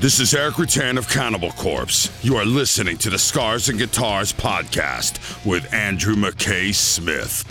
This 0.00 0.20
is 0.20 0.32
Erik 0.32 0.54
Rutan 0.54 0.96
of 0.96 1.08
Cannibal 1.08 1.50
Corpse. 1.50 2.16
You 2.24 2.36
are 2.36 2.44
listening 2.44 2.98
to 2.98 3.10
the 3.10 3.18
Scars 3.18 3.68
and 3.68 3.80
Guitars 3.80 4.32
podcast 4.32 5.44
with 5.44 5.74
Andrew 5.74 6.14
McKay 6.14 6.72
Smith. 6.72 7.44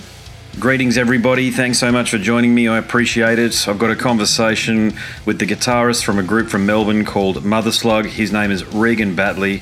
Greetings, 0.57 0.97
everybody. 0.97 1.51
Thanks 1.51 1.77
so 1.77 1.91
much 1.91 2.09
for 2.09 2.17
joining 2.17 2.55
me. 2.55 2.69
I 2.69 2.77
appreciate 2.77 3.37
it. 3.37 3.67
I've 3.67 3.77
got 3.77 3.91
a 3.91 3.97
conversation 3.97 4.93
with 5.25 5.39
the 5.39 5.45
guitarist 5.45 6.05
from 6.05 6.19
a 6.19 6.23
group 6.23 6.47
from 6.47 6.65
Melbourne 6.65 7.03
called 7.03 7.43
Mother 7.43 7.73
Slug. 7.73 8.05
His 8.05 8.31
name 8.31 8.49
is 8.49 8.63
Regan 8.73 9.13
Batley, 9.13 9.61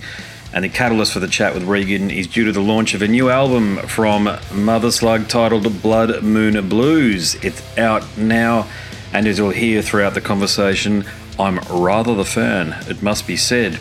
and 0.54 0.64
the 0.64 0.70
catalyst 0.70 1.12
for 1.12 1.20
the 1.20 1.28
chat 1.28 1.56
with 1.56 1.64
Regan 1.64 2.12
is 2.12 2.28
due 2.28 2.46
to 2.46 2.52
the 2.52 2.62
launch 2.62 2.94
of 2.94 3.02
a 3.02 3.08
new 3.08 3.32
album 3.32 3.78
from 3.88 4.30
Mother 4.54 4.92
Slug 4.92 5.28
titled 5.28 5.82
Blood 5.82 6.22
Moon 6.22 6.70
Blues. 6.70 7.34
It's 7.44 7.64
out 7.80 8.06
now, 8.16 8.68
and 9.12 9.26
as 9.26 9.40
you'll 9.40 9.50
hear 9.50 9.82
throughout 9.82 10.14
the 10.14 10.22
conversation, 10.22 11.04
I'm 11.38 11.60
rather 11.70 12.16
the 12.16 12.26
fern, 12.26 12.76
it 12.88 13.02
must 13.02 13.28
be 13.28 13.36
said. 13.36 13.80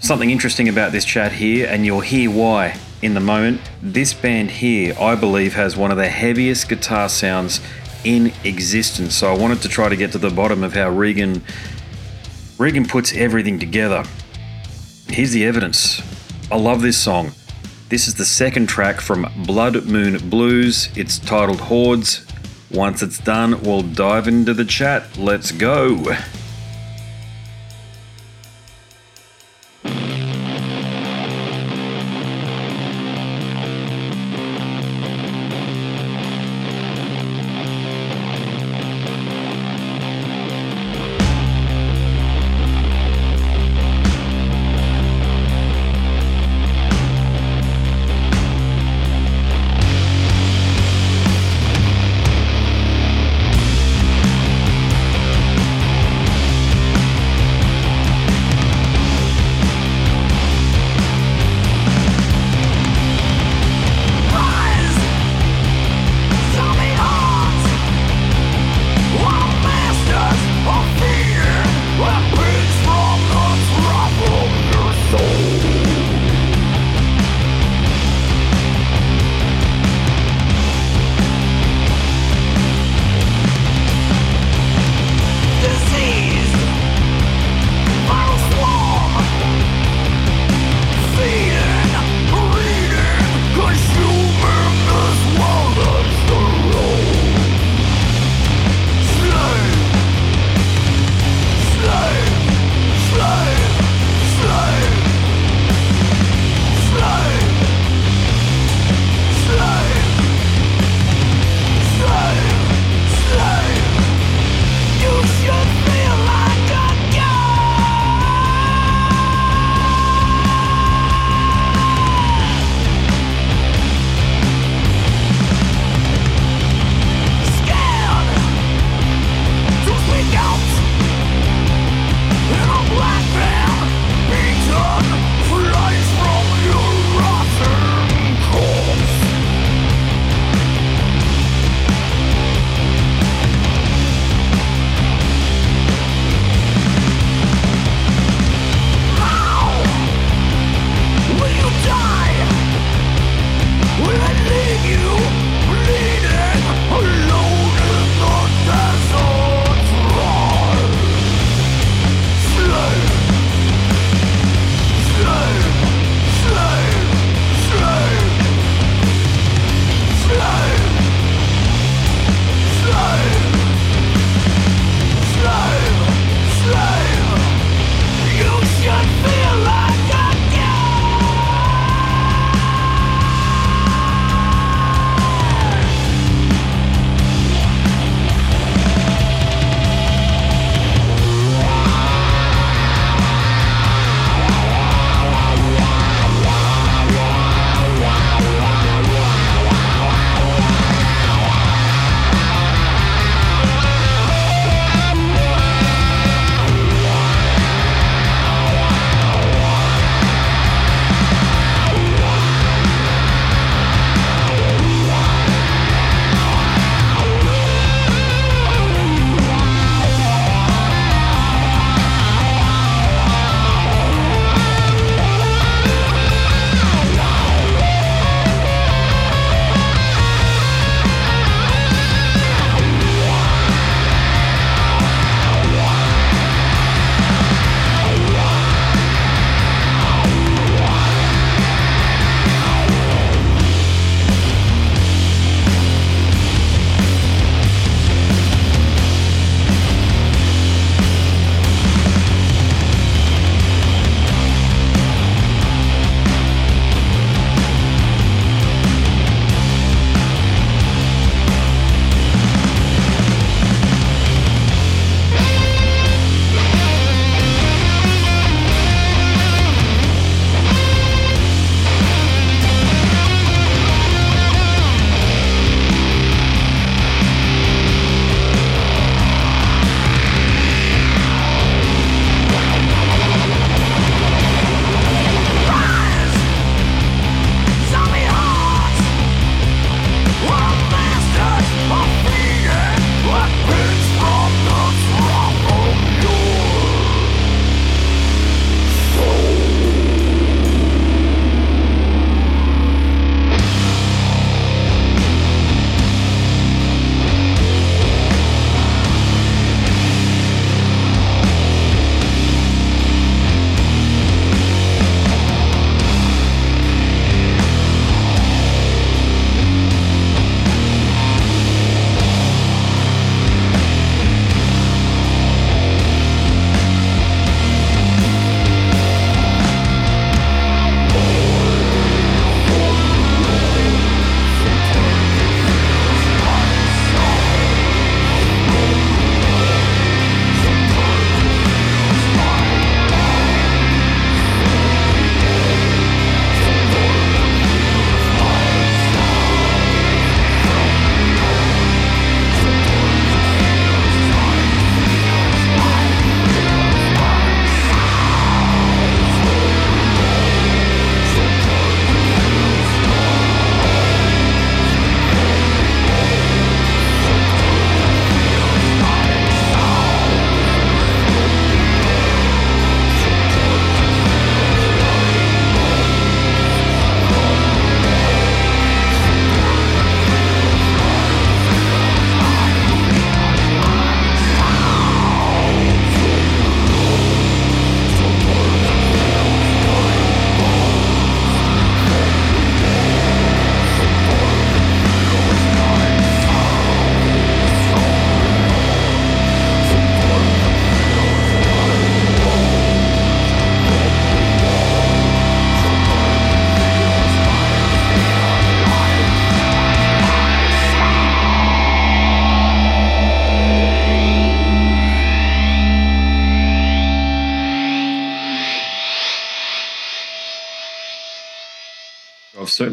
Something 0.00 0.30
interesting 0.30 0.68
about 0.68 0.92
this 0.92 1.04
chat 1.04 1.32
here, 1.32 1.66
and 1.66 1.84
you'll 1.84 2.00
hear 2.00 2.30
why 2.30 2.78
in 3.02 3.14
the 3.14 3.20
moment. 3.20 3.60
This 3.82 4.14
band 4.14 4.50
here, 4.50 4.94
I 4.98 5.14
believe, 5.14 5.54
has 5.54 5.76
one 5.76 5.90
of 5.90 5.96
the 5.96 6.08
heaviest 6.08 6.68
guitar 6.68 7.08
sounds 7.08 7.60
in 8.04 8.32
existence. 8.44 9.14
So 9.14 9.32
I 9.32 9.36
wanted 9.36 9.60
to 9.62 9.68
try 9.68 9.88
to 9.88 9.96
get 9.96 10.12
to 10.12 10.18
the 10.18 10.30
bottom 10.30 10.62
of 10.62 10.74
how 10.74 10.88
Regan 10.90 11.42
Regan 12.58 12.86
puts 12.86 13.14
everything 13.14 13.58
together. 13.58 14.02
Here's 15.08 15.32
the 15.32 15.44
evidence. 15.44 16.02
I 16.50 16.56
love 16.56 16.82
this 16.82 16.96
song. 16.96 17.32
This 17.88 18.08
is 18.08 18.14
the 18.14 18.24
second 18.24 18.68
track 18.68 19.00
from 19.00 19.30
Blood 19.46 19.86
Moon 19.86 20.28
Blues. 20.28 20.88
It's 20.96 21.18
titled 21.18 21.60
Hordes. 21.60 22.26
Once 22.70 23.02
it's 23.02 23.18
done, 23.18 23.62
we'll 23.62 23.82
dive 23.82 24.26
into 24.28 24.54
the 24.54 24.64
chat. 24.64 25.16
Let's 25.16 25.52
go. 25.52 26.16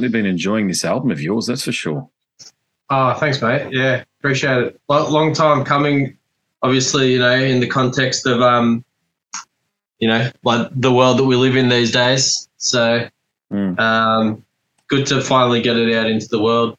Certainly 0.05 0.21
been 0.21 0.29
enjoying 0.29 0.67
this 0.67 0.85
album 0.85 1.11
of 1.11 1.21
yours, 1.21 1.47
that's 1.47 1.63
for 1.63 1.71
sure. 1.71 2.07
Oh, 2.89 3.13
thanks, 3.13 3.41
mate. 3.41 3.71
Yeah, 3.71 4.03
appreciate 4.19 4.57
it. 4.63 4.79
Long 4.87 5.33
time 5.33 5.63
coming. 5.63 6.17
Obviously, 6.61 7.13
you 7.13 7.19
know, 7.19 7.35
in 7.35 7.59
the 7.59 7.67
context 7.67 8.27
of 8.27 8.41
um, 8.41 8.83
you 9.99 10.07
know, 10.07 10.29
like 10.43 10.69
the 10.75 10.91
world 10.91 11.19
that 11.19 11.25
we 11.25 11.35
live 11.35 11.55
in 11.55 11.69
these 11.69 11.91
days. 11.91 12.47
So, 12.57 13.07
mm. 13.51 13.79
um, 13.79 14.43
good 14.87 15.05
to 15.07 15.21
finally 15.21 15.61
get 15.61 15.77
it 15.77 15.95
out 15.95 16.07
into 16.07 16.27
the 16.27 16.41
world. 16.41 16.77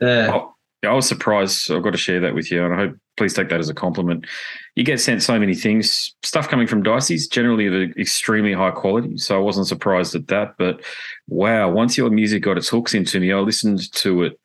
Yeah. 0.00 0.30
Oh, 0.32 0.54
I 0.84 0.92
was 0.92 1.08
surprised. 1.08 1.70
I've 1.70 1.82
got 1.82 1.92
to 1.92 1.98
share 1.98 2.20
that 2.20 2.34
with 2.34 2.50
you, 2.50 2.64
and 2.64 2.74
I 2.74 2.76
hope 2.76 2.96
please 3.16 3.34
take 3.34 3.48
that 3.48 3.60
as 3.60 3.68
a 3.68 3.74
compliment. 3.74 4.26
You 4.74 4.84
get 4.84 5.00
sent 5.00 5.22
so 5.22 5.38
many 5.38 5.54
things, 5.54 6.14
stuff 6.22 6.48
coming 6.48 6.66
from 6.66 6.82
Dicey's, 6.82 7.26
generally 7.26 7.66
of 7.66 7.96
extremely 7.96 8.52
high 8.52 8.70
quality. 8.70 9.16
So 9.18 9.36
I 9.36 9.40
wasn't 9.40 9.66
surprised 9.66 10.14
at 10.14 10.28
that. 10.28 10.56
But 10.58 10.82
wow, 11.28 11.70
once 11.70 11.96
your 11.96 12.10
music 12.10 12.42
got 12.42 12.58
its 12.58 12.68
hooks 12.68 12.94
into 12.94 13.20
me, 13.20 13.32
I 13.32 13.38
listened 13.38 13.92
to 13.94 14.24
it. 14.24 14.38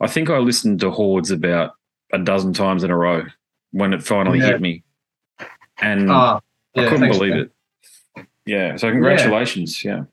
I 0.00 0.06
think 0.06 0.30
I 0.30 0.38
listened 0.38 0.80
to 0.80 0.90
Hordes 0.90 1.30
about 1.30 1.72
a 2.12 2.18
dozen 2.18 2.52
times 2.52 2.84
in 2.84 2.90
a 2.90 2.96
row 2.96 3.24
when 3.72 3.92
it 3.92 4.02
finally 4.02 4.38
yeah. 4.38 4.46
hit 4.46 4.60
me, 4.60 4.82
and 5.80 6.10
oh, 6.10 6.40
yeah, 6.74 6.82
I 6.82 6.84
couldn't 6.84 7.00
thanks, 7.00 7.18
believe 7.18 7.34
man. 7.34 7.50
it. 8.16 8.26
Yeah. 8.46 8.76
So 8.76 8.90
congratulations. 8.90 9.84
Yeah. 9.84 9.96
yeah. 9.96 10.04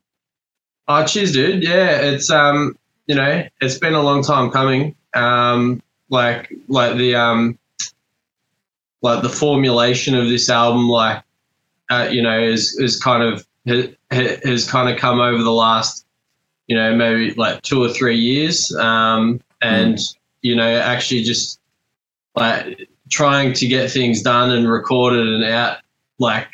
Oh, 0.89 1.05
cheers, 1.05 1.31
dude. 1.31 1.63
Yeah, 1.63 2.01
it's 2.01 2.29
um, 2.29 2.77
you 3.07 3.15
know, 3.15 3.47
it's 3.61 3.77
been 3.77 3.93
a 3.93 4.01
long 4.01 4.23
time 4.23 4.51
coming. 4.51 4.95
Um, 5.13 5.81
like 6.09 6.53
like 6.67 6.97
the 6.97 7.15
um, 7.15 7.56
like 9.01 9.21
the 9.21 9.29
formulation 9.29 10.15
of 10.15 10.27
this 10.27 10.49
album, 10.49 10.89
like 10.89 11.23
uh, 11.89 12.07
you 12.11 12.21
know, 12.21 12.39
is 12.39 12.77
is 12.79 13.01
kind 13.01 13.23
of 13.23 13.45
has 14.11 14.69
kind 14.69 14.89
of 14.89 14.99
come 14.99 15.19
over 15.19 15.43
the 15.43 15.51
last, 15.51 16.05
you 16.67 16.75
know, 16.75 16.95
maybe 16.95 17.33
like 17.35 17.61
two 17.61 17.83
or 17.83 17.89
three 17.89 18.17
years, 18.17 18.73
um, 18.75 19.39
and 19.61 19.97
mm. 19.97 20.15
you 20.41 20.55
know, 20.55 20.77
actually 20.77 21.23
just 21.23 21.59
like 22.35 22.87
trying 23.09 23.53
to 23.53 23.67
get 23.67 23.89
things 23.89 24.21
done 24.21 24.51
and 24.51 24.69
recorded 24.69 25.27
and 25.27 25.43
out, 25.45 25.77
like 26.19 26.47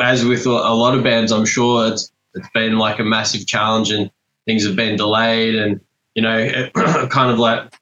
as 0.00 0.24
with 0.24 0.46
a 0.46 0.50
lot 0.50 0.96
of 0.96 1.04
bands, 1.04 1.32
I'm 1.32 1.46
sure 1.46 1.88
it's 1.88 2.12
it's 2.34 2.48
been 2.54 2.78
like 2.78 2.98
a 2.98 3.04
massive 3.04 3.46
challenge 3.46 3.90
and 3.90 4.10
things 4.46 4.64
have 4.64 4.76
been 4.76 4.96
delayed 4.96 5.54
and 5.54 5.80
you 6.14 6.22
know 6.22 6.70
kind 7.10 7.30
of 7.30 7.38
like 7.38 7.72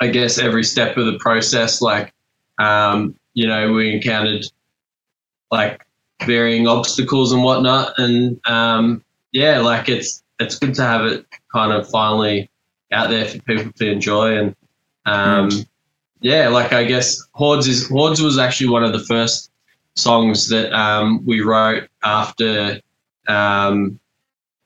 I 0.00 0.08
guess 0.08 0.38
every 0.38 0.64
step 0.64 0.96
of 0.96 1.06
the 1.06 1.18
process 1.18 1.82
like 1.82 2.12
um, 2.58 3.16
you 3.34 3.46
know 3.46 3.72
we 3.72 3.94
encountered 3.94 4.44
like 5.50 5.84
varying 6.24 6.66
obstacles 6.66 7.32
and 7.32 7.42
whatnot 7.42 7.98
and 7.98 8.40
um, 8.46 9.04
yeah 9.32 9.58
like 9.60 9.88
it's 9.88 10.22
it's 10.38 10.58
good 10.58 10.74
to 10.74 10.82
have 10.82 11.04
it 11.04 11.26
kind 11.52 11.72
of 11.72 11.88
finally 11.88 12.50
out 12.92 13.10
there 13.10 13.26
for 13.26 13.38
people 13.40 13.72
to 13.72 13.90
enjoy 13.90 14.36
and 14.36 14.56
um, 15.06 15.50
yeah 16.20 16.48
like 16.48 16.72
I 16.72 16.84
guess 16.84 17.20
Hordes 17.32 17.66
is 17.66 17.88
Hordes 17.88 18.22
was 18.22 18.38
actually 18.38 18.70
one 18.70 18.84
of 18.84 18.92
the 18.92 19.04
first 19.04 19.50
songs 19.94 20.48
that 20.48 20.72
um, 20.72 21.24
we 21.26 21.40
wrote 21.40 21.88
after 22.02 22.80
um, 23.28 23.98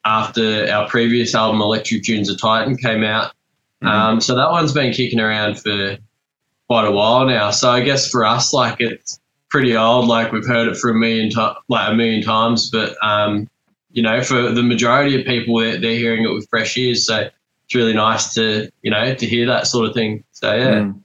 after 0.05 0.71
our 0.71 0.89
previous 0.89 1.35
album, 1.35 1.61
Electric 1.61 2.05
Dunes 2.05 2.31
of 2.31 2.41
Titan, 2.41 2.77
came 2.77 3.03
out. 3.03 3.33
Mm-hmm. 3.83 3.89
Um, 3.89 4.21
so 4.21 4.37
that 4.37 4.51
one's 4.51 4.73
been 4.73 4.93
kicking 4.93 5.21
around 5.21 5.59
for 5.61 5.99
quite 6.69 6.87
a 6.87 6.91
while 6.91 7.27
now. 7.27 7.51
So 7.51 7.71
I 7.71 7.81
guess 7.81 8.09
for 8.09 8.25
us, 8.25 8.53
like 8.53 8.77
it's 8.81 9.21
pretty 9.51 9.77
old. 9.77 10.07
Like 10.07 10.33
we've 10.33 10.47
heard 10.47 10.69
it 10.69 10.77
for 10.77 10.91
a 10.91 10.95
million 10.95 11.31
to- 11.31 11.57
like 11.69 11.91
a 11.91 11.95
million 11.95 12.23
times, 12.23 12.71
but 12.71 12.97
um, 13.03 13.49
you 13.91 14.03
know, 14.03 14.23
for 14.23 14.51
the 14.51 14.63
majority 14.63 15.19
of 15.19 15.27
people, 15.27 15.59
they're, 15.59 15.81
they're, 15.81 15.97
hearing 15.97 16.25
it 16.25 16.33
with 16.33 16.49
fresh 16.51 16.77
ears. 16.77 17.07
So 17.07 17.29
it's 17.65 17.75
really 17.75 17.95
nice 17.95 18.35
to 18.35 18.71
you 18.83 18.91
know 18.91 19.15
to 19.15 19.27
hear 19.27 19.47
that 19.47 19.67
sort 19.67 19.89
of 19.89 19.95
thing. 19.95 20.25
So 20.33 20.55
yeah. 20.55 20.81
Mm. 20.81 21.03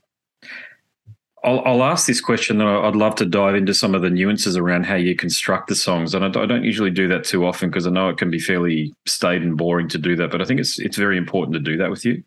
I'll, 1.44 1.60
I'll, 1.66 1.82
ask 1.82 2.06
this 2.06 2.20
question, 2.20 2.60
and 2.60 2.70
I'd 2.70 2.94
love 2.94 3.16
to 3.16 3.26
dive 3.26 3.56
into 3.56 3.74
some 3.74 3.96
of 3.96 4.02
the 4.02 4.10
nuances 4.10 4.56
around 4.56 4.86
how 4.86 4.94
you 4.94 5.16
construct 5.16 5.66
the 5.66 5.74
songs. 5.74 6.14
And 6.14 6.24
I, 6.24 6.28
I 6.28 6.46
don't 6.46 6.62
usually 6.62 6.92
do 6.92 7.08
that 7.08 7.24
too 7.24 7.44
often 7.44 7.68
because 7.68 7.84
I 7.84 7.90
know 7.90 8.08
it 8.08 8.16
can 8.16 8.30
be 8.30 8.38
fairly 8.38 8.94
staid 9.06 9.42
and 9.42 9.56
boring 9.56 9.88
to 9.88 9.98
do 9.98 10.14
that. 10.16 10.30
But 10.30 10.40
I 10.40 10.44
think 10.44 10.60
it's 10.60 10.78
it's 10.78 10.96
very 10.96 11.16
important 11.16 11.54
to 11.54 11.60
do 11.60 11.76
that 11.78 11.90
with 11.90 12.04
you 12.04 12.22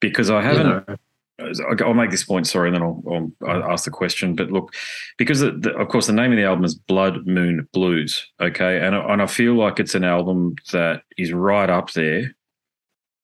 because 0.00 0.30
I 0.30 0.42
haven't. 0.42 0.98
I'll 1.80 1.94
make 1.94 2.10
this 2.10 2.24
point, 2.24 2.46
sorry, 2.46 2.68
and 2.68 2.76
then 2.76 2.82
I'll, 2.82 3.32
I'll 3.46 3.72
ask 3.72 3.84
the 3.84 3.90
question. 3.90 4.34
But 4.34 4.50
look, 4.50 4.74
because 5.18 5.40
the, 5.40 5.52
the, 5.52 5.74
of 5.76 5.88
course 5.88 6.06
the 6.06 6.12
name 6.12 6.32
of 6.32 6.36
the 6.36 6.44
album 6.44 6.64
is 6.64 6.74
Blood 6.74 7.26
Moon 7.26 7.68
Blues, 7.72 8.26
okay, 8.40 8.80
and 8.80 8.94
and 8.94 9.22
I 9.22 9.26
feel 9.26 9.54
like 9.54 9.80
it's 9.80 9.94
an 9.94 10.04
album 10.04 10.56
that 10.72 11.02
is 11.16 11.32
right 11.32 11.70
up 11.70 11.92
there 11.92 12.34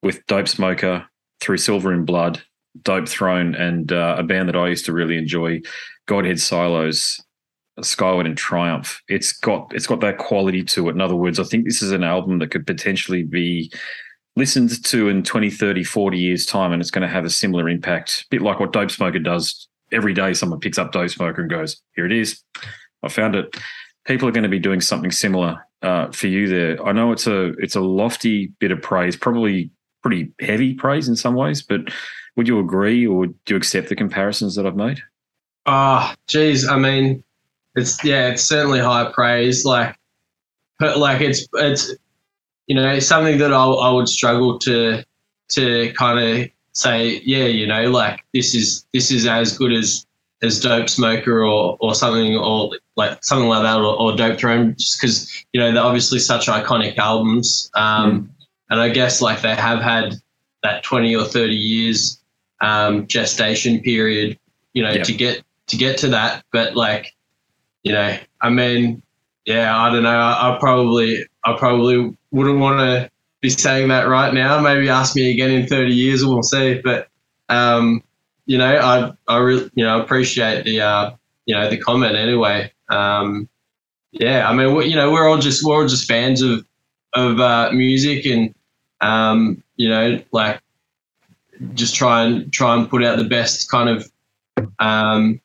with 0.03 0.25
Dope 0.27 0.47
Smoker, 0.47 1.05
Through 1.41 1.57
Silver 1.57 1.93
in 1.93 2.05
Blood, 2.05 2.41
Dope 2.81 3.07
Throne 3.07 3.55
and 3.55 3.91
uh, 3.91 4.15
a 4.17 4.23
band 4.23 4.49
that 4.49 4.55
I 4.55 4.67
used 4.67 4.85
to 4.85 4.93
really 4.93 5.17
enjoy, 5.17 5.61
Godheadsilo's, 6.07 7.23
Skyward 7.81 8.25
in 8.25 8.35
Triumph. 8.35 9.01
It's 9.07 9.31
got 9.33 9.71
it's 9.73 9.87
got 9.87 9.99
that 10.01 10.17
quality 10.17 10.63
to 10.63 10.89
it. 10.89 10.93
In 10.93 11.01
other 11.01 11.15
words, 11.15 11.39
I 11.39 11.43
think 11.43 11.65
this 11.65 11.81
is 11.81 11.91
an 11.91 12.03
album 12.03 12.39
that 12.39 12.49
could 12.49 12.65
potentially 12.65 13.23
be 13.23 13.71
listened 14.37 14.83
to 14.85 15.09
in 15.09 15.23
20, 15.23 15.49
30, 15.49 15.83
40 15.83 16.17
years 16.17 16.45
time 16.45 16.71
and 16.71 16.81
it's 16.81 16.91
going 16.91 17.01
to 17.01 17.13
have 17.13 17.25
a 17.25 17.29
similar 17.29 17.67
impact. 17.67 18.25
A 18.27 18.29
bit 18.29 18.41
like 18.41 18.59
what 18.59 18.71
Dope 18.71 18.91
Smoker 18.91 19.19
does. 19.19 19.67
Every 19.91 20.13
day 20.13 20.33
someone 20.33 20.59
picks 20.59 20.77
up 20.77 20.91
Dope 20.91 21.09
Smoker 21.09 21.41
and 21.41 21.49
goes, 21.49 21.81
here 21.95 22.05
it 22.05 22.11
is. 22.11 22.43
I 23.03 23.09
found 23.09 23.35
it. 23.35 23.57
People 24.05 24.27
are 24.27 24.31
going 24.31 24.43
to 24.43 24.49
be 24.49 24.59
doing 24.59 24.79
something 24.79 25.11
similar 25.11 25.65
uh, 25.81 26.11
for 26.11 26.27
you 26.27 26.47
there. 26.47 26.85
I 26.85 26.91
know 26.91 27.11
it's 27.11 27.27
a 27.27 27.47
it's 27.59 27.75
a 27.75 27.81
lofty 27.81 28.47
bit 28.59 28.71
of 28.71 28.81
praise, 28.81 29.15
probably 29.15 29.69
pretty 30.01 30.31
heavy 30.39 30.73
praise 30.73 31.07
in 31.07 31.15
some 31.15 31.35
ways, 31.35 31.61
but 31.61 31.81
would 32.35 32.47
you 32.47 32.59
agree, 32.59 33.05
or 33.05 33.27
do 33.27 33.35
you 33.49 33.55
accept 33.55 33.89
the 33.89 33.95
comparisons 33.95 34.55
that 34.55 34.65
I've 34.65 34.75
made? 34.75 35.01
Ah, 35.65 36.11
oh, 36.11 36.15
geez. 36.27 36.67
I 36.67 36.77
mean, 36.77 37.23
it's 37.75 38.03
yeah, 38.03 38.29
it's 38.29 38.43
certainly 38.43 38.79
high 38.79 39.11
praise. 39.11 39.65
Like, 39.65 39.95
but 40.79 40.97
like 40.97 41.21
it's 41.21 41.47
it's 41.53 41.93
you 42.67 42.75
know 42.75 42.87
it's 42.87 43.07
something 43.07 43.37
that 43.39 43.53
I, 43.53 43.65
I 43.65 43.91
would 43.91 44.07
struggle 44.07 44.59
to 44.59 45.03
to 45.49 45.93
kind 45.93 46.19
of 46.19 46.49
say, 46.77 47.21
yeah, 47.25 47.45
you 47.45 47.65
know, 47.65 47.89
like 47.89 48.23
this 48.33 48.53
is 48.53 48.85
this 48.93 49.11
is 49.11 49.25
as 49.25 49.57
good 49.57 49.73
as 49.73 50.05
as 50.43 50.59
Dope 50.59 50.89
Smoker 50.89 51.43
or 51.43 51.77
or 51.79 51.95
something 51.95 52.35
or 52.37 52.71
like 52.95 53.23
something 53.23 53.49
like 53.49 53.63
that 53.63 53.77
or, 53.77 53.99
or 53.99 54.15
Dope 54.15 54.39
Throne, 54.39 54.75
just 54.77 55.01
because 55.01 55.45
you 55.53 55.59
know 55.59 55.71
they're 55.71 55.83
obviously 55.83 56.19
such 56.19 56.47
iconic 56.47 56.97
albums. 56.97 57.69
Um, 57.73 58.21
mm. 58.21 58.29
And 58.69 58.81
I 58.81 58.89
guess 58.89 59.21
like 59.21 59.41
they 59.41 59.55
have 59.55 59.81
had 59.81 60.15
that 60.63 60.83
twenty 60.83 61.15
or 61.15 61.25
thirty 61.25 61.55
years 61.55 62.21
um, 62.61 63.07
gestation 63.07 63.81
period, 63.81 64.37
you 64.73 64.83
know, 64.83 64.91
yep. 64.91 65.05
to 65.05 65.13
get 65.13 65.43
to 65.67 65.77
get 65.77 65.97
to 65.99 66.09
that. 66.09 66.43
But 66.51 66.75
like, 66.75 67.15
you 67.83 67.93
know, 67.93 68.17
I 68.41 68.49
mean, 68.49 69.01
yeah, 69.45 69.75
I 69.75 69.91
don't 69.91 70.03
know. 70.03 70.09
I, 70.09 70.55
I 70.55 70.59
probably 70.59 71.25
I 71.43 71.57
probably 71.57 72.15
wouldn't 72.31 72.59
want 72.59 72.79
to 72.79 73.09
be 73.41 73.49
saying 73.49 73.89
that 73.89 74.07
right 74.07 74.33
now. 74.33 74.59
Maybe 74.59 74.89
ask 74.89 75.15
me 75.15 75.31
again 75.31 75.51
in 75.51 75.67
30 75.67 75.93
years 75.93 76.21
and 76.21 76.31
we'll 76.31 76.43
see. 76.43 76.81
But 76.83 77.07
um, 77.49 78.03
you 78.45 78.57
know, 78.57 78.77
I 78.77 79.13
I 79.33 79.37
really 79.37 79.69
you 79.75 79.83
know 79.83 80.01
appreciate 80.01 80.63
the 80.63 80.81
uh, 80.81 81.11
you 81.45 81.55
know 81.55 81.69
the 81.69 81.77
comment 81.77 82.15
anyway. 82.15 82.71
Um, 82.89 83.49
yeah, 84.11 84.49
I 84.49 84.53
mean, 84.53 84.73
we, 84.73 84.87
you 84.87 84.95
know, 84.95 85.11
we're 85.11 85.27
all 85.27 85.37
just 85.37 85.63
we're 85.63 85.75
all 85.75 85.87
just 85.87 86.07
fans 86.07 86.41
of 86.41 86.65
of 87.13 87.39
uh, 87.39 87.71
music 87.71 88.25
and 88.25 88.55
um, 89.01 89.63
you 89.75 89.89
know, 89.89 90.21
like 90.31 90.61
just 91.73 91.95
try 91.95 92.23
and 92.23 92.51
try 92.51 92.75
and 92.75 92.89
put 92.89 93.03
out 93.03 93.17
the 93.17 93.23
best 93.23 93.69
kind 93.69 93.89
of 93.89 94.11
um, 94.79 95.41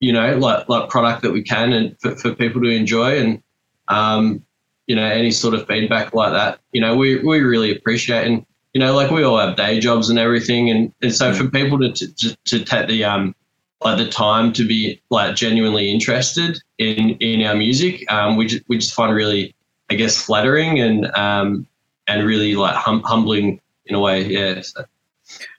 you 0.00 0.12
know 0.12 0.36
like 0.36 0.68
like 0.68 0.90
product 0.90 1.22
that 1.22 1.32
we 1.32 1.42
can 1.42 1.72
and 1.72 2.00
for, 2.00 2.14
for 2.16 2.34
people 2.34 2.62
to 2.62 2.68
enjoy 2.68 3.18
and 3.18 3.42
um, 3.88 4.45
you 4.86 4.94
know 4.94 5.04
any 5.04 5.30
sort 5.30 5.54
of 5.54 5.66
feedback 5.66 6.14
like 6.14 6.32
that 6.32 6.60
you 6.72 6.80
know 6.80 6.96
we 6.96 7.16
we 7.24 7.40
really 7.40 7.74
appreciate 7.74 8.26
and 8.26 8.44
you 8.72 8.80
know 8.80 8.94
like 8.94 9.10
we 9.10 9.22
all 9.22 9.38
have 9.38 9.56
day 9.56 9.80
jobs 9.80 10.08
and 10.10 10.18
everything 10.18 10.70
and, 10.70 10.92
and 11.02 11.14
so 11.14 11.32
for 11.32 11.48
people 11.48 11.78
to, 11.78 11.90
to 11.90 12.36
to 12.44 12.64
take 12.64 12.88
the 12.88 13.04
um 13.04 13.34
like 13.82 13.98
the 13.98 14.08
time 14.08 14.52
to 14.52 14.66
be 14.66 15.00
like 15.10 15.36
genuinely 15.36 15.90
interested 15.90 16.58
in 16.78 17.10
in 17.20 17.44
our 17.46 17.54
music 17.54 18.10
um 18.10 18.36
we 18.36 18.46
just, 18.46 18.64
we 18.68 18.78
just 18.78 18.94
find 18.94 19.14
really 19.14 19.54
I 19.90 19.94
guess 19.94 20.20
flattering 20.20 20.80
and 20.80 21.06
um 21.16 21.66
and 22.06 22.26
really 22.26 22.54
like 22.54 22.74
hum- 22.74 23.02
humbling 23.02 23.60
in 23.86 23.94
a 23.94 24.00
way 24.00 24.24
yeah 24.24 24.60
so. 24.62 24.84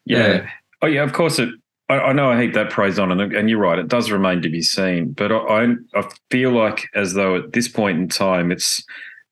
Yeah. 0.05 0.27
yeah. 0.27 0.49
Oh, 0.81 0.87
yeah. 0.87 1.03
Of 1.03 1.13
course, 1.13 1.39
it. 1.39 1.49
I, 1.89 1.99
I, 1.99 2.13
know 2.13 2.29
I 2.29 2.41
heap 2.41 2.53
that 2.53 2.69
praise 2.69 2.99
on, 2.99 3.11
and, 3.11 3.33
and 3.33 3.49
you're 3.49 3.59
right. 3.59 3.79
It 3.79 3.87
does 3.87 4.11
remain 4.11 4.41
to 4.41 4.49
be 4.49 4.61
seen. 4.61 5.13
But 5.13 5.31
I, 5.31 5.73
I 5.95 6.09
feel 6.29 6.51
like 6.51 6.89
as 6.93 7.13
though 7.13 7.37
at 7.37 7.53
this 7.53 7.69
point 7.69 7.97
in 7.97 8.09
time, 8.09 8.51
it's 8.51 8.83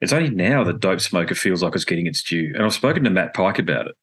it's 0.05 0.13
only 0.13 0.29
now 0.29 0.63
that 0.63 0.79
Dope 0.79 1.01
Smoker 1.01 1.33
feels 1.35 1.63
like 1.63 1.73
it's 1.75 1.83
getting 1.83 2.05
its 2.05 2.21
due. 2.21 2.51
And 2.53 2.63
I've 2.63 2.73
spoken 2.73 3.03
to 3.03 3.09
Matt 3.09 3.33
Pike 3.33 3.59
about 3.59 3.87
it. 3.87 3.95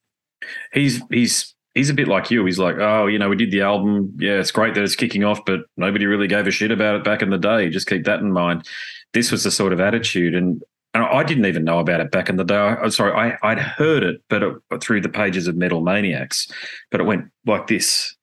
He's 0.73 1.01
he's 1.09 1.55
he's 1.73 1.89
a 1.89 1.93
bit 1.93 2.09
like 2.09 2.29
you. 2.29 2.45
He's 2.45 2.59
like, 2.59 2.75
oh, 2.77 3.07
you 3.07 3.17
know, 3.17 3.29
we 3.29 3.37
did 3.37 3.51
the 3.51 3.61
album. 3.61 4.13
Yeah, 4.19 4.33
it's 4.33 4.51
great 4.51 4.75
that 4.75 4.83
it's 4.83 4.97
kicking 4.97 5.23
off, 5.23 5.45
but 5.45 5.61
nobody 5.77 6.05
really 6.05 6.27
gave 6.27 6.45
a 6.45 6.51
shit 6.51 6.71
about 6.71 6.95
it 6.95 7.05
back 7.05 7.21
in 7.21 7.29
the 7.29 7.37
day. 7.37 7.69
Just 7.69 7.87
keep 7.87 8.03
that 8.03 8.19
in 8.19 8.33
mind. 8.33 8.67
This 9.13 9.31
was 9.31 9.45
the 9.45 9.51
sort 9.51 9.71
of 9.71 9.79
attitude, 9.79 10.35
and 10.35 10.61
and 10.93 11.03
I 11.03 11.23
didn't 11.23 11.45
even 11.45 11.63
know 11.63 11.79
about 11.79 12.01
it 12.01 12.11
back 12.11 12.29
in 12.29 12.35
the 12.35 12.43
day. 12.43 12.55
I, 12.55 12.83
am 12.83 12.91
sorry, 12.91 13.13
I, 13.13 13.37
I'd 13.49 13.59
heard 13.59 14.03
it, 14.03 14.21
but 14.29 14.43
it, 14.43 14.53
through 14.81 15.01
the 15.01 15.09
pages 15.09 15.47
of 15.47 15.55
Metal 15.55 15.81
Maniacs, 15.81 16.47
but 16.91 16.99
it 16.99 17.05
went 17.05 17.31
like 17.45 17.67
this. 17.67 18.15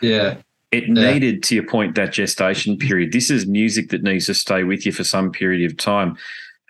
Yeah. 0.00 0.38
It 0.72 0.84
Yeah. 0.88 1.12
needed, 1.12 1.42
to 1.44 1.54
your 1.54 1.64
point, 1.64 1.94
that 1.94 2.12
gestation 2.12 2.76
period. 2.76 3.12
This 3.12 3.30
is 3.30 3.46
music 3.46 3.90
that 3.90 4.02
needs 4.02 4.26
to 4.26 4.34
stay 4.34 4.64
with 4.64 4.84
you 4.84 4.92
for 4.92 5.04
some 5.04 5.30
period 5.30 5.70
of 5.70 5.76
time. 5.76 6.16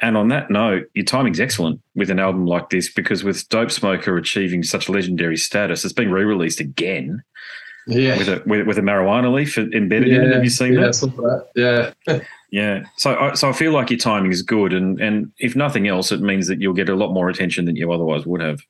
And 0.00 0.16
on 0.16 0.28
that 0.28 0.50
note, 0.50 0.88
your 0.94 1.04
timing's 1.04 1.40
excellent 1.40 1.80
with 1.94 2.08
an 2.10 2.20
album 2.20 2.46
like 2.46 2.70
this 2.70 2.88
because 2.92 3.24
with 3.24 3.48
Dope 3.48 3.70
Smoker 3.70 4.16
achieving 4.16 4.62
such 4.62 4.88
legendary 4.88 5.36
status, 5.36 5.84
it's 5.84 5.92
being 5.92 6.10
re-released 6.12 6.60
again 6.60 7.22
Yeah. 7.86 8.16
with 8.16 8.28
a 8.28 8.42
with, 8.46 8.66
with 8.66 8.78
a 8.78 8.82
marijuana 8.82 9.32
leaf 9.32 9.58
embedded 9.58 10.08
in 10.08 10.22
it. 10.22 10.34
Have 10.34 10.44
you 10.44 10.50
seen 10.50 10.74
yeah, 10.74 10.80
that? 10.82 10.94
something 10.94 11.20
like 11.20 11.42
that. 11.54 11.94
Yeah. 12.06 12.18
Yeah. 12.50 12.84
So 12.96 13.14
I, 13.14 13.34
so 13.34 13.50
I 13.50 13.52
feel 13.52 13.72
like 13.72 13.90
your 13.90 13.98
timing 13.98 14.32
is 14.32 14.40
good, 14.40 14.72
and 14.72 14.98
and 15.02 15.30
if 15.38 15.54
nothing 15.54 15.86
else, 15.86 16.10
it 16.10 16.22
means 16.22 16.46
that 16.46 16.62
you'll 16.62 16.72
get 16.72 16.88
a 16.88 16.94
lot 16.94 17.12
more 17.12 17.28
attention 17.28 17.66
than 17.66 17.76
you 17.76 17.92
otherwise 17.92 18.24
would 18.24 18.40
have. 18.40 18.60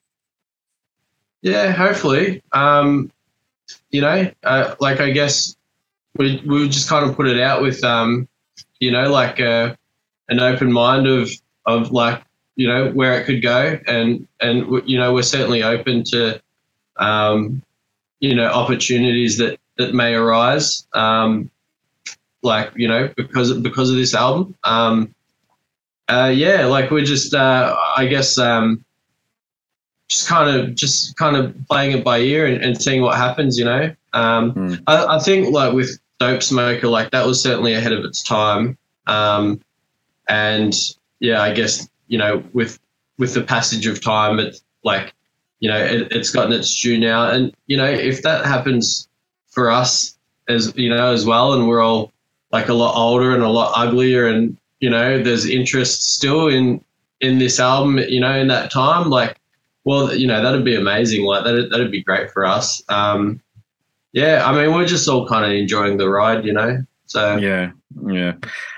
Yeah, 1.42 1.70
hopefully. 1.70 2.42
Um, 2.50 3.12
you 3.90 4.00
know, 4.00 4.28
uh, 4.42 4.74
like 4.80 4.98
I 5.00 5.10
guess 5.10 5.54
we 6.16 6.42
we 6.44 6.62
would 6.62 6.72
just 6.72 6.88
kind 6.88 7.08
of 7.08 7.14
put 7.14 7.28
it 7.28 7.40
out 7.40 7.62
with 7.62 7.84
um, 7.84 8.26
you 8.80 8.90
know, 8.90 9.12
like 9.12 9.40
uh, 9.40 9.76
an 10.28 10.40
open 10.40 10.72
mind 10.72 11.06
of 11.06 11.30
of 11.66 11.92
like 11.92 12.22
you 12.56 12.66
know 12.66 12.90
where 12.90 13.18
it 13.20 13.24
could 13.24 13.42
go, 13.42 13.78
and 13.86 14.26
and 14.40 14.82
you 14.86 14.98
know 14.98 15.14
we're 15.14 15.22
certainly 15.22 15.62
open 15.62 16.04
to 16.04 16.40
um, 16.96 17.62
you 18.20 18.34
know 18.34 18.46
opportunities 18.46 19.38
that 19.38 19.58
that 19.76 19.94
may 19.94 20.14
arise. 20.14 20.86
Um, 20.92 21.50
like 22.42 22.72
you 22.76 22.88
know 22.88 23.12
because 23.16 23.52
because 23.60 23.90
of 23.90 23.96
this 23.96 24.14
album. 24.14 24.54
Um, 24.64 25.14
uh, 26.08 26.32
yeah, 26.34 26.64
like 26.64 26.90
we're 26.90 27.04
just 27.04 27.34
uh, 27.34 27.76
I 27.96 28.06
guess. 28.06 28.38
Um, 28.38 28.84
just 30.08 30.26
kind 30.26 30.48
of 30.48 30.74
just 30.74 31.16
kind 31.16 31.36
of 31.36 31.54
playing 31.68 31.92
it 31.92 32.02
by 32.02 32.18
ear 32.18 32.46
and, 32.46 32.64
and 32.64 32.80
seeing 32.80 33.02
what 33.02 33.18
happens 33.18 33.58
you 33.58 33.64
know 33.66 33.94
um, 34.14 34.52
Hmm. 34.52 34.74
I, 34.86 35.16
I 35.16 35.18
think 35.18 35.52
like 35.52 35.74
with 35.74 36.00
dope 36.18 36.42
smoker 36.42 36.88
like 36.88 37.10
that 37.10 37.26
was 37.26 37.42
certainly 37.42 37.74
ahead 37.74 37.92
of 37.92 38.06
its 38.06 38.22
time 38.22 38.78
um, 39.06 39.60
and 40.28 40.74
yeah 41.20 41.40
i 41.40 41.52
guess 41.52 41.88
you 42.08 42.18
know 42.18 42.42
with 42.52 42.78
with 43.18 43.34
the 43.34 43.42
passage 43.42 43.86
of 43.86 44.02
time 44.02 44.38
it's 44.38 44.62
like 44.84 45.14
you 45.60 45.68
know 45.68 45.78
it, 45.78 46.08
it's 46.12 46.30
gotten 46.30 46.52
its 46.52 46.80
due 46.80 46.98
now 46.98 47.30
and 47.30 47.54
you 47.66 47.76
know 47.76 47.84
if 47.84 48.22
that 48.22 48.44
happens 48.44 49.08
for 49.48 49.70
us 49.70 50.16
as 50.48 50.74
you 50.76 50.88
know 50.88 51.12
as 51.12 51.24
well 51.24 51.52
and 51.52 51.68
we're 51.68 51.82
all 51.82 52.12
like 52.52 52.68
a 52.68 52.74
lot 52.74 52.96
older 52.96 53.34
and 53.34 53.42
a 53.42 53.48
lot 53.48 53.72
uglier 53.76 54.26
and 54.26 54.56
you 54.80 54.88
know 54.88 55.22
there's 55.22 55.46
interest 55.46 56.14
still 56.14 56.48
in 56.48 56.82
in 57.20 57.38
this 57.38 57.58
album 57.58 57.98
you 57.98 58.20
know 58.20 58.34
in 58.34 58.48
that 58.48 58.70
time 58.70 59.10
like 59.10 59.38
well, 59.88 60.14
you 60.14 60.26
know, 60.26 60.42
that'd 60.42 60.66
be 60.66 60.76
amazing. 60.76 61.24
Like 61.24 61.44
that, 61.44 61.70
that'd 61.70 61.90
be 61.90 62.02
great 62.02 62.30
for 62.30 62.44
us. 62.44 62.82
Um, 62.90 63.40
yeah, 64.12 64.46
I 64.46 64.52
mean, 64.52 64.74
we're 64.74 64.84
just 64.84 65.08
all 65.08 65.26
kind 65.26 65.46
of 65.46 65.52
enjoying 65.52 65.96
the 65.96 66.10
ride, 66.10 66.44
you 66.44 66.52
know. 66.52 66.84
So 67.08 67.36
Yeah, 67.38 67.72
yeah. 68.06 68.34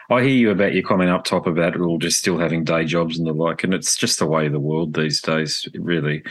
I 0.08 0.22
hear 0.22 0.30
you 0.30 0.50
about 0.50 0.72
your 0.72 0.84
comment 0.84 1.10
up 1.10 1.24
top 1.24 1.46
about 1.46 1.74
it 1.74 1.80
all 1.80 1.98
just 1.98 2.18
still 2.18 2.38
having 2.38 2.64
day 2.64 2.84
jobs 2.84 3.18
and 3.18 3.26
the 3.26 3.32
like, 3.32 3.64
and 3.64 3.74
it's 3.74 3.96
just 3.96 4.18
the 4.18 4.26
way 4.26 4.46
of 4.46 4.52
the 4.52 4.60
world 4.60 4.94
these 4.94 5.20
days, 5.20 5.68
really. 5.74 6.22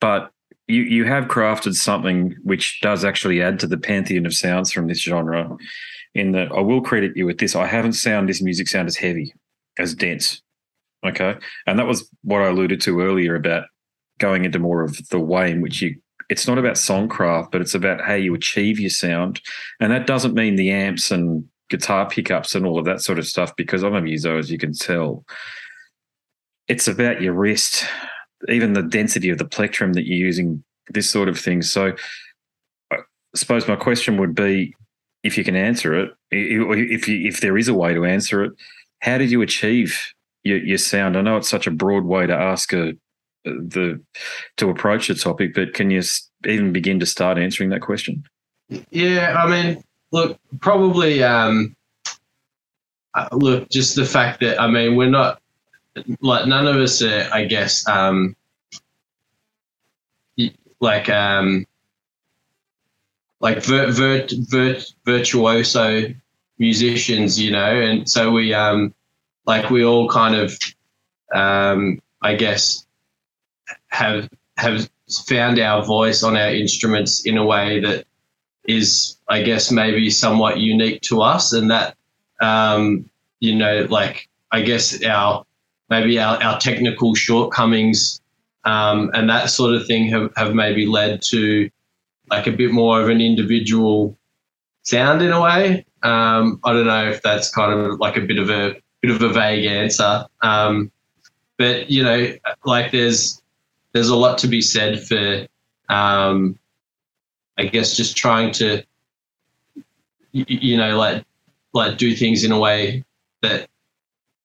But 0.00 0.30
you 0.66 0.82
you 0.82 1.04
have 1.04 1.24
crafted 1.24 1.74
something 1.74 2.34
which 2.42 2.80
does 2.80 3.04
actually 3.04 3.40
add 3.40 3.60
to 3.60 3.68
the 3.68 3.78
pantheon 3.78 4.26
of 4.26 4.34
sounds 4.34 4.72
from 4.72 4.88
this 4.88 5.00
genre. 5.00 5.56
In 6.14 6.32
that, 6.32 6.50
I 6.50 6.60
will 6.60 6.80
credit 6.80 7.16
you 7.16 7.26
with 7.26 7.38
this. 7.38 7.54
I 7.54 7.66
haven't 7.66 7.92
found 7.92 8.28
this 8.28 8.42
music 8.42 8.68
sound 8.68 8.88
as 8.88 8.96
heavy, 8.96 9.32
as 9.78 9.94
dense. 9.94 10.42
Okay, 11.04 11.36
and 11.66 11.78
that 11.78 11.86
was 11.86 12.08
what 12.22 12.42
I 12.42 12.48
alluded 12.48 12.80
to 12.82 13.00
earlier 13.00 13.36
about 13.36 13.66
going 14.18 14.44
into 14.44 14.58
more 14.58 14.82
of 14.82 15.08
the 15.08 15.20
way 15.20 15.52
in 15.52 15.60
which 15.60 15.82
you. 15.82 16.00
It's 16.28 16.46
not 16.46 16.58
about 16.58 16.74
songcraft, 16.74 17.52
but 17.52 17.60
it's 17.60 17.74
about 17.74 18.00
how 18.00 18.14
you 18.14 18.34
achieve 18.34 18.80
your 18.80 18.90
sound, 18.90 19.40
and 19.80 19.92
that 19.92 20.06
doesn't 20.06 20.34
mean 20.34 20.56
the 20.56 20.70
amps 20.70 21.10
and 21.10 21.44
guitar 21.68 22.08
pickups 22.08 22.54
and 22.54 22.64
all 22.64 22.78
of 22.78 22.84
that 22.84 23.00
sort 23.00 23.18
of 23.18 23.26
stuff 23.26 23.54
because 23.56 23.82
I'm 23.82 23.94
a 23.94 24.00
muso, 24.00 24.38
as 24.38 24.50
you 24.50 24.58
can 24.58 24.72
tell. 24.72 25.24
It's 26.68 26.88
about 26.88 27.20
your 27.20 27.32
wrist, 27.32 27.84
even 28.48 28.72
the 28.72 28.82
density 28.82 29.30
of 29.30 29.38
the 29.38 29.44
plectrum 29.44 29.92
that 29.94 30.06
you're 30.06 30.18
using, 30.18 30.64
this 30.90 31.08
sort 31.08 31.28
of 31.28 31.38
thing. 31.38 31.62
So, 31.62 31.92
I 32.92 32.98
suppose 33.34 33.68
my 33.68 33.76
question 33.76 34.16
would 34.18 34.34
be, 34.34 34.74
if 35.22 35.36
you 35.36 35.44
can 35.44 35.56
answer 35.56 35.94
it, 35.94 36.10
if 36.30 37.08
you, 37.08 37.28
if 37.28 37.40
there 37.40 37.58
is 37.58 37.68
a 37.68 37.74
way 37.74 37.94
to 37.94 38.04
answer 38.04 38.44
it, 38.44 38.52
how 39.00 39.18
did 39.18 39.30
you 39.30 39.42
achieve 39.42 40.12
your, 40.44 40.58
your 40.58 40.78
sound? 40.78 41.16
I 41.16 41.22
know 41.22 41.36
it's 41.36 41.50
such 41.50 41.66
a 41.66 41.72
broad 41.72 42.04
way 42.04 42.26
to 42.26 42.34
ask 42.34 42.72
a 42.72 42.92
the 43.46 44.00
to 44.56 44.70
approach 44.70 45.08
the 45.08 45.14
topic, 45.14 45.54
but 45.54 45.74
can 45.74 45.90
you 45.90 46.02
even 46.44 46.72
begin 46.72 47.00
to 47.00 47.06
start 47.06 47.38
answering 47.38 47.70
that 47.70 47.80
question? 47.80 48.24
yeah, 48.90 49.34
I 49.38 49.48
mean, 49.48 49.84
look, 50.10 50.38
probably, 50.60 51.22
um, 51.22 51.76
uh, 53.14 53.28
look, 53.32 53.68
just 53.70 53.96
the 53.96 54.04
fact 54.04 54.40
that 54.40 54.60
I 54.60 54.66
mean, 54.66 54.96
we're 54.96 55.10
not 55.10 55.40
like 56.20 56.46
none 56.46 56.66
of 56.66 56.76
us 56.76 57.02
are, 57.02 57.28
I 57.32 57.44
guess, 57.44 57.86
um, 57.88 58.36
like 60.80 61.08
um, 61.08 61.66
like 63.40 63.62
vir- 63.62 63.92
vir- 63.92 64.28
vir- 64.50 64.82
virtuoso 65.04 66.14
musicians, 66.58 67.40
you 67.40 67.50
know, 67.50 67.80
and 67.80 68.08
so 68.08 68.30
we 68.30 68.52
um, 68.52 68.94
like 69.46 69.70
we 69.70 69.84
all 69.84 70.08
kind 70.08 70.34
of, 70.34 70.58
um, 71.34 72.00
I 72.22 72.34
guess, 72.34 72.85
have 73.96 74.28
have 74.56 74.88
found 75.26 75.58
our 75.58 75.84
voice 75.84 76.22
on 76.22 76.36
our 76.36 76.50
instruments 76.50 77.24
in 77.24 77.36
a 77.36 77.44
way 77.44 77.80
that 77.80 78.04
is, 78.68 79.16
I 79.28 79.42
guess, 79.42 79.70
maybe 79.70 80.10
somewhat 80.10 80.58
unique 80.58 81.00
to 81.02 81.22
us, 81.22 81.52
and 81.52 81.70
that, 81.70 81.96
um, 82.40 83.08
you 83.40 83.54
know, 83.54 83.86
like 83.88 84.28
I 84.52 84.62
guess 84.62 85.02
our 85.04 85.44
maybe 85.88 86.18
our, 86.18 86.42
our 86.42 86.58
technical 86.58 87.14
shortcomings 87.14 88.20
um, 88.64 89.10
and 89.14 89.30
that 89.30 89.48
sort 89.50 89.74
of 89.74 89.86
thing 89.86 90.08
have, 90.08 90.32
have 90.36 90.52
maybe 90.52 90.84
led 90.84 91.22
to 91.30 91.70
like 92.28 92.48
a 92.48 92.52
bit 92.52 92.72
more 92.72 93.00
of 93.00 93.08
an 93.08 93.20
individual 93.20 94.18
sound 94.82 95.22
in 95.22 95.30
a 95.30 95.40
way. 95.40 95.86
Um, 96.02 96.58
I 96.64 96.72
don't 96.72 96.86
know 96.86 97.08
if 97.08 97.22
that's 97.22 97.54
kind 97.54 97.72
of 97.72 98.00
like 98.00 98.16
a 98.16 98.20
bit 98.20 98.38
of 98.38 98.50
a 98.50 98.74
bit 99.00 99.12
of 99.12 99.22
a 99.22 99.28
vague 99.28 99.66
answer, 99.66 100.26
um, 100.42 100.90
but 101.56 101.88
you 101.88 102.02
know, 102.02 102.32
like 102.64 102.90
there's 102.90 103.40
there's 103.96 104.10
a 104.10 104.16
lot 104.16 104.36
to 104.38 104.46
be 104.46 104.60
said 104.60 105.02
for, 105.02 105.46
um, 105.88 106.58
I 107.56 107.64
guess, 107.64 107.96
just 107.96 108.14
trying 108.16 108.52
to, 108.52 108.84
you 110.32 110.76
know, 110.76 110.98
like 110.98 111.24
like 111.72 111.96
do 111.96 112.14
things 112.14 112.44
in 112.44 112.52
a 112.52 112.58
way 112.58 113.04
that 113.40 113.68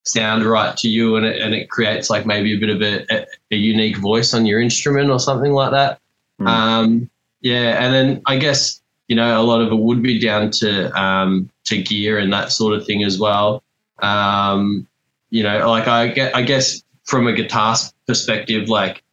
sound 0.04 0.46
right 0.46 0.76
to 0.78 0.88
you, 0.88 1.18
and 1.18 1.26
it 1.26 1.42
and 1.42 1.54
it 1.54 1.70
creates 1.70 2.10
like 2.10 2.26
maybe 2.26 2.56
a 2.56 2.60
bit 2.60 2.70
of 2.70 2.82
a, 2.82 3.26
a, 3.52 3.56
unique 3.56 3.98
voice 3.98 4.34
on 4.34 4.46
your 4.46 4.62
instrument 4.62 5.10
or 5.10 5.20
something 5.20 5.52
like 5.52 5.72
that. 5.72 6.00
Mm. 6.40 6.48
Um, 6.48 7.10
yeah, 7.42 7.84
and 7.84 7.94
then 7.94 8.22
I 8.26 8.38
guess 8.38 8.82
you 9.10 9.18
know 9.18 9.42
a 9.42 9.44
lot 9.44 9.60
of 9.60 9.70
it 9.70 9.78
would 9.78 10.02
be 10.02 10.18
down 10.18 10.50
to 10.52 10.98
um, 10.98 11.50
to 11.66 11.82
gear 11.82 12.18
and 12.18 12.32
that 12.32 12.54
sort 12.54 12.74
of 12.74 12.86
thing 12.86 13.04
as 13.04 13.20
well. 13.20 13.64
Um, 14.00 14.88
you 15.30 15.44
know, 15.44 15.70
like 15.70 15.90
I 15.90 16.08
get, 16.08 16.34
I 16.36 16.42
guess 16.42 16.84
from 17.04 17.28
a 17.28 17.34
guitar 17.34 17.76
perspective, 18.08 18.70
like 18.70 19.04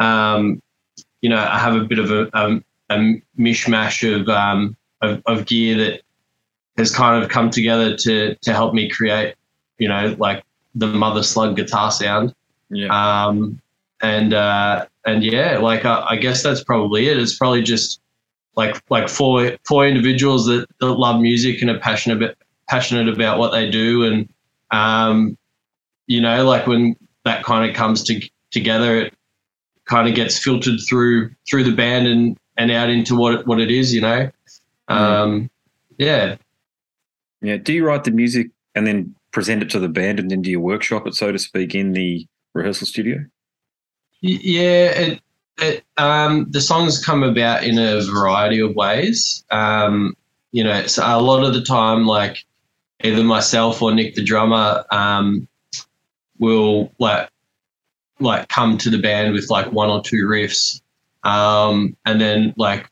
um, 0.00 0.60
you 1.20 1.28
know, 1.28 1.38
I 1.38 1.58
have 1.58 1.74
a 1.74 1.84
bit 1.84 1.98
of 1.98 2.10
a, 2.10 2.28
a, 2.32 2.60
a 2.90 3.22
mishmash 3.38 4.02
of, 4.04 4.28
um, 4.28 4.76
of 5.00 5.22
of 5.26 5.46
gear 5.46 5.76
that 5.78 6.02
has 6.76 6.94
kind 6.94 7.22
of 7.22 7.30
come 7.30 7.50
together 7.50 7.96
to 7.96 8.34
to 8.34 8.52
help 8.52 8.74
me 8.74 8.90
create, 8.90 9.34
you 9.78 9.88
know, 9.88 10.14
like 10.18 10.44
the 10.74 10.86
Mother 10.86 11.22
Slug 11.22 11.56
guitar 11.56 11.90
sound. 11.90 12.34
Yeah. 12.70 12.88
Um, 12.88 13.60
and 14.02 14.34
uh, 14.34 14.86
and 15.06 15.22
yeah, 15.22 15.58
like 15.58 15.84
I, 15.84 16.06
I 16.10 16.16
guess 16.16 16.42
that's 16.42 16.62
probably 16.62 17.08
it. 17.08 17.18
It's 17.18 17.36
probably 17.36 17.62
just 17.62 18.00
like 18.56 18.82
like 18.90 19.08
four 19.08 19.56
four 19.66 19.86
individuals 19.86 20.46
that, 20.46 20.66
that 20.80 20.86
love 20.86 21.20
music 21.20 21.60
and 21.62 21.70
are 21.70 21.78
passionate 21.78 22.22
about, 22.22 22.36
passionate 22.68 23.08
about 23.08 23.38
what 23.38 23.52
they 23.52 23.70
do, 23.70 24.04
and 24.04 24.28
um, 24.70 25.38
you 26.06 26.20
know, 26.20 26.44
like 26.44 26.66
when 26.66 26.96
that 27.24 27.42
kind 27.44 27.68
of 27.68 27.74
comes 27.74 28.02
to, 28.04 28.20
together, 28.50 28.98
it 28.98 29.13
kind 29.86 30.08
of 30.08 30.14
gets 30.14 30.38
filtered 30.38 30.80
through 30.88 31.30
through 31.48 31.64
the 31.64 31.74
band 31.74 32.06
and 32.06 32.36
and 32.56 32.70
out 32.70 32.90
into 32.90 33.16
what 33.16 33.34
it, 33.34 33.46
what 33.46 33.60
it 33.60 33.70
is, 33.70 33.92
you 33.94 34.00
know. 34.00 34.30
Um, 34.88 35.50
yeah, 35.98 36.36
Yeah. 37.42 37.56
Do 37.56 37.72
you 37.72 37.86
write 37.86 38.04
the 38.04 38.10
music 38.10 38.50
and 38.74 38.86
then 38.86 39.14
present 39.30 39.62
it 39.62 39.70
to 39.70 39.78
the 39.78 39.88
band 39.88 40.18
and 40.18 40.30
then 40.30 40.42
do 40.42 40.50
you 40.50 40.60
workshop 40.60 41.06
it, 41.06 41.14
so 41.14 41.32
to 41.32 41.38
speak, 41.38 41.74
in 41.74 41.92
the 41.92 42.26
rehearsal 42.54 42.86
studio? 42.86 43.24
Yeah, 44.20 44.90
it, 44.90 45.20
it, 45.58 45.84
um, 45.98 46.46
the 46.50 46.60
songs 46.60 47.04
come 47.04 47.22
about 47.22 47.64
in 47.64 47.78
a 47.78 48.00
variety 48.00 48.60
of 48.60 48.74
ways. 48.74 49.44
Um, 49.50 50.16
you 50.52 50.64
know, 50.64 50.72
it's 50.72 50.98
a 50.98 51.18
lot 51.18 51.44
of 51.44 51.52
the 51.52 51.62
time, 51.62 52.06
like 52.06 52.44
either 53.02 53.22
myself 53.22 53.82
or 53.82 53.92
Nick 53.94 54.14
the 54.14 54.24
drummer 54.24 54.84
um, 54.90 55.46
will 56.38 56.92
like 56.98 57.28
like 58.20 58.48
come 58.48 58.78
to 58.78 58.90
the 58.90 58.98
band 58.98 59.32
with 59.32 59.50
like 59.50 59.72
one 59.72 59.90
or 59.90 60.02
two 60.02 60.26
riffs, 60.26 60.80
um, 61.24 61.96
and 62.06 62.20
then 62.20 62.54
like 62.56 62.88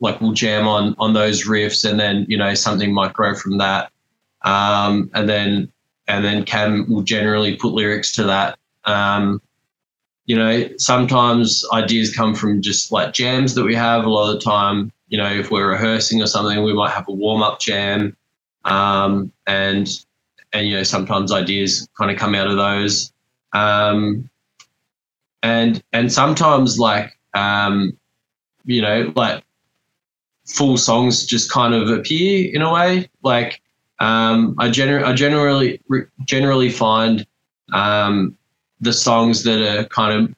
like 0.00 0.20
we'll 0.20 0.32
jam 0.32 0.66
on 0.68 0.94
on 0.98 1.14
those 1.14 1.46
riffs, 1.46 1.88
and 1.88 1.98
then 1.98 2.26
you 2.28 2.36
know 2.36 2.54
something 2.54 2.92
might 2.92 3.12
grow 3.12 3.34
from 3.34 3.58
that, 3.58 3.90
um, 4.42 5.10
and 5.14 5.28
then 5.28 5.72
and 6.08 6.24
then 6.24 6.44
Cam 6.44 6.88
will 6.88 7.02
generally 7.02 7.56
put 7.56 7.72
lyrics 7.72 8.12
to 8.12 8.24
that. 8.24 8.58
Um, 8.84 9.40
you 10.26 10.36
know, 10.36 10.68
sometimes 10.76 11.64
ideas 11.72 12.14
come 12.14 12.34
from 12.34 12.60
just 12.60 12.90
like 12.92 13.12
jams 13.12 13.54
that 13.54 13.64
we 13.64 13.74
have. 13.74 14.04
A 14.04 14.08
lot 14.08 14.28
of 14.28 14.34
the 14.34 14.40
time, 14.40 14.92
you 15.08 15.18
know, 15.18 15.30
if 15.30 15.50
we're 15.50 15.70
rehearsing 15.70 16.20
or 16.20 16.26
something, 16.26 16.62
we 16.64 16.72
might 16.72 16.90
have 16.90 17.08
a 17.08 17.12
warm 17.12 17.42
up 17.42 17.60
jam, 17.60 18.16
um, 18.64 19.32
and 19.46 19.88
and 20.52 20.66
you 20.66 20.76
know 20.76 20.82
sometimes 20.82 21.32
ideas 21.32 21.88
kind 21.98 22.10
of 22.10 22.16
come 22.16 22.34
out 22.34 22.48
of 22.48 22.56
those, 22.56 23.12
um, 23.52 24.28
and 25.46 25.82
and 25.92 26.12
sometimes 26.12 26.78
like 26.78 27.16
um, 27.34 27.96
you 28.64 28.82
know 28.82 29.12
like 29.14 29.44
full 30.44 30.76
songs 30.76 31.24
just 31.24 31.50
kind 31.50 31.72
of 31.72 31.88
appear 31.88 32.50
in 32.52 32.62
a 32.62 32.72
way. 32.72 33.08
Like 33.22 33.62
um, 34.00 34.56
I, 34.58 34.68
gener- 34.68 35.04
I 35.04 35.12
generally 35.12 35.80
generally 36.24 36.70
find 36.70 37.26
um, 37.72 38.36
the 38.80 38.92
songs 38.92 39.44
that 39.44 39.60
are 39.62 39.84
kind 39.86 40.12
of 40.18 40.34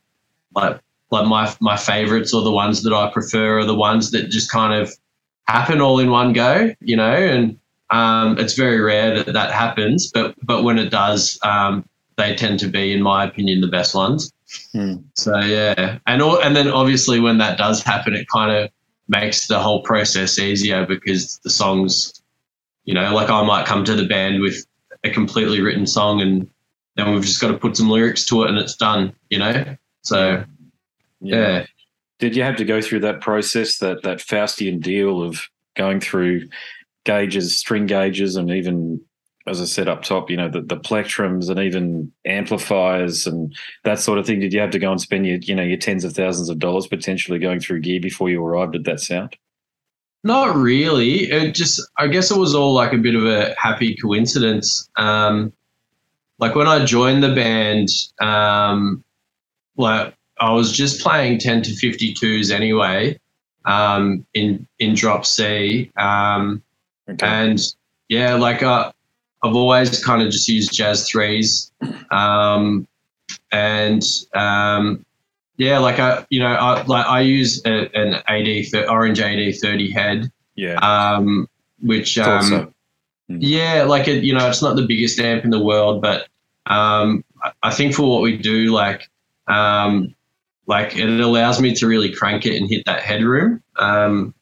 like 0.54 0.80
like 1.10 1.26
my 1.26 1.54
my 1.60 1.76
favorites 1.76 2.34
or 2.34 2.42
the 2.42 2.52
ones 2.52 2.82
that 2.82 2.92
I 2.92 3.10
prefer 3.10 3.60
are 3.60 3.64
the 3.64 3.74
ones 3.74 4.10
that 4.10 4.28
just 4.28 4.50
kind 4.50 4.74
of 4.74 4.92
happen 5.46 5.80
all 5.80 5.98
in 5.98 6.10
one 6.10 6.34
go, 6.34 6.74
you 6.80 6.96
know, 6.96 7.14
and 7.14 7.58
um, 7.88 8.38
it's 8.38 8.52
very 8.52 8.80
rare 8.80 9.22
that 9.22 9.32
that 9.32 9.52
happens, 9.52 10.10
but 10.12 10.34
but 10.42 10.64
when 10.64 10.78
it 10.78 10.90
does, 10.90 11.38
um, 11.42 11.88
they 12.18 12.34
tend 12.34 12.58
to 12.60 12.68
be, 12.68 12.92
in 12.92 13.00
my 13.00 13.24
opinion, 13.24 13.62
the 13.62 13.68
best 13.68 13.94
ones. 13.94 14.32
Hmm. 14.72 14.96
So 15.14 15.38
yeah, 15.40 15.98
and 16.06 16.20
all, 16.20 16.40
and 16.42 16.54
then 16.54 16.68
obviously 16.68 17.20
when 17.20 17.38
that 17.38 17.56
does 17.56 17.82
happen, 17.82 18.14
it 18.14 18.28
kind 18.28 18.50
of 18.50 18.70
makes 19.08 19.46
the 19.46 19.58
whole 19.58 19.82
process 19.82 20.38
easier 20.38 20.84
because 20.84 21.38
the 21.44 21.50
songs, 21.50 22.22
you 22.84 22.92
know, 22.92 23.14
like 23.14 23.30
I 23.30 23.42
might 23.42 23.66
come 23.66 23.84
to 23.84 23.94
the 23.94 24.06
band 24.06 24.42
with 24.42 24.66
a 25.04 25.10
completely 25.10 25.60
written 25.60 25.86
song 25.86 26.20
and 26.20 26.48
then 26.96 27.14
we've 27.14 27.24
just 27.24 27.40
got 27.40 27.48
to 27.48 27.56
put 27.56 27.76
some 27.76 27.88
lyrics 27.88 28.24
to 28.26 28.42
it 28.42 28.50
and 28.50 28.58
it's 28.58 28.76
done, 28.76 29.12
you 29.30 29.38
know? 29.38 29.76
So, 30.02 30.44
yeah. 31.20 31.36
yeah. 31.36 31.66
Did 32.18 32.34
you 32.34 32.42
have 32.42 32.56
to 32.56 32.64
go 32.64 32.82
through 32.82 33.00
that 33.00 33.20
process, 33.20 33.78
that, 33.78 34.02
that 34.02 34.18
Faustian 34.18 34.80
deal 34.80 35.22
of 35.22 35.40
going 35.76 36.00
through 36.00 36.48
gauges, 37.04 37.56
string 37.56 37.86
gauges, 37.86 38.34
and 38.34 38.50
even, 38.50 39.00
as 39.48 39.60
I 39.60 39.64
said 39.64 39.88
up 39.88 40.02
top, 40.02 40.30
you 40.30 40.36
know, 40.36 40.48
the, 40.48 40.60
the 40.60 40.76
plectrums 40.76 41.48
and 41.48 41.58
even 41.58 42.12
amplifiers 42.26 43.26
and 43.26 43.54
that 43.84 43.98
sort 43.98 44.18
of 44.18 44.26
thing? 44.26 44.40
Did 44.40 44.52
you 44.52 44.60
have 44.60 44.70
to 44.70 44.78
go 44.78 44.90
and 44.90 45.00
spend 45.00 45.26
your, 45.26 45.38
you 45.38 45.54
know, 45.54 45.62
your 45.62 45.76
tens 45.76 46.04
of 46.04 46.12
thousands 46.14 46.48
of 46.48 46.58
dollars 46.58 46.86
potentially 46.86 47.38
going 47.38 47.60
through 47.60 47.80
gear 47.80 48.00
before 48.00 48.30
you 48.30 48.44
arrived 48.44 48.76
at 48.76 48.84
that 48.84 49.00
sound? 49.00 49.36
Not 50.24 50.56
really. 50.56 51.30
It 51.30 51.54
just, 51.54 51.80
I 51.96 52.08
guess 52.08 52.30
it 52.30 52.38
was 52.38 52.54
all 52.54 52.74
like 52.74 52.92
a 52.92 52.98
bit 52.98 53.14
of 53.14 53.24
a 53.24 53.54
happy 53.56 53.96
coincidence. 53.96 54.88
Um, 54.96 55.52
like 56.38 56.54
when 56.54 56.66
I 56.68 56.84
joined 56.84 57.22
the 57.22 57.34
band, 57.34 57.88
um, 58.20 59.02
like 59.76 60.14
I 60.40 60.52
was 60.52 60.72
just 60.72 61.00
playing 61.00 61.38
10 61.38 61.62
to 61.62 61.70
52s 61.70 62.52
anyway 62.52 63.18
um, 63.64 64.26
in 64.34 64.66
in 64.78 64.94
drop 64.94 65.24
C. 65.24 65.90
Um, 65.96 66.62
okay. 67.08 67.26
And 67.26 67.60
yeah, 68.08 68.34
like 68.34 68.62
uh, 68.62 68.92
I've 69.42 69.54
always 69.54 70.04
kind 70.04 70.22
of 70.22 70.30
just 70.30 70.48
used 70.48 70.72
jazz 70.72 71.08
threes. 71.08 71.70
Um, 72.10 72.86
and 73.52 74.02
um, 74.34 75.04
yeah, 75.56 75.78
like 75.78 75.98
I, 75.98 76.26
you 76.30 76.40
know, 76.40 76.46
I 76.46 76.82
like 76.84 77.06
I 77.06 77.20
use 77.20 77.62
a, 77.64 77.88
an 77.94 78.22
AD 78.28 78.88
orange 78.88 79.20
AD 79.20 79.54
30 79.60 79.90
head. 79.92 80.32
Yeah. 80.56 80.74
Um, 80.74 81.48
which 81.80 82.18
um, 82.18 82.74
Mm. 83.30 83.38
Yeah, 83.40 83.82
like 83.84 84.08
it, 84.08 84.24
you 84.24 84.32
know, 84.32 84.48
it's 84.48 84.62
not 84.62 84.76
the 84.76 84.86
biggest 84.86 85.18
amp 85.20 85.44
in 85.44 85.50
the 85.50 85.62
world, 85.62 86.00
but 86.00 86.28
um, 86.66 87.24
I 87.62 87.70
think 87.72 87.94
for 87.94 88.08
what 88.10 88.22
we 88.22 88.36
do, 88.36 88.72
like, 88.72 89.08
um, 89.46 90.14
like 90.66 90.96
it 90.96 91.08
allows 91.20 91.60
me 91.60 91.74
to 91.74 91.86
really 91.86 92.12
crank 92.12 92.46
it 92.46 92.56
and 92.56 92.68
hit 92.68 92.84
that 92.86 93.00
headroom. 93.00 93.62
Um, 93.76 94.34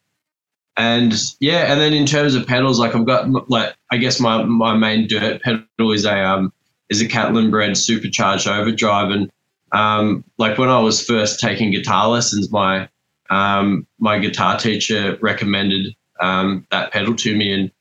and 0.77 1.13
yeah, 1.39 1.71
and 1.71 1.81
then 1.81 1.93
in 1.93 2.05
terms 2.05 2.35
of 2.35 2.45
pedals, 2.45 2.79
like 2.79 2.93
I've 2.93 3.05
got 3.05 3.49
like 3.49 3.75
I 3.91 3.97
guess 3.97 4.19
my 4.19 4.43
my 4.43 4.75
main 4.75 5.07
dirt 5.07 5.41
pedal 5.41 5.91
is 5.91 6.05
a 6.05 6.23
um 6.23 6.53
is 6.89 7.01
a 7.01 7.07
Catalinbread 7.07 7.75
supercharged 7.75 8.47
overdrive, 8.47 9.09
and 9.09 9.31
um, 9.71 10.23
like 10.37 10.57
when 10.57 10.69
I 10.69 10.79
was 10.79 11.03
first 11.03 11.39
taking 11.39 11.71
guitar 11.71 12.07
lessons, 12.07 12.51
my 12.51 12.87
um, 13.31 13.87
my 13.99 14.19
guitar 14.19 14.57
teacher 14.57 15.17
recommended 15.19 15.95
um, 16.19 16.65
that 16.69 16.91
pedal 16.91 17.15
to 17.15 17.35
me, 17.35 17.51
and 17.53 17.71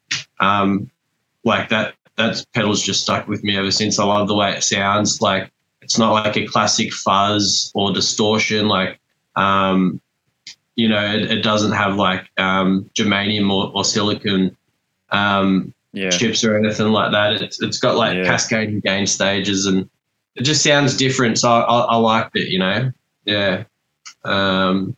um, 0.40 0.90
like 1.44 1.68
that 1.68 1.94
that 2.16 2.44
pedal's 2.54 2.82
just 2.82 3.02
stuck 3.02 3.28
with 3.28 3.44
me 3.44 3.59
ever 3.59 3.70
since. 3.70 3.98
I 3.98 4.04
love 4.04 4.26
the 4.26 4.35
way 4.35 4.52
it 4.52 4.64
sounds. 4.64 5.20
Like 5.20 5.50
it's 5.82 5.98
not 5.98 6.12
like 6.12 6.37
a 6.38 6.46
classic 6.46 6.94
fuzz 6.94 7.70
or 7.74 7.92
distortion. 7.92 8.68
Like 8.68 8.98
um, 9.37 10.00
you 10.77 10.89
know, 10.89 11.05
it, 11.05 11.31
it, 11.31 11.43
doesn't 11.43 11.73
have 11.73 11.97
like 11.97 12.29
um, 12.37 12.89
germanium 12.95 13.51
or, 13.51 13.73
or 13.75 13.85
silicon 13.85 14.57
um, 15.11 15.73
yeah. 15.93 16.11
chips 16.11 16.45
or 16.45 16.57
anything 16.57 16.89
like 16.89 17.12
that. 17.12 17.43
It's 17.43 17.61
it's 17.61 17.79
got 17.79 17.97
like 17.97 18.17
yeah. 18.17 18.25
cascading 18.25 18.81
gain 18.81 19.07
stages 19.07 19.67
and 19.67 19.89
it 20.35 20.43
just 20.43 20.62
sounds 20.62 20.97
different. 20.97 21.39
So 21.39 21.51
I, 21.51 21.61
I, 21.61 21.81
I 21.81 21.97
liked 21.97 22.37
it. 22.37 22.49
You 22.49 22.59
know, 22.59 22.93
yeah. 23.25 23.65
Um, 24.25 24.97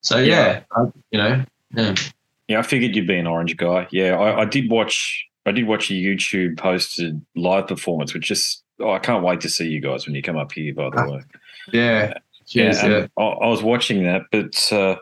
so 0.00 0.18
yeah, 0.18 0.24
yeah. 0.26 0.60
I, 0.72 0.80
you 1.10 1.18
know, 1.18 1.44
yeah. 1.74 1.94
Yeah, 2.48 2.58
I 2.58 2.62
figured 2.62 2.94
you'd 2.94 3.06
be 3.06 3.16
an 3.16 3.26
orange 3.26 3.56
guy. 3.56 3.86
Yeah, 3.92 4.18
I, 4.18 4.42
I 4.42 4.44
did 4.44 4.70
watch 4.70 5.26
I 5.46 5.52
did 5.52 5.66
watch 5.66 5.90
a 5.90 5.94
YouTube 5.94 6.58
posted 6.58 7.24
live 7.34 7.68
performance, 7.68 8.12
which 8.12 8.24
just 8.24 8.62
oh, 8.80 8.90
I 8.90 8.98
can't 8.98 9.22
wait 9.22 9.40
to 9.42 9.48
see 9.48 9.68
you 9.68 9.80
guys 9.80 10.06
when 10.06 10.14
you 10.14 10.22
come 10.22 10.36
up 10.36 10.52
here. 10.52 10.74
By 10.74 10.90
the 10.90 11.10
way, 11.10 11.22
yeah, 11.72 12.14
Cheers, 12.52 12.82
yeah. 12.82 12.88
yeah. 12.88 13.06
I, 13.18 13.22
I, 13.22 13.48
was 13.48 13.62
watching 13.62 14.04
that, 14.04 14.22
but 14.30 14.72
uh, 14.72 14.96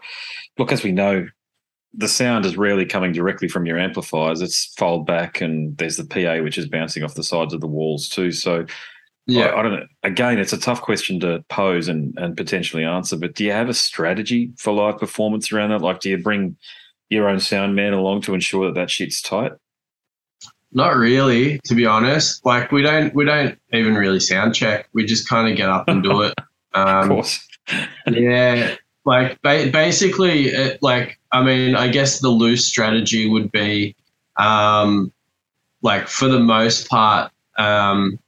look, 0.57 0.71
as 0.71 0.85
we 0.85 0.93
know, 0.93 1.27
the 1.93 2.07
sound 2.07 2.47
is 2.47 2.57
rarely 2.57 2.87
coming 2.87 3.13
directly 3.13 3.49
from 3.49 3.67
your 3.67 3.77
amplifiers. 3.77 4.41
It's 4.41 4.67
fold 4.77 5.05
back, 5.05 5.41
and 5.41 5.77
there's 5.77 5.97
the 5.97 6.05
PA 6.05 6.43
which 6.43 6.59
is 6.59 6.69
bouncing 6.69 7.03
off 7.03 7.15
the 7.15 7.25
sides 7.25 7.53
of 7.53 7.61
the 7.61 7.67
walls 7.67 8.09
too. 8.09 8.31
So, 8.31 8.67
yeah, 9.27 9.47
I, 9.47 9.59
I 9.59 9.63
don't 9.63 9.73
know. 9.73 9.87
Again, 10.05 10.39
it's 10.39 10.53
a 10.53 10.61
tough 10.61 10.81
question 10.81 11.19
to 11.21 11.45
pose 11.49 11.89
and 11.89 12.17
and 12.19 12.37
potentially 12.37 12.85
answer. 12.85 13.17
But 13.17 13.35
do 13.35 13.45
you 13.45 13.53
have 13.53 13.69
a 13.69 13.75
strategy 13.75 14.53
for 14.57 14.73
live 14.73 14.99
performance 14.99 15.53
around 15.53 15.71
that? 15.71 15.83
Like, 15.83 15.99
do 15.99 16.09
you 16.09 16.19
bring 16.19 16.57
your 17.09 17.29
own 17.29 17.41
sound 17.41 17.75
man 17.75 17.95
along 17.95 18.23
to 18.23 18.35
ensure 18.35 18.67
that 18.67 18.79
that 18.79 18.91
shit's 18.91 19.21
tight? 19.21 19.53
Not 20.73 20.95
really, 20.95 21.59
to 21.65 21.75
be 21.75 21.87
honest. 21.87 22.47
Like 22.47 22.71
we 22.71 22.83
don't 22.83 23.13
we 23.13 23.25
don't 23.25 23.59
even 23.73 23.97
really 23.97 24.21
sound 24.21 24.55
check. 24.55 24.89
We 24.93 25.05
just 25.05 25.29
kind 25.29 25.51
of 25.51 25.57
get 25.57 25.69
up 25.69 25.89
and 25.89 26.01
do 26.01 26.23
it. 26.23 26.35
Um, 26.75 26.87
of 26.87 27.09
course. 27.09 27.49
yeah, 28.07 28.77
like 29.05 29.41
ba- 29.43 29.71
basically, 29.73 30.49
it, 30.49 30.83
like 30.83 31.19
I 31.33 31.43
mean, 31.43 31.75
I 31.75 31.89
guess 31.89 32.21
the 32.21 32.29
loose 32.29 32.67
strategy 32.67 33.29
would 33.29 33.51
be, 33.53 33.95
um, 34.37 35.13
like 35.83 36.09
for 36.09 36.29
the 36.29 36.41
most 36.41 36.89
part, 36.89 37.33
um, 37.59 38.19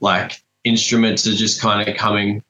like 0.00 0.42
instruments 0.64 1.26
are 1.26 1.34
just 1.34 1.60
kind 1.60 1.88
of 1.88 1.96
coming 1.96 2.42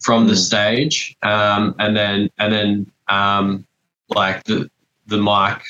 from 0.00 0.26
mm. 0.26 0.30
the 0.30 0.36
stage, 0.36 1.16
um, 1.22 1.74
and 1.78 1.96
then 1.96 2.30
and 2.38 2.52
then 2.52 2.92
um, 3.08 3.66
like 4.08 4.44
the 4.44 4.70
the 5.06 5.18
mic 5.18 5.62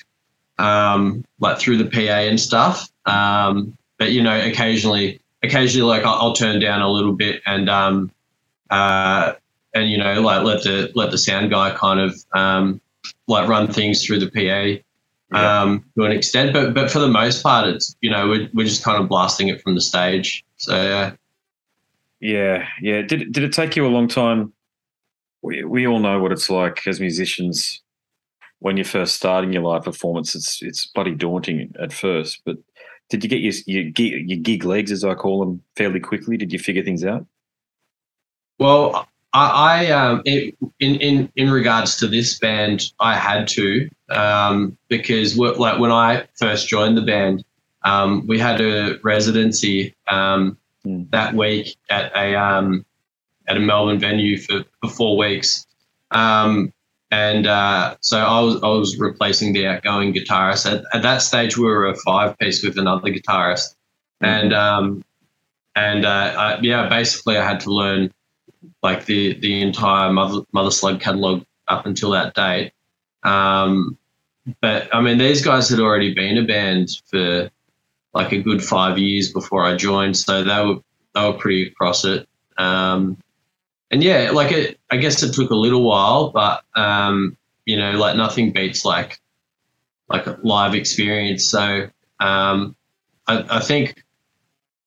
um, 0.59 1.25
like 1.41 1.59
through 1.59 1.79
the 1.79 1.87
PA 1.87 2.21
and 2.29 2.41
stuff. 2.41 2.91
Um, 3.07 3.77
but 3.99 4.12
you 4.12 4.23
know, 4.23 4.38
occasionally, 4.38 5.21
occasionally, 5.43 5.88
like 5.88 6.05
I'll, 6.05 6.15
I'll 6.15 6.33
turn 6.33 6.61
down 6.61 6.83
a 6.83 6.91
little 6.91 7.12
bit 7.12 7.43
and 7.47 7.69
um, 7.69 8.11
uh, 8.72 9.35
and 9.74 9.90
you 9.90 9.98
know, 9.98 10.20
like 10.20 10.42
let 10.44 10.62
the 10.62 10.90
let 10.94 11.11
the 11.11 11.18
sound 11.18 11.50
guy 11.50 11.74
kind 11.76 12.00
of 12.00 12.16
um, 12.32 12.80
like 13.28 13.48
run 13.48 13.70
things 13.70 14.04
through 14.04 14.18
the 14.18 14.30
PA. 14.30 14.82
Um, 15.38 15.85
to 15.96 16.04
an 16.04 16.12
extent, 16.12 16.52
but 16.52 16.74
but 16.74 16.90
for 16.90 16.98
the 16.98 17.08
most 17.08 17.42
part, 17.42 17.68
it's 17.68 17.96
you 18.00 18.11
know 18.11 18.28
we're, 18.28 18.48
we're 18.52 18.66
just 18.66 18.82
kind 18.82 19.02
of 19.02 19.08
blasting 19.08 19.48
it 19.48 19.62
from 19.62 19.74
the 19.74 19.80
stage. 19.80 20.44
So 20.56 20.74
yeah, 20.74 21.12
yeah, 22.20 22.66
yeah. 22.80 23.02
Did 23.02 23.32
did 23.32 23.42
it 23.44 23.52
take 23.52 23.76
you 23.76 23.87
a 23.87 23.88
long 23.88 24.08
time? 24.08 24.52
We 25.42 25.64
we 25.64 25.87
all 25.87 26.00
know 26.00 26.20
what 26.20 26.32
it's 26.32 26.50
like 26.50 26.87
as 26.87 27.00
musicians 27.00 27.82
when 28.58 28.76
you're 28.76 28.85
first 28.85 29.14
starting 29.14 29.52
your 29.52 29.62
live 29.62 29.85
performance. 29.85 30.35
It's 30.35 30.62
it's 30.62 30.87
bloody 30.87 31.14
daunting 31.14 31.74
at 31.80 31.92
first, 31.94 32.42
but 32.44 32.56
did 33.08 33.24
you 33.24 33.30
get 33.30 33.40
your, 33.40 33.54
your 33.66 34.18
your 34.18 34.38
gig 34.38 34.64
legs, 34.64 34.92
as 34.92 35.02
I 35.02 35.14
call 35.14 35.40
them, 35.40 35.62
fairly 35.76 36.00
quickly? 36.00 36.37
Did 36.37 36.52
you 36.52 36.58
figure 36.58 36.85
things 36.85 37.04
out? 37.04 37.26
Well, 38.62 39.09
I, 39.33 39.87
I 39.87 39.90
um, 39.90 40.22
it, 40.25 40.55
in 40.79 40.94
in 40.96 41.33
in 41.35 41.51
regards 41.51 41.96
to 41.96 42.07
this 42.07 42.38
band, 42.38 42.92
I 43.01 43.16
had 43.16 43.48
to 43.48 43.88
um, 44.09 44.79
because 44.88 45.37
like 45.37 45.81
when 45.81 45.90
I 45.90 46.29
first 46.38 46.68
joined 46.68 46.96
the 46.96 47.03
band, 47.03 47.44
um, 47.85 48.25
we 48.29 48.38
had 48.38 48.61
a 48.61 49.01
residency 49.03 49.96
um, 50.07 50.57
mm. 50.87 51.11
that 51.11 51.35
week 51.35 51.77
at 51.90 52.12
a 52.14 52.37
um, 52.37 52.85
at 53.48 53.57
a 53.57 53.61
Melbourne 53.61 53.98
venue 53.98 54.38
for, 54.38 54.64
for 54.81 54.90
four 54.90 55.16
weeks. 55.16 55.66
Um, 56.12 56.72
and 57.11 57.48
uh, 57.48 57.96
so 58.01 58.18
I 58.18 58.40
was 58.40 58.62
I 58.62 58.68
was 58.68 58.96
replacing 58.96 59.55
the 59.55 59.66
outgoing 59.66 60.14
guitarist. 60.14 60.70
At, 60.70 60.85
at 60.94 61.03
that 61.03 61.18
stage, 61.18 61.59
we 61.59 61.64
were 61.64 61.88
a 61.88 61.96
five 61.96 62.38
piece 62.38 62.62
with 62.62 62.79
another 62.79 63.11
guitarist, 63.11 63.75
mm-hmm. 64.22 64.25
and 64.25 64.53
um, 64.53 65.05
and 65.75 66.07
uh, 66.07 66.35
I, 66.38 66.59
yeah, 66.62 66.88
basically 66.88 67.38
I 67.38 67.44
had 67.44 67.59
to 67.61 67.70
learn 67.70 68.12
like 68.83 69.07
the 69.07 69.35
the 69.35 69.62
entire 69.62 70.12
Mother 70.12 70.42
Mother 70.53 70.71
Slug 70.71 71.01
catalog 71.01 71.45
up 71.68 71.87
until 71.87 72.11
that 72.11 72.35
date. 72.35 72.73
Um, 73.23 73.97
but 74.61 74.92
I 74.95 75.01
mean, 75.01 75.18
these 75.18 75.45
guys 75.45 75.68
had 75.68 75.81
already 75.81 76.14
been 76.14 76.38
a 76.38 76.45
band 76.45 76.88
for 77.07 77.51
like 78.12 78.33
a 78.33 78.42
good 78.42 78.62
five 78.62 78.99
years 78.99 79.33
before 79.33 79.64
I 79.64 79.77
joined, 79.77 80.16
so 80.16 80.42
they 80.42 80.64
were 80.64 80.81
they 81.14 81.25
were 81.25 81.38
pretty 81.38 81.68
across 81.68 82.05
it. 82.05 82.29
Um, 82.59 83.18
and 83.90 84.03
yeah, 84.03 84.31
like 84.33 84.53
it, 84.53 84.81
I 84.90 84.97
guess 84.97 85.23
it 85.23 85.35
took 85.35 85.51
a 85.51 85.57
little 85.57 85.83
while, 85.85 86.31
but 86.31 86.62
um, 86.75 87.37
you 87.66 87.77
know, 87.77 87.92
like 87.92 88.16
nothing 88.16 88.53
beats 88.53 88.85
like 88.85 89.21
like 90.09 90.27
a 90.27 90.38
live 90.42 90.75
experience. 90.75 91.49
So 91.49 91.88
um, 92.21 92.77
I, 93.27 93.45
I, 93.49 93.61
think 93.61 94.05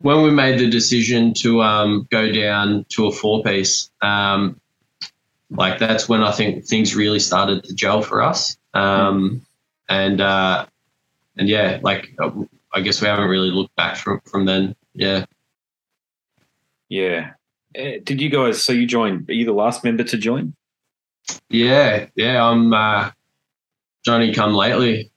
when 0.05 0.21
we 0.21 0.29
made 0.29 0.59
the 0.59 0.69
decision 0.69 1.33
to 1.33 1.63
um, 1.63 2.07
go 2.11 2.31
down 2.31 2.85
to 2.89 3.07
a 3.07 3.11
four 3.11 3.41
piece, 3.41 3.89
um, 4.03 4.61
like 5.49 5.79
that's 5.79 6.07
when 6.07 6.21
I 6.21 6.31
think 6.31 6.63
things 6.63 6.95
really 6.95 7.17
started 7.17 7.63
to 7.63 7.73
gel 7.73 8.03
for 8.03 8.21
us. 8.21 8.55
Um, 8.75 9.43
and 9.89 10.21
uh, 10.21 10.67
and 11.37 11.49
yeah, 11.49 11.79
like 11.81 12.15
I 12.71 12.81
guess 12.81 13.01
we 13.01 13.07
haven't 13.07 13.29
really 13.29 13.49
looked 13.49 13.75
back 13.77 13.97
from 13.97 14.21
from 14.25 14.45
then. 14.45 14.75
Yeah. 14.93 15.25
Yeah, 16.87 17.31
uh, 17.75 17.97
did 18.03 18.21
you 18.21 18.29
guys? 18.29 18.63
So 18.63 18.73
you 18.73 18.85
joined? 18.85 19.27
Are 19.27 19.33
you 19.33 19.45
the 19.45 19.53
last 19.53 19.83
member 19.83 20.03
to 20.03 20.17
join? 20.17 20.53
Yeah, 21.49 22.05
yeah. 22.13 22.47
I'm 22.47 22.71
uh, 22.71 23.09
Johnny 24.03 24.35
come 24.35 24.53
lately. 24.53 25.09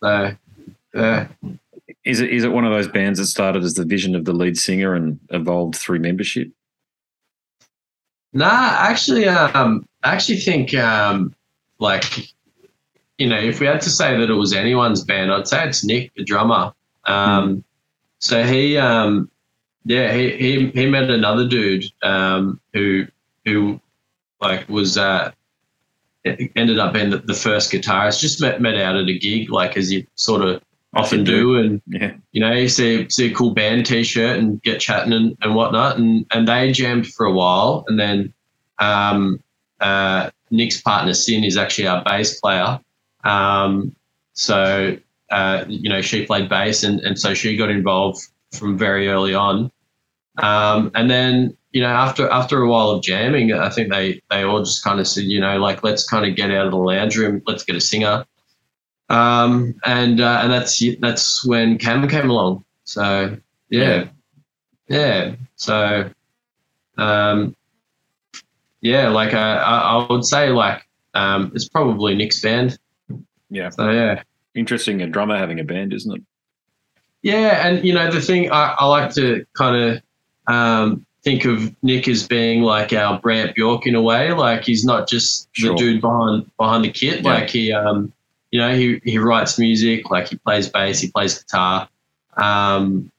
So, 0.00 0.36
yeah. 0.94 1.26
Is 2.04 2.20
it 2.20 2.30
is 2.30 2.44
it 2.44 2.52
one 2.52 2.64
of 2.64 2.72
those 2.72 2.88
bands 2.88 3.18
that 3.18 3.26
started 3.26 3.62
as 3.62 3.74
the 3.74 3.84
vision 3.84 4.14
of 4.14 4.24
the 4.24 4.32
lead 4.32 4.56
singer 4.56 4.94
and 4.94 5.18
evolved 5.30 5.76
through 5.76 5.98
membership? 5.98 6.48
Nah, 8.32 8.76
actually, 8.78 9.28
um, 9.28 9.86
I 10.02 10.14
actually 10.14 10.38
think 10.38 10.72
um, 10.74 11.34
like 11.78 12.04
you 13.18 13.28
know, 13.28 13.38
if 13.38 13.60
we 13.60 13.66
had 13.66 13.82
to 13.82 13.90
say 13.90 14.16
that 14.16 14.30
it 14.30 14.34
was 14.34 14.54
anyone's 14.54 15.04
band, 15.04 15.30
I'd 15.30 15.46
say 15.46 15.66
it's 15.66 15.84
Nick, 15.84 16.14
the 16.14 16.24
drummer. 16.24 16.72
Um, 17.04 17.56
mm. 17.56 17.64
So 18.18 18.44
he 18.44 18.78
um, 18.78 19.30
yeah, 19.84 20.12
he, 20.12 20.30
he 20.36 20.68
he 20.70 20.86
met 20.86 21.10
another 21.10 21.46
dude 21.46 21.84
um, 22.02 22.60
who 22.72 23.06
who 23.44 23.80
like 24.40 24.68
was 24.68 24.96
uh, 24.96 25.32
ended 26.24 26.78
up 26.78 26.92
being 26.92 27.10
the, 27.10 27.18
the, 27.18 27.34
first 27.34 27.72
guitarist. 27.72 28.20
Just 28.20 28.40
met 28.40 28.60
met 28.60 28.76
out 28.76 28.96
at 28.96 29.08
a 29.08 29.18
gig, 29.18 29.50
like 29.50 29.76
as 29.76 29.92
you 29.92 30.06
sort 30.14 30.42
of 30.42 30.62
often 30.94 31.24
do, 31.24 31.56
and 31.56 31.80
yeah. 31.86 32.12
you 32.32 32.40
know, 32.40 32.52
you 32.52 32.68
see 32.68 33.08
see 33.10 33.30
a 33.30 33.34
cool 33.34 33.52
band 33.52 33.86
T-shirt 33.86 34.38
and 34.38 34.62
get 34.62 34.80
chatting 34.80 35.12
and, 35.12 35.36
and 35.42 35.54
whatnot, 35.54 35.98
and 35.98 36.26
and 36.32 36.48
they 36.48 36.72
jammed 36.72 37.06
for 37.06 37.26
a 37.26 37.32
while, 37.32 37.84
and 37.88 37.98
then 37.98 38.32
um, 38.78 39.42
uh, 39.80 40.30
Nick's 40.50 40.80
partner 40.80 41.14
Sin 41.14 41.44
is 41.44 41.56
actually 41.56 41.86
our 41.86 42.02
bass 42.04 42.40
player, 42.40 42.80
um, 43.24 43.94
so 44.32 44.96
uh, 45.30 45.64
you 45.68 45.88
know 45.88 46.02
she 46.02 46.26
played 46.26 46.48
bass, 46.48 46.82
and 46.82 47.00
and 47.00 47.18
so 47.18 47.34
she 47.34 47.56
got 47.56 47.70
involved 47.70 48.20
from 48.52 48.76
very 48.76 49.08
early 49.08 49.34
on. 49.34 49.70
Um, 50.38 50.90
and 50.94 51.10
then 51.10 51.56
you 51.72 51.82
know 51.82 51.88
after 51.88 52.28
after 52.28 52.60
a 52.62 52.68
while 52.68 52.90
of 52.90 53.02
jamming, 53.02 53.52
I 53.52 53.70
think 53.70 53.92
they 53.92 54.20
they 54.30 54.42
all 54.42 54.64
just 54.64 54.82
kind 54.82 54.98
of 54.98 55.06
said, 55.06 55.24
you 55.24 55.40
know, 55.40 55.58
like 55.58 55.84
let's 55.84 56.04
kind 56.08 56.28
of 56.28 56.34
get 56.34 56.50
out 56.50 56.66
of 56.66 56.72
the 56.72 56.78
lounge 56.78 57.16
room, 57.16 57.42
let's 57.46 57.64
get 57.64 57.76
a 57.76 57.80
singer. 57.80 58.24
Um, 59.10 59.74
and 59.84 60.20
uh, 60.20 60.40
and 60.42 60.52
that's 60.52 60.82
that's 61.00 61.44
when 61.44 61.78
Cam 61.78 62.08
came 62.08 62.30
along. 62.30 62.64
So 62.84 63.36
yeah, 63.68 64.08
yeah. 64.88 65.34
So 65.56 66.08
um, 66.96 67.56
yeah, 68.80 69.08
like 69.08 69.34
I, 69.34 69.56
I 69.56 70.06
would 70.08 70.24
say 70.24 70.50
like 70.50 70.86
um, 71.14 71.52
it's 71.54 71.68
probably 71.68 72.14
Nick's 72.14 72.40
band. 72.40 72.78
Yeah. 73.50 73.70
So 73.70 73.90
yeah. 73.90 74.22
Interesting, 74.54 75.02
a 75.02 75.06
drummer 75.06 75.36
having 75.36 75.60
a 75.60 75.64
band, 75.64 75.92
isn't 75.92 76.16
it? 76.16 76.22
Yeah, 77.22 77.66
and 77.66 77.84
you 77.84 77.92
know 77.92 78.10
the 78.10 78.20
thing 78.20 78.50
I, 78.50 78.74
I 78.78 78.86
like 78.86 79.12
to 79.14 79.44
kind 79.54 79.76
of 79.76 80.02
um, 80.52 81.06
think 81.22 81.44
of 81.44 81.74
Nick 81.82 82.08
as 82.08 82.26
being 82.26 82.62
like 82.62 82.92
our 82.92 83.20
Brant 83.20 83.54
Bjork 83.54 83.86
in 83.86 83.94
a 83.94 84.02
way. 84.02 84.32
Like 84.32 84.64
he's 84.64 84.84
not 84.84 85.08
just 85.08 85.48
sure. 85.52 85.70
the 85.70 85.76
dude 85.76 86.00
behind 86.00 86.50
behind 86.56 86.84
the 86.84 86.90
kit. 86.90 87.22
Yeah. 87.22 87.32
Like 87.32 87.50
he, 87.50 87.72
um, 87.72 88.12
you 88.50 88.60
know, 88.60 88.74
he 88.74 89.00
he 89.04 89.18
writes 89.18 89.58
music. 89.58 90.10
Like 90.10 90.28
he 90.28 90.36
plays 90.36 90.68
bass, 90.68 91.00
he 91.00 91.10
plays 91.10 91.38
guitar. 91.38 91.88
Um, 92.36 93.10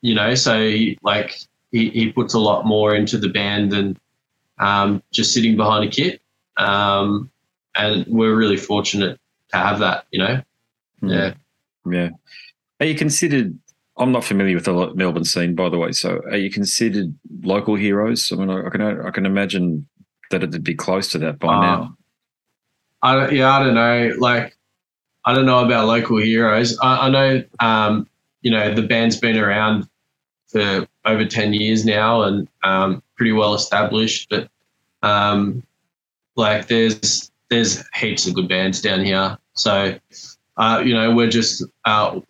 you 0.00 0.14
know, 0.14 0.34
so 0.34 0.60
he 0.60 0.98
like 1.02 1.38
he, 1.70 1.90
he 1.90 2.12
puts 2.12 2.34
a 2.34 2.38
lot 2.38 2.64
more 2.66 2.94
into 2.94 3.18
the 3.18 3.28
band 3.28 3.72
than 3.72 3.98
um, 4.58 5.02
just 5.12 5.32
sitting 5.34 5.56
behind 5.56 5.84
a 5.84 5.88
kit. 5.88 6.22
Um, 6.56 7.30
and 7.74 8.06
we're 8.06 8.34
really 8.34 8.56
fortunate 8.56 9.20
to 9.50 9.56
have 9.56 9.78
that. 9.80 10.06
You 10.10 10.18
know, 10.18 10.42
mm. 11.02 11.12
yeah, 11.12 11.34
yeah. 11.90 12.10
Are 12.80 12.86
you 12.86 12.94
considered? 12.94 13.58
I'm 13.96 14.12
not 14.12 14.24
familiar 14.24 14.54
with 14.54 14.64
the 14.64 14.94
Melbourne 14.94 15.24
scene, 15.24 15.54
by 15.54 15.68
the 15.68 15.78
way. 15.78 15.92
So, 15.92 16.20
are 16.30 16.36
you 16.36 16.50
considered 16.50 17.14
local 17.42 17.74
heroes? 17.74 18.32
I 18.32 18.36
mean, 18.36 18.50
I 18.50 18.70
can 18.70 18.82
I 18.82 19.10
can 19.10 19.26
imagine 19.26 19.86
that 20.30 20.42
it'd 20.42 20.64
be 20.64 20.74
close 20.74 21.08
to 21.08 21.18
that 21.18 21.38
by 21.38 21.54
uh, 21.54 21.60
now. 21.60 21.96
I 23.02 23.28
yeah, 23.30 23.56
I 23.56 23.64
don't 23.64 23.74
know. 23.74 24.14
Like, 24.18 24.56
I 25.28 25.34
don't 25.34 25.44
know 25.44 25.62
about 25.62 25.86
local 25.86 26.16
heroes. 26.16 26.78
I, 26.80 27.06
I 27.06 27.10
know, 27.10 27.44
um, 27.60 28.08
you 28.40 28.50
know, 28.50 28.72
the 28.72 28.80
band's 28.80 29.18
been 29.18 29.36
around 29.36 29.86
for 30.46 30.88
over 31.04 31.26
ten 31.26 31.52
years 31.52 31.84
now 31.84 32.22
and 32.22 32.48
um, 32.64 33.02
pretty 33.14 33.32
well 33.32 33.52
established. 33.52 34.30
But 34.30 34.48
um, 35.02 35.62
like, 36.34 36.68
there's 36.68 37.30
there's 37.50 37.84
heaps 37.94 38.26
of 38.26 38.36
good 38.36 38.48
bands 38.48 38.80
down 38.80 39.04
here. 39.04 39.36
So, 39.52 39.98
uh, 40.56 40.82
you 40.82 40.94
know, 40.94 41.14
we're 41.14 41.28
just 41.28 41.62
uh, 41.84 42.20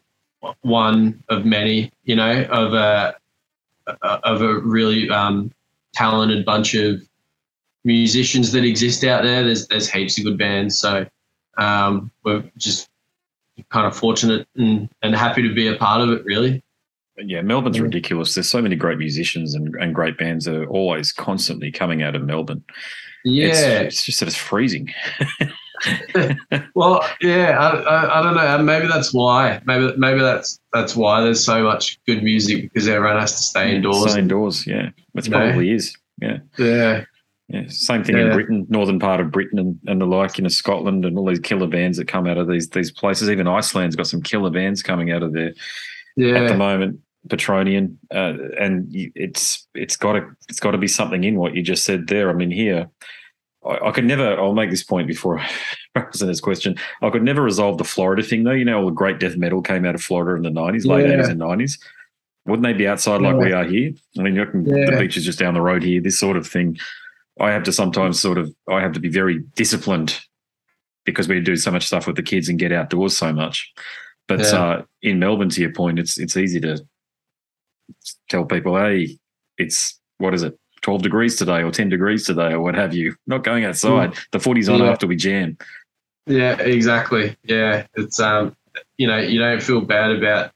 one 0.63 1.23
of 1.29 1.45
many, 1.45 1.93
you 2.03 2.17
know, 2.17 2.43
of 2.51 2.75
a 2.75 3.15
of 4.03 4.43
a 4.43 4.59
really 4.59 5.09
um, 5.09 5.53
talented 5.95 6.45
bunch 6.45 6.75
of 6.75 7.01
musicians 7.85 8.51
that 8.51 8.65
exist 8.65 9.05
out 9.05 9.23
there. 9.23 9.45
There's 9.45 9.69
there's 9.69 9.89
heaps 9.89 10.19
of 10.19 10.25
good 10.25 10.37
bands, 10.37 10.77
so 10.77 11.07
um, 11.59 12.11
we're 12.25 12.45
just 12.57 12.89
kind 13.71 13.87
of 13.87 13.97
fortunate 13.97 14.47
and, 14.57 14.89
and 15.03 15.15
happy 15.15 15.43
to 15.47 15.53
be 15.55 15.69
a 15.69 15.77
part 15.77 16.01
of 16.01 16.11
it. 16.11 16.25
Really. 16.25 16.63
Yeah, 17.19 17.43
Melbourne's 17.43 17.81
ridiculous. 17.81 18.35
There's 18.35 18.49
so 18.49 18.63
many 18.63 18.77
great 18.77 18.99
musicians 18.99 19.55
and, 19.55 19.75
and 19.77 19.95
great 19.95 20.17
bands 20.17 20.45
that 20.45 20.55
are 20.55 20.67
always 20.69 21.11
constantly 21.11 21.73
coming 21.73 22.03
out 22.03 22.15
of 22.15 22.23
Melbourne. 22.23 22.63
Yeah, 23.25 23.49
it's, 23.81 23.97
it's 23.97 24.05
just 24.05 24.21
that 24.21 24.29
it's 24.29 24.37
freezing. 24.37 24.95
well, 26.75 27.05
yeah, 27.21 27.59
I, 27.59 27.71
I, 27.81 28.21
I, 28.21 28.23
don't 28.23 28.37
know. 28.37 28.59
Maybe 28.63 28.87
that's 28.87 29.13
why. 29.13 29.61
Maybe 29.67 29.93
maybe 29.97 30.21
that's 30.21 30.61
that's 30.73 30.95
why 30.95 31.23
there's 31.23 31.45
so 31.45 31.63
much 31.65 31.99
good 32.07 32.23
music 32.23 32.63
because 32.73 32.89
everyone 32.89 33.19
has 33.19 33.33
to 33.33 33.43
stay 33.43 33.75
indoors. 33.75 34.13
Stay 34.13 34.21
indoors, 34.21 34.67
yeah. 34.67 34.91
It 35.15 35.31
probably 35.31 35.73
is. 35.73 35.97
Yeah. 36.21 36.39
Yeah. 36.57 37.05
Yeah. 37.49 37.67
Same 37.69 38.05
thing 38.05 38.17
yeah. 38.17 38.27
in 38.27 38.33
Britain, 38.33 38.67
northern 38.69 38.99
part 38.99 39.21
of 39.21 39.31
Britain 39.31 39.59
and, 39.59 39.79
and 39.87 40.01
the 40.01 40.07
like, 40.07 40.37
you 40.37 40.43
know, 40.43 40.49
Scotland 40.49 41.05
and 41.07 41.17
all 41.17 41.27
these 41.27 41.41
killer 41.41 41.67
bands 41.67 41.97
that 41.97 42.07
come 42.07 42.27
out 42.27 42.37
of 42.37 42.49
these 42.49 42.69
these 42.69 42.93
places. 42.93 43.31
Even 43.31 43.49
Iceland's 43.49 43.97
got 43.97 44.07
some 44.07 44.23
killer 44.23 44.51
bands 44.51 44.83
coming 44.83 45.11
out 45.11 45.23
of 45.23 45.33
there 45.33 45.55
yeah. 46.17 46.43
at 46.43 46.49
the 46.49 46.57
moment. 46.57 47.01
Petronian, 47.29 47.99
uh, 48.15 48.35
and 48.59 48.87
it's 48.91 49.67
it's 49.75 49.97
got 49.97 50.13
to 50.13 50.27
it's 50.49 50.61
got 50.61 50.71
to 50.71 50.79
be 50.79 50.89
something 50.89 51.25
in 51.25 51.39
what 51.39 51.55
you 51.55 51.63
just 51.63 51.85
said 51.85 52.07
there. 52.07 52.31
I 52.31 52.33
mean, 52.33 52.51
here 52.51 52.89
I, 53.65 53.89
I 53.89 53.91
could 53.91 54.05
never. 54.05 54.39
I'll 54.39 54.55
make 54.55 54.71
this 54.71 54.85
point 54.85 55.09
before 55.09 55.39
I 55.95 56.01
answer 56.01 56.27
this 56.27 56.41
question. 56.41 56.77
I 57.03 57.11
could 57.11 57.23
never 57.23 57.43
resolve 57.43 57.79
the 57.79 57.85
Florida 57.85 58.23
thing, 58.23 58.45
though. 58.45 58.53
You 58.53 58.65
know, 58.65 58.81
all 58.81 58.87
the 58.87 58.93
great 58.93 59.21
death 59.21 59.37
metal 59.37 59.63
came 59.63 59.85
out 59.85 59.95
of 59.95 60.03
Florida 60.03 60.37
in 60.37 60.43
the 60.43 60.51
nineties, 60.51 60.87
late 60.87 61.07
eighties 61.07 61.29
and 61.29 61.39
nineties. 61.39 61.79
Wouldn't 62.47 62.65
they 62.65 62.73
be 62.73 62.89
outside 62.89 63.21
like 63.21 63.35
yeah. 63.35 63.41
we 63.41 63.53
are 63.53 63.65
here? 63.65 63.93
I 64.19 64.23
mean, 64.23 64.37
can, 64.37 64.65
yeah. 64.65 64.91
the 64.91 64.99
beach 64.99 65.17
is 65.17 65.25
just 65.25 65.39
down 65.39 65.55
the 65.55 65.61
road 65.61 65.83
here. 65.83 66.01
This 66.01 66.19
sort 66.19 66.37
of 66.37 66.47
thing, 66.47 66.79
I 67.41 67.51
have 67.51 67.63
to 67.65 67.73
sometimes 67.73 68.21
sort 68.21 68.39
of. 68.39 68.55
I 68.69 68.81
have 68.81 68.93
to 68.93 69.01
be 69.01 69.09
very 69.09 69.41
disciplined 69.55 70.19
because 71.05 71.29
we 71.29 71.41
do 71.41 71.57
so 71.57 71.71
much 71.71 71.87
stuff 71.87 72.07
with 72.07 72.17
the 72.17 72.23
kids 72.23 72.49
and 72.49 72.59
get 72.59 72.73
outdoors 72.73 73.17
so 73.17 73.33
much. 73.33 73.73
But 74.27 74.41
yeah. 74.41 74.47
uh, 74.47 74.83
in 75.03 75.19
Melbourne, 75.19 75.49
to 75.51 75.61
your 75.61 75.73
point, 75.73 75.99
it's 75.99 76.19
it's 76.19 76.37
easy 76.37 76.61
to 76.61 76.85
tell 78.29 78.45
people, 78.45 78.77
hey, 78.77 79.19
it's 79.57 79.99
what 80.19 80.35
is 80.35 80.43
it? 80.43 80.59
12 80.83 81.03
degrees 81.03 81.37
today 81.37 81.63
or 81.63 81.71
10 81.71 81.89
degrees 81.89 82.25
today 82.25 82.53
or 82.53 82.61
what 82.61 82.75
have 82.75 82.95
you. 82.95 83.15
Not 83.27 83.45
going 83.45 83.65
outside. 83.65 84.13
Mm. 84.13 84.27
The 84.33 84.41
footy's 84.41 84.69
on 84.69 84.81
yeah. 84.81 84.91
after 84.91 85.07
we 85.07 85.17
jam. 85.17 85.57
Yeah, 86.27 86.61
exactly. 86.61 87.37
Yeah. 87.43 87.87
It's, 87.95 88.21
um, 88.21 88.57
you 88.97 89.07
know, 89.07 89.19
you 89.19 89.41
don't 89.41 89.63
feel 89.63 89.81
bad 89.81 90.13
about 90.13 90.53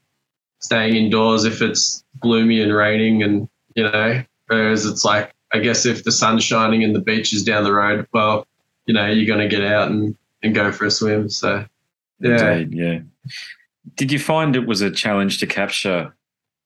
staying 0.59 0.95
indoors 0.95 1.43
if 1.45 1.61
it's 1.61 2.03
gloomy 2.19 2.61
and 2.61 2.73
raining 2.73 3.23
and, 3.23 3.49
you 3.75 3.83
know. 3.83 4.23
Whereas 4.47 4.85
it's 4.85 5.03
like, 5.03 5.32
I 5.53 5.59
guess 5.59 5.85
if 5.85 6.03
the 6.03 6.11
sun's 6.11 6.43
shining 6.43 6.83
and 6.83 6.95
the 6.95 6.99
beach 6.99 7.31
is 7.31 7.43
down 7.43 7.63
the 7.63 7.73
road, 7.73 8.07
well, 8.11 8.47
you 8.85 8.93
know, 8.93 9.05
you're 9.05 9.27
going 9.27 9.47
to 9.47 9.55
get 9.55 9.63
out 9.63 9.91
and, 9.91 10.15
and 10.41 10.55
go 10.55 10.71
for 10.71 10.85
a 10.85 10.91
swim. 10.91 11.29
So, 11.29 11.65
yeah. 12.19 12.53
Indeed, 12.53 12.77
yeah. 12.77 12.99
Did 13.95 14.11
you 14.11 14.19
find 14.19 14.55
it 14.55 14.65
was 14.65 14.81
a 14.81 14.89
challenge 14.89 15.39
to 15.39 15.47
capture 15.47 16.15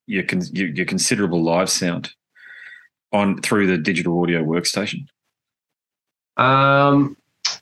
your, 0.05 0.23
con- 0.23 0.45
your 0.53 0.69
your 0.69 0.85
considerable 0.85 1.43
live 1.43 1.69
sound 1.69 2.11
on 3.11 3.41
through 3.41 3.67
the 3.67 3.77
digital 3.77 4.21
audio 4.21 4.43
workstation? 4.43 5.07
Um, 6.37 7.17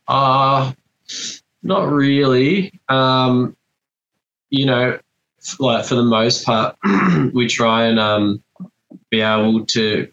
uh, 0.07 0.73
not 1.63 1.89
really. 1.89 2.79
Um, 2.89 3.55
you 4.49 4.65
know, 4.65 4.99
f- 5.39 5.59
like 5.59 5.85
for 5.85 5.95
the 5.95 6.03
most 6.03 6.45
part, 6.45 6.75
we 7.33 7.47
try 7.47 7.85
and 7.85 7.99
um, 7.99 8.43
be 9.09 9.21
able 9.21 9.65
to 9.67 10.11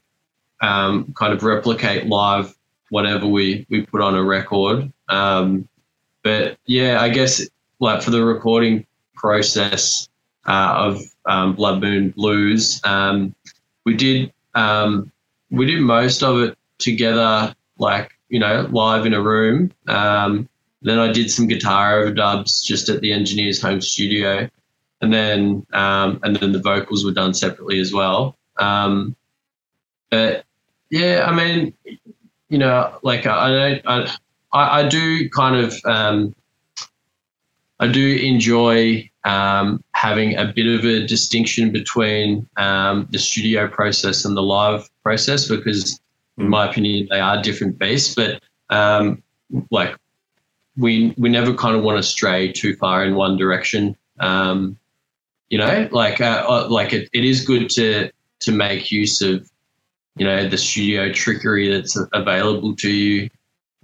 um, 0.62 1.12
kind 1.14 1.32
of 1.32 1.42
replicate 1.42 2.06
live 2.06 2.54
whatever 2.90 3.26
we, 3.26 3.66
we 3.70 3.84
put 3.86 4.00
on 4.00 4.14
a 4.14 4.22
record. 4.22 4.92
Um, 5.08 5.68
but 6.22 6.58
yeah, 6.66 7.00
I 7.00 7.08
guess 7.08 7.42
like 7.80 8.02
for 8.02 8.10
the 8.10 8.24
recording 8.24 8.86
process 9.14 10.08
uh, 10.46 10.74
of 10.76 11.00
um, 11.26 11.54
Blood 11.54 11.80
Moon 11.80 12.10
Blues, 12.10 12.80
um, 12.84 13.34
we 13.84 13.94
did 13.94 14.32
um, 14.54 15.10
we 15.50 15.66
did 15.66 15.80
most 15.80 16.22
of 16.22 16.40
it 16.40 16.58
together, 16.78 17.54
like 17.78 18.12
you 18.28 18.38
know, 18.38 18.68
live 18.70 19.06
in 19.06 19.14
a 19.14 19.22
room. 19.22 19.72
Um, 19.88 20.48
then 20.82 20.98
I 20.98 21.12
did 21.12 21.30
some 21.30 21.46
guitar 21.46 22.02
overdubs 22.02 22.62
just 22.64 22.88
at 22.88 23.00
the 23.00 23.12
engineer's 23.12 23.60
home 23.60 23.80
studio, 23.80 24.48
and 25.00 25.12
then 25.12 25.66
um, 25.72 26.20
and 26.22 26.36
then 26.36 26.52
the 26.52 26.60
vocals 26.60 27.04
were 27.04 27.12
done 27.12 27.34
separately 27.34 27.80
as 27.80 27.92
well. 27.92 28.36
Um, 28.58 29.16
but 30.10 30.44
yeah, 30.92 31.24
I 31.26 31.34
mean, 31.34 31.72
you 32.50 32.58
know, 32.58 32.98
like 33.02 33.26
I 33.26 33.48
don't, 33.48 33.86
I, 33.86 34.16
I, 34.52 34.80
I 34.80 34.88
do 34.88 35.28
kind 35.30 35.56
of, 35.56 35.74
um, 35.86 36.34
I 37.80 37.88
do 37.88 38.16
enjoy 38.16 39.10
um, 39.24 39.82
having 39.94 40.36
a 40.36 40.52
bit 40.54 40.66
of 40.66 40.84
a 40.84 41.06
distinction 41.06 41.72
between 41.72 42.46
um, 42.58 43.08
the 43.10 43.18
studio 43.18 43.68
process 43.68 44.26
and 44.26 44.36
the 44.36 44.42
live 44.42 44.88
process 45.02 45.48
because, 45.48 45.98
in 46.36 46.50
my 46.50 46.68
opinion, 46.68 47.08
they 47.10 47.20
are 47.20 47.40
different 47.40 47.78
beasts. 47.78 48.14
But 48.14 48.42
um, 48.68 49.22
like, 49.70 49.96
we 50.76 51.14
we 51.16 51.30
never 51.30 51.54
kind 51.54 51.74
of 51.74 51.82
want 51.82 51.96
to 51.96 52.02
stray 52.02 52.52
too 52.52 52.76
far 52.76 53.02
in 53.02 53.14
one 53.14 53.38
direction. 53.38 53.96
Um, 54.20 54.78
you 55.48 55.56
know, 55.56 55.88
like 55.90 56.20
uh, 56.20 56.44
uh, 56.46 56.68
like 56.68 56.92
it, 56.92 57.08
it 57.14 57.24
is 57.24 57.46
good 57.46 57.70
to 57.70 58.10
to 58.40 58.52
make 58.52 58.92
use 58.92 59.22
of 59.22 59.50
you 60.16 60.26
know 60.26 60.48
the 60.48 60.58
studio 60.58 61.12
trickery 61.12 61.68
that's 61.68 61.96
available 62.12 62.74
to 62.76 62.90
you 62.90 63.28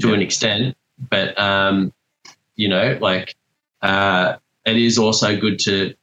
to 0.00 0.08
Yeah. 0.08 0.14
an 0.14 0.22
extent, 0.22 0.76
but 1.10 1.38
um, 1.38 1.92
you 2.56 2.68
know, 2.68 2.98
like 3.00 3.34
uh, 3.82 4.36
it 4.64 4.76
is 4.76 4.98
also 4.98 5.38
good 5.38 5.58
to 5.60 5.94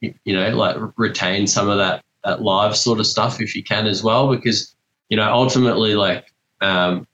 you 0.00 0.34
know 0.34 0.50
like 0.50 0.76
retain 0.96 1.46
some 1.46 1.68
of 1.68 1.78
that 1.78 2.02
that 2.24 2.42
live 2.42 2.76
sort 2.76 2.98
of 2.98 3.06
stuff 3.06 3.40
if 3.40 3.54
you 3.54 3.62
can 3.62 3.86
as 3.86 4.02
well, 4.02 4.34
because 4.34 4.74
you 5.08 5.16
know 5.16 5.30
ultimately 5.32 5.94
like 5.94 6.32
um, 6.60 7.06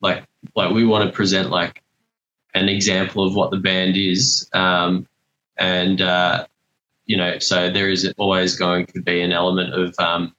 like 0.00 0.24
like 0.54 0.72
we 0.72 0.84
want 0.84 1.08
to 1.08 1.14
present 1.14 1.50
like 1.50 1.82
an 2.54 2.68
example 2.68 3.26
of 3.26 3.34
what 3.34 3.50
the 3.50 3.58
band 3.58 3.96
is, 3.96 4.48
um, 4.52 5.06
and 5.58 6.00
uh, 6.00 6.46
you 7.06 7.16
know, 7.16 7.38
so 7.38 7.70
there 7.70 7.88
is 7.88 8.12
always 8.18 8.56
going 8.56 8.86
to 8.86 9.00
be 9.00 9.20
an 9.22 9.32
element 9.32 9.72
of 9.74 9.94
um, 9.98 10.34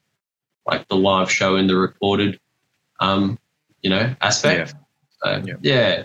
like 0.67 0.87
the 0.89 0.95
live 0.95 1.31
show 1.31 1.55
and 1.55 1.69
the 1.69 1.75
recorded, 1.75 2.39
um, 2.99 3.39
you 3.81 3.89
know, 3.89 4.15
aspect. 4.21 4.75
So, 5.23 5.41
Yeah. 5.45 5.55
yeah, 5.61 6.03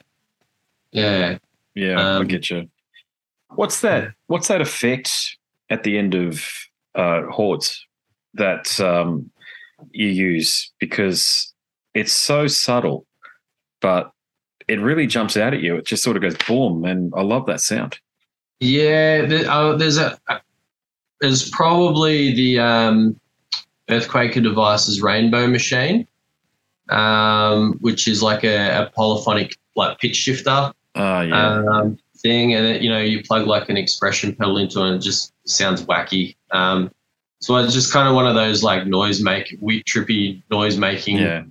yeah. 0.93 1.39
Yeah, 1.75 1.99
I 1.99 2.17
Um, 2.17 2.27
get 2.27 2.51
you. 2.51 2.69
What's 3.55 3.81
that? 3.81 4.13
What's 4.27 4.49
that 4.49 4.61
effect 4.61 5.37
at 5.71 5.83
the 5.85 5.99
end 5.99 6.15
of 6.15 6.45
uh, 6.95 7.23
hordes 7.31 7.85
that 8.35 8.79
um, 8.81 9.31
you 9.91 10.09
use? 10.09 10.71
Because 10.79 11.53
it's 11.95 12.13
so 12.13 12.47
subtle, 12.47 13.07
but 13.81 14.13
it 14.69 14.81
really 14.81 15.07
jumps 15.07 15.37
out 15.37 15.55
at 15.55 15.61
you. 15.61 15.77
It 15.77 15.87
just 15.87 16.03
sort 16.03 16.17
of 16.17 16.23
goes 16.23 16.37
boom, 16.47 16.85
and 16.85 17.13
I 17.17 17.23
love 17.23 17.47
that 17.47 17.61
sound. 17.61 17.99
Yeah, 18.61 19.27
uh, 19.49 19.77
there's 19.77 19.99
a 19.99 20.19
there's 21.21 21.51
probably 21.51 22.35
the 22.35 22.59
um, 22.61 23.19
Earthquaker 23.93 24.43
Devices 24.43 25.03
Rainbow 25.03 25.47
Machine, 25.47 26.07
um, 26.89 27.75
which 27.81 28.09
is 28.09 28.23
like 28.23 28.45
a, 28.45 28.83
a 28.83 28.91
polyphonic 28.95 29.57
like 29.75 29.99
pitch 29.99 30.17
shifter 30.17 30.73
Ah, 30.95 31.23
yeah, 31.23 31.65
um, 31.71 31.99
thing, 32.19 32.55
and 32.55 32.67
it, 32.67 32.83
you 32.83 32.91
know 32.91 33.01
you 33.01 33.23
plug 33.23 33.47
like 33.47 33.69
an 33.69 33.77
expression 33.77 34.35
pedal 34.35 34.59
into 34.59 34.81
it, 34.81 34.89
and 34.89 34.97
it 34.97 35.03
just 35.03 35.33
sounds 35.45 35.85
wacky. 35.85 36.37
Um, 36.51 36.91
so 37.39 37.57
it's 37.57 37.73
just 37.73 37.93
kind 37.93 38.09
of 38.09 38.15
one 38.15 38.27
of 38.27 38.35
those 38.35 38.63
like 38.63 38.87
noise 38.87 39.23
make, 39.23 39.57
weird, 39.61 39.85
trippy 39.85 40.43
noise 40.51 40.77
making 40.77 41.19
yeah, 41.19 41.45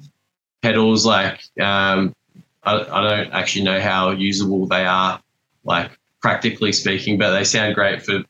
pedals. 0.61 1.05
Like 1.05 1.41
um, 1.59 2.15
I, 2.63 2.81
I 2.81 3.09
don't 3.09 3.31
actually 3.31 3.63
know 3.63 3.81
how 3.81 4.11
usable 4.11 4.67
they 4.67 4.85
are, 4.85 5.19
like 5.63 5.91
practically 6.21 6.71
speaking, 6.71 7.17
but 7.17 7.31
they 7.31 7.43
sound 7.43 7.73
great 7.73 8.03
for 8.03 8.23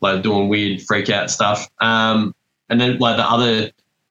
like 0.00 0.22
doing 0.22 0.48
weird 0.48 0.80
freak 0.82 1.10
out 1.10 1.30
stuff. 1.30 1.68
Um, 1.80 2.34
and 2.70 2.80
then 2.80 2.98
like 2.98 3.16
the 3.16 3.28
other, 3.28 3.70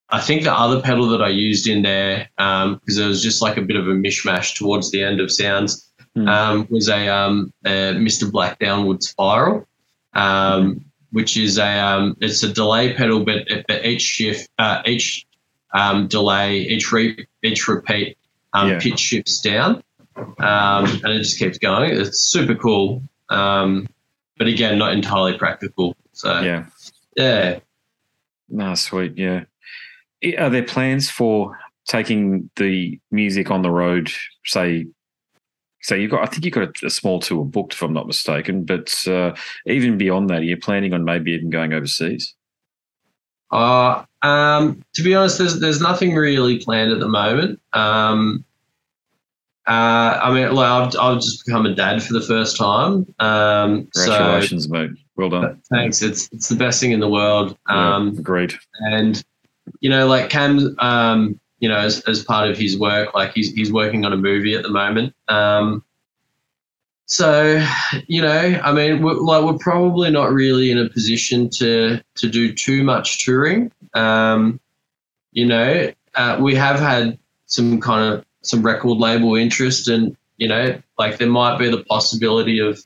I 0.10 0.20
think 0.22 0.44
the 0.44 0.54
other 0.54 0.82
pedal 0.82 1.08
that 1.10 1.22
I 1.22 1.30
used 1.30 1.68
in 1.68 1.82
there, 1.82 2.30
because 2.38 2.98
it 2.98 3.08
was 3.08 3.24
just 3.24 3.42
like 3.42 3.58
a 3.58 3.62
bit 3.62 3.76
of 3.78 3.88
a 3.88 3.94
mishmash 3.94 4.56
towards 4.58 4.92
the 4.92 5.02
end 5.04 5.20
of 5.20 5.32
sounds, 5.32 5.86
Hmm. 6.16 6.28
um, 6.28 6.68
was 6.72 6.90
a, 6.90 7.08
um, 7.08 7.54
a 7.66 7.94
Mr. 7.94 8.32
Black 8.32 8.58
Downward 8.60 9.02
Spiral. 9.04 9.66
Um, 10.14 10.86
which 11.12 11.38
is 11.38 11.58
a 11.58 11.80
um, 11.80 12.16
it's 12.20 12.44
a 12.44 12.52
delay 12.54 12.94
pedal, 12.94 13.24
but, 13.26 13.48
but 13.68 13.84
each 13.86 14.02
shift, 14.02 14.48
uh, 14.60 14.82
each 14.86 15.26
um, 15.74 16.08
delay, 16.08 16.58
each 16.62 16.92
re- 16.92 17.28
each 17.44 17.68
repeat 17.68 18.16
um, 18.54 18.70
Yeah. 18.70 18.80
pitch 18.80 19.00
shifts 19.00 19.42
down, 19.42 19.84
um, 20.16 20.86
and 20.86 21.06
it 21.14 21.20
just 21.20 21.40
keeps 21.40 21.58
going. 21.58 21.92
It's 22.00 22.20
super 22.22 22.54
cool, 22.56 23.02
um, 23.30 23.88
but 24.38 24.48
again, 24.48 24.78
not 24.78 24.94
entirely 24.94 25.36
practical. 25.38 25.96
So 26.14 26.42
yeah. 26.42 26.66
yeah, 27.16 27.60
No, 28.50 28.76
sweet. 28.76 29.18
Yeah. 29.18 29.44
Are 30.38 30.50
there 30.50 30.64
plans 30.64 31.10
for 31.10 31.58
taking 31.88 32.50
the 32.56 33.00
music 33.12 33.52
on 33.52 33.62
the 33.62 33.72
road? 33.72 34.12
Say, 34.46 34.88
say 35.82 36.02
you've 36.02 36.12
got. 36.12 36.24
I 36.24 36.26
think 36.26 36.46
you've 36.46 36.54
got 36.54 36.82
a, 36.84 36.88
a 36.88 36.90
small 36.90 37.20
tour 37.20 37.46
booked, 37.46 37.74
if 37.74 37.82
I'm 37.82 37.94
not 37.94 38.08
mistaken. 38.08 38.66
But 38.66 39.08
uh, 39.08 39.36
even 39.66 39.98
beyond 39.98 40.30
that, 40.30 40.40
are 40.40 40.44
you 40.44 40.58
planning 40.58 40.94
on 40.94 41.06
maybe 41.06 41.32
even 41.32 41.50
going 41.50 41.74
overseas? 41.74 42.34
Uh, 43.52 44.04
um, 44.22 44.84
to 44.94 45.02
be 45.02 45.16
honest, 45.16 45.38
there's 45.38 45.60
there's 45.60 45.82
nothing 45.82 46.14
really 46.14 46.60
planned 46.60 46.92
at 46.92 47.00
the 47.00 47.08
moment. 47.08 47.60
Um, 47.74 48.46
uh, 49.68 50.20
I 50.24 50.34
mean, 50.34 50.54
like 50.54 50.68
I've 50.68 51.00
I've 51.00 51.22
just 51.22 51.46
become 51.46 51.66
a 51.66 51.74
dad 51.74 52.04
for 52.04 52.14
the 52.14 52.22
first 52.22 52.58
time. 52.58 53.06
Um, 53.20 53.88
so 53.94 54.06
Congratulations, 54.06 54.70
mate. 54.70 54.92
Well 55.20 55.30
done. 55.30 55.62
thanks. 55.70 56.02
It's 56.02 56.30
it's 56.32 56.48
the 56.48 56.56
best 56.56 56.80
thing 56.80 56.92
in 56.94 57.02
the 57.02 57.10
world. 57.10 57.58
Yeah, 57.70 57.96
Um, 57.96 58.18
agreed. 58.18 58.54
and 58.92 59.22
you 59.82 59.90
know, 59.90 60.08
like 60.08 60.30
Cam, 60.30 60.76
um, 60.80 61.40
you 61.60 61.68
know, 61.68 61.76
as, 61.78 62.00
as 62.02 62.24
part 62.24 62.50
of 62.50 62.58
his 62.58 62.80
work, 62.80 63.14
like 63.14 63.34
he's 63.34 63.52
he's 63.54 63.72
working 63.72 64.06
on 64.06 64.14
a 64.14 64.18
movie 64.18 64.56
at 64.56 64.64
the 64.64 64.70
moment. 64.70 65.14
Um, 65.28 65.84
so, 67.06 67.62
you 68.08 68.22
know, 68.22 68.62
I 68.64 68.72
mean, 68.72 69.02
we're, 69.02 69.16
like 69.16 69.44
we're 69.44 69.58
probably 69.58 70.10
not 70.12 70.32
really 70.32 70.72
in 70.72 70.78
a 70.78 70.88
position 70.88 71.50
to 71.60 72.00
to 72.16 72.30
do 72.30 72.54
too 72.54 72.84
much 72.84 73.26
touring. 73.26 73.72
Um, 73.96 74.60
you 75.34 75.46
know, 75.46 75.92
uh, 76.16 76.38
we 76.40 76.56
have 76.56 76.80
had 76.80 77.18
some 77.48 77.82
kind 77.82 78.14
of 78.14 78.26
some 78.42 78.62
record 78.64 78.98
label 79.00 79.36
interest, 79.36 79.90
and 79.90 80.16
you 80.38 80.48
know, 80.48 80.82
like 80.98 81.18
there 81.18 81.28
might 81.30 81.58
be 81.60 81.70
the 81.70 81.84
possibility 81.84 82.60
of, 82.60 82.80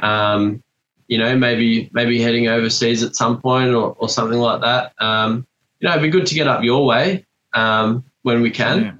um, 0.00 0.60
you 1.08 1.18
know, 1.18 1.36
maybe 1.36 1.90
maybe 1.92 2.20
heading 2.22 2.48
overseas 2.48 3.02
at 3.02 3.16
some 3.16 3.40
point 3.40 3.74
or, 3.74 3.96
or 3.98 4.08
something 4.08 4.38
like 4.38 4.60
that. 4.60 4.92
Um, 5.02 5.46
you 5.80 5.88
know, 5.88 5.94
it'd 5.96 6.02
be 6.02 6.10
good 6.10 6.26
to 6.26 6.34
get 6.34 6.46
up 6.46 6.62
your 6.62 6.84
way 6.86 7.24
um, 7.54 8.04
when 8.22 8.40
we 8.42 8.50
can. 8.50 8.84
Yeah. 8.84 8.92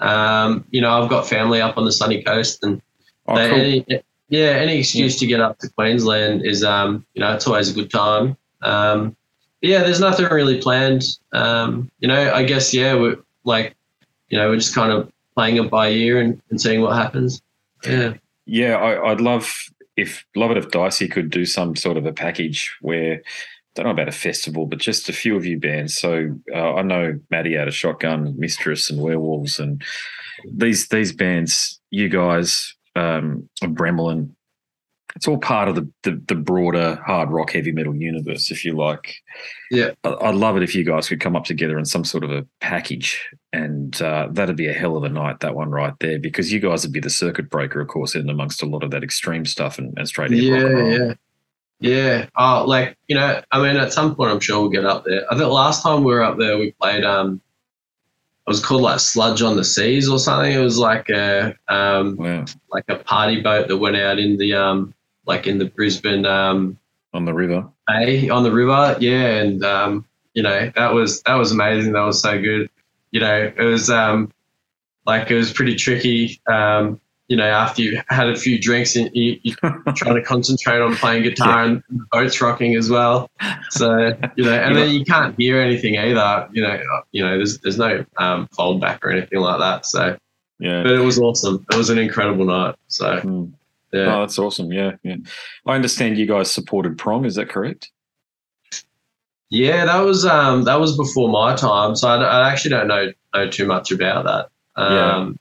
Um, 0.00 0.64
you 0.70 0.80
know, 0.80 0.90
I've 1.02 1.08
got 1.10 1.28
family 1.28 1.60
up 1.60 1.76
on 1.78 1.84
the 1.84 1.92
sunny 1.92 2.22
coast, 2.22 2.62
and 2.64 2.82
Oh, 3.28 3.36
they- 3.36 3.48
cool. 3.50 3.58
any, 3.60 3.86
yeah, 4.28 4.48
any 4.50 4.78
excuse 4.78 5.18
to 5.20 5.26
get 5.26 5.40
up 5.40 5.58
to 5.58 5.68
Queensland 5.68 6.44
is, 6.44 6.64
um, 6.64 7.06
you 7.14 7.20
know, 7.20 7.34
it's 7.34 7.46
always 7.46 7.70
a 7.70 7.74
good 7.74 7.90
time. 7.90 8.36
Um, 8.62 9.14
yeah, 9.60 9.82
there's 9.84 10.00
nothing 10.00 10.26
really 10.26 10.60
planned. 10.60 11.04
Um, 11.32 11.88
you 12.00 12.08
know, 12.08 12.32
I 12.34 12.42
guess 12.42 12.72
yeah, 12.74 12.94
we're 12.94 13.18
like, 13.44 13.76
you 14.28 14.38
know, 14.38 14.48
we're 14.48 14.56
just 14.56 14.74
kind 14.74 14.90
of 14.90 15.12
playing 15.36 15.56
it 15.56 15.70
by 15.70 15.90
ear 15.90 16.20
and, 16.20 16.40
and 16.50 16.60
seeing 16.60 16.80
what 16.80 16.96
happens. 16.96 17.42
Yeah. 17.86 18.14
Yeah, 18.46 18.76
I, 18.76 19.10
I'd 19.12 19.20
love 19.20 19.54
if 19.96 20.24
love 20.34 20.50
it 20.50 20.56
if 20.56 20.70
Dicey 20.70 21.08
could 21.08 21.30
do 21.30 21.44
some 21.44 21.76
sort 21.76 21.96
of 21.96 22.06
a 22.06 22.12
package 22.12 22.74
where 22.80 23.22
don't 23.74 23.86
know 23.86 23.92
about 23.92 24.08
a 24.08 24.12
festival, 24.12 24.66
but 24.66 24.78
just 24.78 25.08
a 25.08 25.14
few 25.14 25.34
of 25.36 25.46
you 25.46 25.58
bands. 25.58 25.94
So 25.94 26.38
uh, 26.54 26.74
I 26.74 26.82
know 26.82 27.18
Maddie 27.30 27.56
out 27.56 27.68
of 27.68 27.74
Shotgun, 27.74 28.34
Mistress, 28.38 28.90
and 28.90 29.00
Werewolves, 29.00 29.58
and 29.58 29.82
these 30.50 30.88
these 30.88 31.12
bands. 31.12 31.80
You 31.90 32.08
guys, 32.08 32.74
um, 32.96 33.48
Bremelin, 33.62 34.30
it's 35.14 35.28
all 35.28 35.38
part 35.38 35.68
of 35.68 35.74
the, 35.74 35.88
the, 36.02 36.22
the 36.28 36.34
broader 36.34 37.00
hard 37.06 37.30
rock 37.30 37.52
heavy 37.52 37.72
metal 37.72 37.94
universe, 37.94 38.50
if 38.50 38.64
you 38.64 38.72
like. 38.72 39.14
Yeah, 39.70 39.90
I'd 40.04 40.34
love 40.34 40.56
it 40.56 40.62
if 40.62 40.74
you 40.74 40.84
guys 40.84 41.08
could 41.08 41.20
come 41.20 41.36
up 41.36 41.44
together 41.44 41.78
in 41.78 41.84
some 41.84 42.04
sort 42.04 42.24
of 42.24 42.30
a 42.30 42.46
package, 42.60 43.28
and 43.52 44.00
uh, 44.02 44.28
that'd 44.30 44.56
be 44.56 44.68
a 44.68 44.72
hell 44.72 44.96
of 44.96 45.04
a 45.04 45.08
night. 45.08 45.40
That 45.40 45.54
one 45.54 45.70
right 45.70 45.94
there, 46.00 46.18
because 46.18 46.52
you 46.52 46.60
guys 46.60 46.84
would 46.84 46.92
be 46.92 47.00
the 47.00 47.10
circuit 47.10 47.50
breaker, 47.50 47.80
of 47.80 47.88
course, 47.88 48.14
in 48.14 48.28
amongst 48.30 48.62
a 48.62 48.66
lot 48.66 48.82
of 48.82 48.90
that 48.90 49.04
extreme 49.04 49.44
stuff 49.44 49.78
and, 49.78 49.92
and 49.96 50.08
straight 50.08 50.30
yeah, 50.30 50.78
yeah. 50.78 51.14
Yeah. 51.82 52.26
Oh, 52.36 52.64
like, 52.64 52.96
you 53.08 53.16
know, 53.16 53.42
I 53.50 53.60
mean, 53.60 53.76
at 53.76 53.92
some 53.92 54.14
point, 54.14 54.30
I'm 54.30 54.38
sure 54.38 54.60
we'll 54.60 54.70
get 54.70 54.86
up 54.86 55.04
there. 55.04 55.24
I 55.28 55.36
think 55.36 55.50
last 55.50 55.82
time 55.82 56.04
we 56.04 56.12
were 56.12 56.22
up 56.22 56.38
there, 56.38 56.56
we 56.56 56.70
played, 56.80 57.02
um, 57.02 57.40
it 58.46 58.50
was 58.50 58.64
called 58.64 58.82
like 58.82 59.00
Sludge 59.00 59.42
on 59.42 59.56
the 59.56 59.64
Seas 59.64 60.08
or 60.08 60.20
something. 60.20 60.52
It 60.52 60.58
was 60.58 60.78
like 60.78 61.08
a, 61.08 61.56
um, 61.66 62.16
wow. 62.16 62.44
like 62.70 62.84
a 62.88 62.96
party 62.96 63.40
boat 63.40 63.66
that 63.66 63.78
went 63.78 63.96
out 63.96 64.20
in 64.20 64.36
the, 64.36 64.54
um, 64.54 64.94
like 65.26 65.46
in 65.46 65.58
the 65.58 65.66
Brisbane, 65.66 66.26
um, 66.26 66.78
on 67.14 67.24
the 67.24 67.34
river. 67.34 67.68
Bay, 67.86 68.28
on 68.28 68.42
the 68.42 68.52
river. 68.52 68.96
Yeah. 69.00 69.26
And, 69.26 69.64
um, 69.64 70.06
you 70.34 70.42
know, 70.42 70.72
that 70.74 70.94
was, 70.94 71.22
that 71.22 71.34
was 71.34 71.52
amazing. 71.52 71.92
That 71.92 72.02
was 72.02 72.22
so 72.22 72.40
good. 72.40 72.70
You 73.10 73.20
know, 73.20 73.52
it 73.56 73.62
was, 73.62 73.90
um, 73.90 74.32
like, 75.04 75.30
it 75.30 75.34
was 75.34 75.52
pretty 75.52 75.76
tricky. 75.76 76.40
Um, 76.46 77.00
you 77.32 77.36
know, 77.36 77.46
after 77.46 77.80
you 77.80 77.98
had 78.08 78.28
a 78.28 78.36
few 78.36 78.58
drinks 78.60 78.94
and 78.94 79.10
you, 79.14 79.54
are 79.62 79.82
trying 79.96 80.16
to 80.16 80.22
concentrate 80.22 80.82
on 80.82 80.94
playing 80.96 81.22
guitar 81.22 81.64
yeah. 81.64 81.70
and 81.70 81.82
the 81.88 82.04
boat's 82.12 82.38
rocking 82.42 82.76
as 82.76 82.90
well. 82.90 83.30
So, 83.70 84.12
you 84.36 84.44
know, 84.44 84.52
and 84.52 84.76
then 84.76 84.90
you 84.90 85.02
can't 85.02 85.34
hear 85.38 85.58
anything 85.58 85.96
either. 85.96 86.48
You 86.52 86.62
know, 86.62 86.78
you 87.12 87.24
know, 87.24 87.38
there's 87.38 87.58
there's 87.60 87.78
no 87.78 88.04
um, 88.18 88.48
fold 88.48 88.82
back 88.82 89.02
or 89.02 89.10
anything 89.10 89.38
like 89.38 89.60
that. 89.60 89.86
So, 89.86 90.18
yeah, 90.58 90.82
but 90.82 90.92
it 90.92 90.98
was 90.98 91.18
awesome. 91.18 91.64
It 91.70 91.76
was 91.76 91.88
an 91.88 91.96
incredible 91.96 92.44
night. 92.44 92.74
So, 92.88 93.20
mm. 93.20 93.52
Yeah, 93.92 94.16
oh, 94.16 94.20
that's 94.20 94.38
awesome. 94.38 94.72
Yeah, 94.72 94.92
yeah. 95.02 95.16
I 95.66 95.74
understand 95.74 96.18
you 96.18 96.26
guys 96.26 96.50
supported 96.50 96.98
Prong. 96.98 97.24
Is 97.24 97.34
that 97.34 97.48
correct? 97.48 97.90
Yeah, 99.50 99.84
that 99.84 100.00
was 100.00 100.24
um 100.24 100.64
that 100.64 100.80
was 100.80 100.96
before 100.96 101.28
my 101.28 101.54
time, 101.54 101.94
so 101.94 102.08
I, 102.08 102.16
I 102.16 102.50
actually 102.50 102.70
don't 102.70 102.88
know 102.88 103.12
know 103.34 103.50
too 103.50 103.66
much 103.66 103.92
about 103.92 104.24
that. 104.24 104.48
Um, 104.82 104.92
yeah. 104.92 105.32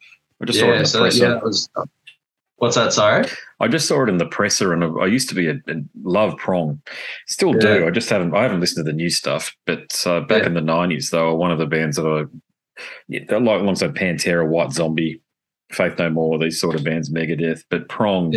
I 0.42 0.46
just 0.46 0.60
yeah, 0.60 0.66
saw 0.66 0.72
it 0.72 0.76
in 0.76 0.82
the 0.82 0.88
so, 0.88 1.00
presser. 1.00 1.26
Yeah, 1.26 1.40
was, 1.42 1.70
what's 2.58 2.76
that? 2.76 2.92
Sorry, 2.92 3.26
I 3.62 3.70
just 3.70 3.88
saw 3.88 4.04
it 4.04 4.10
in 4.10 4.18
the 4.18 4.26
presser, 4.26 4.74
and 4.74 4.84
I 5.02 5.06
used 5.06 5.30
to 5.30 5.36
be 5.36 5.48
a, 5.48 5.54
a 5.70 5.76
love 6.04 6.36
prong, 6.38 6.82
still 7.28 7.54
yeah. 7.54 7.60
do. 7.60 7.88
I 7.88 7.92
just 7.92 8.10
haven't. 8.10 8.36
I 8.36 8.44
haven't 8.44 8.60
listened 8.60 8.86
to 8.86 8.92
the 8.92 8.96
new 8.96 9.10
stuff, 9.10 9.56
but 9.66 10.06
uh, 10.06 10.20
back 10.22 10.42
yeah. 10.42 10.48
in 10.48 10.54
the 10.56 10.62
nineties, 10.62 11.10
they 11.10 11.20
were 11.20 11.36
one 11.36 11.52
of 11.52 11.58
the 11.58 11.66
bands 11.66 11.96
that 11.96 12.06
I, 12.06 12.84
yeah, 13.08 13.22
like 13.30 13.62
alongside 13.62 13.96
Pantera, 13.96 14.46
White 14.46 14.74
Zombie, 14.74 15.22
Faith 15.74 15.98
No 15.98 16.10
More, 16.10 16.38
these 16.38 16.60
sort 16.60 16.76
of 16.76 16.84
bands, 16.84 17.10
Megadeth, 17.10 17.64
but 17.70 17.90
prong. 17.90 18.34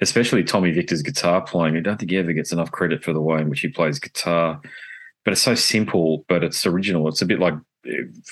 Especially 0.00 0.42
Tommy 0.42 0.70
Victor's 0.70 1.02
guitar 1.02 1.42
playing. 1.42 1.76
I 1.76 1.80
don't 1.80 1.98
think 1.98 2.10
he 2.10 2.16
ever 2.16 2.32
gets 2.32 2.52
enough 2.52 2.72
credit 2.72 3.04
for 3.04 3.12
the 3.12 3.20
way 3.20 3.40
in 3.40 3.50
which 3.50 3.60
he 3.60 3.68
plays 3.68 3.98
guitar 3.98 4.60
but 5.24 5.32
it's 5.32 5.42
so 5.42 5.54
simple, 5.54 6.24
but 6.28 6.42
it's 6.42 6.66
original. 6.66 7.08
It's 7.08 7.22
a 7.22 7.26
bit 7.26 7.40
like 7.40 7.54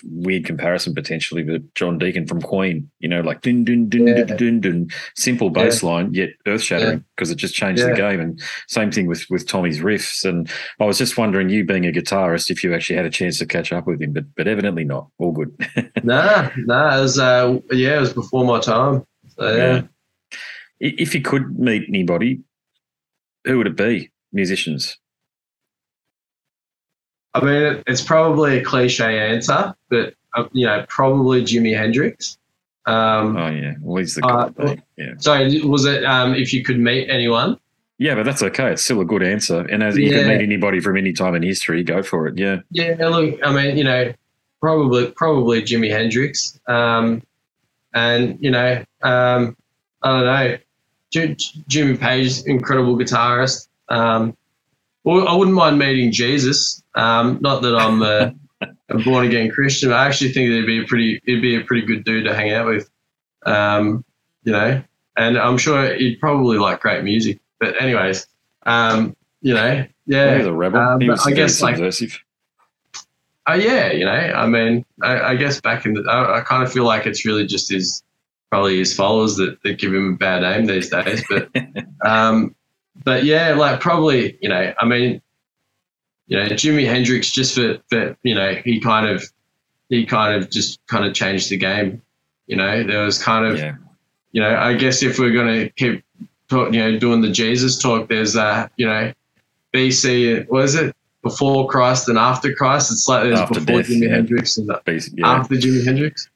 weird 0.05 0.45
comparison 0.45 0.95
potentially, 0.95 1.43
but 1.43 1.63
John 1.75 1.99
Deacon 1.99 2.27
from 2.27 2.43
Queen, 2.43 2.91
you 2.99 3.09
know, 3.09 3.21
like 3.21 3.41
dun 3.41 3.65
dun 3.65 3.89
dun 3.89 4.07
yeah. 4.07 4.25
dun 4.25 4.37
dun 4.37 4.61
dun, 4.61 4.91
simple 5.15 5.51
bass 5.51 5.83
yeah. 5.83 5.89
line 5.89 6.13
yet 6.13 6.31
earth 6.47 6.63
shattering 6.63 7.05
because 7.17 7.31
yeah. 7.31 7.35
it 7.35 7.39
just 7.39 7.55
changed 7.55 7.83
the 7.83 7.95
game. 7.95 8.21
And 8.21 8.41
same 8.69 8.91
thing 8.91 9.07
with 9.07 9.29
with 9.31 9.47
Tommy's 9.47 9.81
riffs. 9.81 10.29
And 10.29 10.51
I 10.81 10.85
was 10.85 10.99
just 10.99 11.17
wondering, 11.17 11.49
you 11.49 11.65
being 11.65 11.87
a 11.87 11.93
guitarist, 11.93 12.51
if 12.51 12.63
you 12.63 12.75
actually 12.75 12.97
had 12.97 13.07
a 13.07 13.11
chance 13.11 13.39
to 13.39 13.47
catch 13.47 13.73
up 13.73 13.87
with 13.87 14.03
him, 14.03 14.13
but 14.13 14.25
but 14.35 14.47
evidently 14.47 14.85
not. 14.85 15.09
All 15.19 15.33
good. 15.33 15.55
nah, 16.03 16.51
nah, 16.59 16.99
it 16.99 17.01
was 17.01 17.19
uh, 17.19 17.59
yeah, 17.71 17.97
it 17.97 18.01
was 18.01 18.13
before 18.13 18.45
my 18.45 18.61
time. 18.61 19.07
So, 19.37 19.57
yeah. 19.57 19.83
If 20.81 21.15
you 21.15 21.23
could 21.23 21.59
meet 21.59 21.85
anybody, 21.89 22.41
who 23.45 23.59
would 23.59 23.67
it 23.67 23.77
be? 23.77 24.11
Musicians. 24.33 24.99
I 27.43 27.45
mean, 27.45 27.83
it's 27.87 28.03
probably 28.03 28.59
a 28.59 28.65
cliche 28.65 29.19
answer, 29.19 29.75
but 29.89 30.15
uh, 30.35 30.45
you 30.53 30.67
know, 30.67 30.85
probably 30.89 31.43
Jimi 31.43 31.77
Hendrix. 31.77 32.39
Um, 32.87 33.37
oh 33.37 33.49
yeah, 33.49 33.75
well 33.81 33.99
he's 33.99 34.15
the 34.15 34.25
uh, 34.25 34.75
yeah. 34.97 35.13
Sorry, 35.19 35.61
was 35.63 35.85
it 35.85 36.05
um, 36.05 36.35
if 36.35 36.53
you 36.53 36.65
could 36.65 36.79
meet 36.79 37.11
anyone? 37.11 37.59
Yeah, 37.99 38.15
but 38.15 38.25
that's 38.25 38.43
okay. 38.43 38.73
It's 38.73 38.85
still 38.85 39.01
a 39.01 39.05
good 39.05 39.25
answer. 39.25 39.61
And 39.61 39.83
as 39.83 39.97
you 39.97 40.11
can 40.11 40.29
meet 40.29 40.41
anybody 40.41 40.79
from 40.79 40.97
any 40.97 41.13
time 41.13 41.35
in 41.35 41.43
history, 41.43 41.83
go 41.83 42.03
for 42.03 42.29
it. 42.29 42.39
Yeah. 42.39 42.61
Yeah. 42.71 42.95
Look, 43.09 43.41
I 43.45 43.53
mean, 43.53 43.77
you 43.77 43.83
know, 43.83 44.13
probably 44.61 45.11
probably 45.11 45.63
Jimi 45.63 45.91
Hendrix. 45.91 46.59
Um, 46.69 47.23
and 47.95 48.39
you 48.41 48.53
know, 48.53 48.85
um, 49.03 49.57
I 50.03 50.09
don't 50.09 50.25
know, 50.25 50.59
J- 51.11 51.37
Jimmy 51.67 51.97
Page, 51.97 52.43
incredible 52.47 52.97
guitarist. 52.97 53.69
Um, 53.89 54.37
well, 55.05 55.27
I 55.27 55.35
wouldn't 55.35 55.57
mind 55.57 55.79
meeting 55.79 56.13
Jesus. 56.13 56.83
Um, 56.99 57.39
not 57.41 57.63
that 57.63 57.77
I'm 57.77 58.03
a, 58.03 58.35
a 58.91 58.99
born 59.05 59.27
again 59.27 59.51
Christian. 59.51 59.93
I 59.93 60.07
actually 60.07 60.33
think 60.33 60.51
it'd 60.51 60.67
be 60.67 60.83
a 60.83 60.87
pretty 60.87 61.21
it'd 61.27 61.43
be 61.43 61.57
a 61.57 61.63
pretty 61.63 61.87
good 61.87 62.05
dude 62.05 62.25
to 62.25 62.35
hang 62.35 62.53
out 62.53 62.67
with. 62.67 62.91
Um, 63.47 64.05
you 64.43 64.53
know, 64.53 64.83
and 65.17 65.39
I'm 65.39 65.59
sure 65.59 65.95
he'd 65.95 66.19
probably 66.21 66.59
like 66.59 66.81
great 66.81 67.05
music. 67.05 67.39
But 67.61 67.81
anyways, 67.81 68.27
um, 68.67 69.17
you 69.41 69.55
know, 69.55 69.87
yeah, 70.07 70.37
he's 70.37 70.47
a 70.47 70.53
rebel. 70.53 70.81
Um, 70.81 71.01
he 71.01 71.09
was 71.09 71.27
I 71.27 71.33
guess 71.33 71.57
subversive. 71.57 72.11
like. 72.11 72.25
Oh 73.51 73.55
yeah, 73.55 73.93
you 73.93 74.05
know, 74.05 74.11
I 74.11 74.47
mean, 74.47 74.85
I, 75.03 75.21
I 75.21 75.37
guess 75.37 75.59
back 75.59 75.87
in 75.87 75.95
the, 75.95 76.03
I, 76.03 76.39
I, 76.39 76.41
kind 76.43 76.63
of 76.63 76.71
feel 76.71 76.85
like 76.85 77.07
it's 77.07 77.25
really 77.25 77.47
just 77.47 77.71
his, 77.71 78.03
probably 78.51 78.77
his 78.77 78.95
followers 78.95 79.37
that, 79.37 79.57
that 79.63 79.79
give 79.79 79.95
him 79.95 80.13
a 80.13 80.17
bad 80.19 80.43
name 80.43 80.67
these 80.67 80.91
days. 80.91 81.25
But, 81.31 81.49
um, 82.07 82.55
but 83.05 83.25
yeah, 83.25 83.55
like 83.55 83.81
probably, 83.81 84.37
you 84.43 84.51
know, 84.51 84.75
I 84.79 84.85
mean, 84.85 85.23
you 86.29 86.37
know, 86.39 86.45
Jimi 86.47 86.87
Hendrix 86.87 87.31
just 87.31 87.55
for, 87.55 87.79
for 87.89 88.17
you 88.23 88.35
know, 88.35 88.55
he 88.65 88.81
kind 88.81 89.09
of 89.09 89.25
he 89.89 90.05
kind 90.07 90.41
of 90.41 90.51
just 90.51 90.85
kind 90.87 91.05
of 91.05 91.15
changed 91.15 91.51
the 91.51 91.57
game. 91.57 92.01
You 92.47 92.57
know, 92.57 92.85
there 92.85 93.03
was 93.03 93.21
kind 93.21 93.47
of 93.47 93.59
yeah. 93.59 93.77
you 94.33 94.41
know, 94.41 94.57
I 94.57 94.75
guess 94.75 95.03
if 95.03 95.19
we're 95.19 95.33
gonna 95.33 95.71
keep 95.71 96.05
talk, 96.49 96.73
you 96.73 96.81
know, 96.81 96.99
doing 96.99 97.23
the 97.23 97.31
Jesus 97.31 97.79
talk, 97.79 98.09
there's 98.09 98.37
uh, 98.37 98.69
you 98.77 98.87
know, 98.87 99.13
BC 99.75 100.49
was 100.49 100.75
it? 100.75 100.95
Before 101.23 101.69
Christ 101.69 102.09
and 102.09 102.17
after 102.17 102.55
Christ. 102.55 102.93
It's 102.93 103.09
like 103.09 103.25
there's 103.25 103.41
after 103.41 103.61
before 103.61 103.83
death, 103.83 103.91
Jimi 103.91 104.09
yeah. 104.09 104.15
Hendrix 104.15 104.57
and 104.57 104.69
yeah. 104.69 105.29
after 105.29 105.57
Jimi 105.57 105.85
Hendrix. 105.85 106.29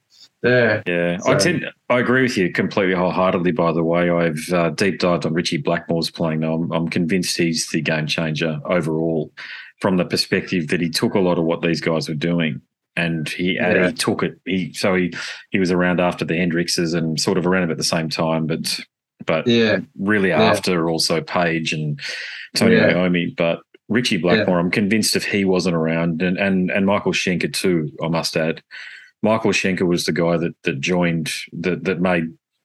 Yeah. 0.43 0.83
Yeah. 0.87 1.19
So. 1.19 1.33
I 1.33 1.37
tend 1.37 1.67
I 1.89 2.01
agree 2.01 2.23
with 2.23 2.37
you 2.37 2.51
completely 2.51 2.95
wholeheartedly, 2.95 3.53
by 3.53 3.73
the 3.73 3.85
way. 3.85 4.11
I've 4.11 4.53
uh, 4.53 4.71
deep 4.71 4.99
dived 4.99 5.25
on 5.25 5.35
Ritchie 5.35 5.63
Blackmore's 5.63 6.11
playing. 6.11 6.43
I'm, 6.43 6.71
I'm 6.73 6.89
convinced 6.89 7.37
he's 7.37 7.69
the 7.71 7.81
game 7.81 8.09
changer 8.09 8.61
overall 8.65 9.31
from 9.83 9.97
the 9.97 10.05
perspective 10.05 10.69
that 10.69 10.81
he 10.81 10.89
took 10.89 11.15
a 11.15 11.19
lot 11.19 11.39
of 11.39 11.45
what 11.45 11.61
these 11.61 11.81
guys 11.81 12.09
were 12.09 12.15
doing 12.15 12.63
and 12.97 13.29
he 13.29 13.59
uh, 13.59 13.75
yeah. 13.75 13.87
he 13.89 13.93
took 13.93 14.23
it. 14.23 14.39
He 14.45 14.73
so 14.73 14.95
he 14.95 15.13
he 15.51 15.59
was 15.59 15.73
around 15.73 16.01
after 16.01 16.25
the 16.25 16.35
Hendrixes 16.35 16.95
and 16.95 17.21
sort 17.21 17.37
of 17.37 17.47
around 17.47 17.71
at 17.71 17.79
the 17.79 17.85
same 17.85 18.09
time, 18.09 18.47
but 18.47 18.81
but 19.27 19.47
yeah, 19.47 19.81
really 19.99 20.29
yeah. 20.29 20.43
after 20.43 20.89
also 20.89 21.21
Page 21.21 21.73
and 21.73 22.01
Tony 22.55 22.77
yeah. 22.77 22.93
Iommi. 22.93 23.35
But 23.37 23.61
Ritchie 23.89 24.19
Blackmore, 24.19 24.59
I'm 24.59 24.71
convinced 24.71 25.17
if 25.17 25.25
he 25.25 25.45
wasn't 25.45 25.77
around, 25.77 26.23
and 26.23 26.39
and 26.39 26.71
and 26.71 26.87
Michael 26.87 27.13
Schenker 27.13 27.53
too, 27.53 27.91
I 28.03 28.09
must 28.09 28.37
add, 28.37 28.63
Michael 29.23 29.53
Schenker 29.53 29.87
was 29.87 30.05
the 30.05 30.13
guy 30.13 30.37
that 30.37 30.55
that 30.63 30.81
joined 30.81 31.33
that 31.53 31.85
that 31.85 32.01
made. 32.01 32.25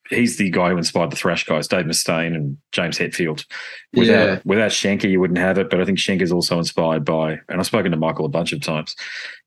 He's 0.10 0.38
the 0.38 0.50
guy 0.50 0.70
who 0.70 0.78
inspired 0.78 1.12
the 1.12 1.16
thrash 1.16 1.44
guys, 1.46 1.68
Dave 1.68 1.86
Mustaine 1.86 2.36
and 2.36 2.58
James 2.72 2.98
Hetfield. 2.98 3.46
Without 3.94 4.28
yeah. 4.28 4.40
without 4.46 4.72
Schenker, 4.72 5.10
you 5.10 5.20
wouldn't 5.20 5.40
have 5.40 5.58
it. 5.58 5.70
But 5.70 5.82
I 5.82 5.86
think 5.86 5.98
Schenker's 5.98 6.32
also 6.32 6.58
inspired 6.58 7.04
by, 7.04 7.40
and 7.50 7.60
I've 7.60 7.66
spoken 7.66 7.92
to 7.92 7.98
Michael 7.98 8.26
a 8.26 8.30
bunch 8.30 8.54
of 8.54 8.62
times 8.62 8.96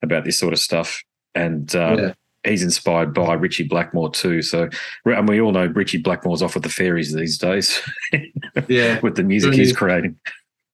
about 0.02 0.24
this 0.24 0.38
sort 0.38 0.52
of 0.52 0.58
stuff. 0.58 1.02
And 1.34 1.74
um, 1.76 1.98
yeah 1.98 2.12
he's 2.44 2.62
inspired 2.62 3.12
by 3.12 3.34
Ritchie 3.34 3.68
Blackmore 3.68 4.10
too. 4.10 4.42
So, 4.42 4.68
and 5.04 5.28
we 5.28 5.40
all 5.40 5.52
know 5.52 5.66
Ritchie 5.66 6.02
Blackmore's 6.02 6.42
off 6.42 6.54
with 6.54 6.62
the 6.62 6.70
fairies 6.70 7.14
these 7.14 7.38
days. 7.38 7.80
yeah, 8.68 9.00
with 9.00 9.16
the 9.16 9.22
music 9.22 9.50
doing 9.50 9.58
he's 9.58 9.68
his, 9.68 9.76
creating, 9.76 10.16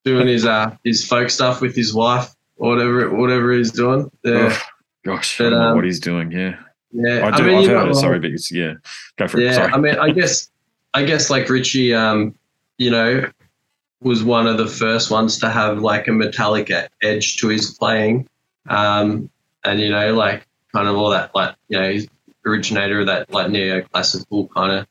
doing 0.05 0.29
his 0.29 0.47
uh 0.47 0.77
his 0.85 1.07
folk 1.07 1.31
stuff 1.31 1.61
with 1.61 1.75
his 1.75 1.95
wife, 1.95 2.29
whatever 2.57 3.15
whatever 3.15 3.53
he's 3.53 3.73
doing. 3.73 4.11
Yeah. 4.25 4.49
Oh, 4.53 4.63
Gosh, 5.05 5.39
but, 5.39 5.53
um, 5.53 5.77
what 5.77 5.85
he's 5.85 6.01
doing. 6.01 6.33
Yeah. 6.33 6.57
Yeah. 6.93 7.27
I 7.27 7.37
do. 7.37 7.43
I 7.43 7.47
mean, 7.47 7.59
I've 7.59 7.67
heard 7.67 7.89
it. 7.91 7.95
Sorry, 7.95 8.19
but 8.19 8.31
it's, 8.31 8.51
yeah. 8.51 8.75
Go 9.17 9.29
for 9.29 9.41
yeah, 9.41 9.51
it. 9.51 9.55
Sorry. 9.55 9.73
I 9.73 9.79
mean, 9.79 9.99
I 9.99 10.11
guess, 10.11 10.51
I 10.95 11.05
guess 11.05 11.31
like 11.31 11.49
Ritchie, 11.49 11.95
um, 11.95 12.35
you 12.79 12.91
know, 12.91 13.29
was 14.01 14.23
one 14.23 14.47
of 14.47 14.59
the 14.59 14.67
first 14.67 15.11
ones 15.11 15.39
to 15.39 15.51
have 15.51 15.79
like 15.79 16.09
a 16.09 16.13
metallic 16.13 16.71
edge 17.03 17.37
to 17.39 17.49
his 17.49 17.73
playing. 17.73 18.29
Um, 18.69 19.31
and, 19.65 19.81
you 19.81 19.91
know, 19.91 20.15
like 20.15 20.47
kind 20.73 20.89
of 20.89 20.97
all 20.97 21.11
that, 21.11 21.35
like, 21.35 21.55
you 21.69 21.79
know, 21.79 21.91
he's 21.91 22.09
originator 22.45 23.01
of 23.01 23.07
that 23.07 23.33
like 23.33 23.49
neoclassical 23.49 24.49
kind 24.55 24.73
of, 24.73 24.87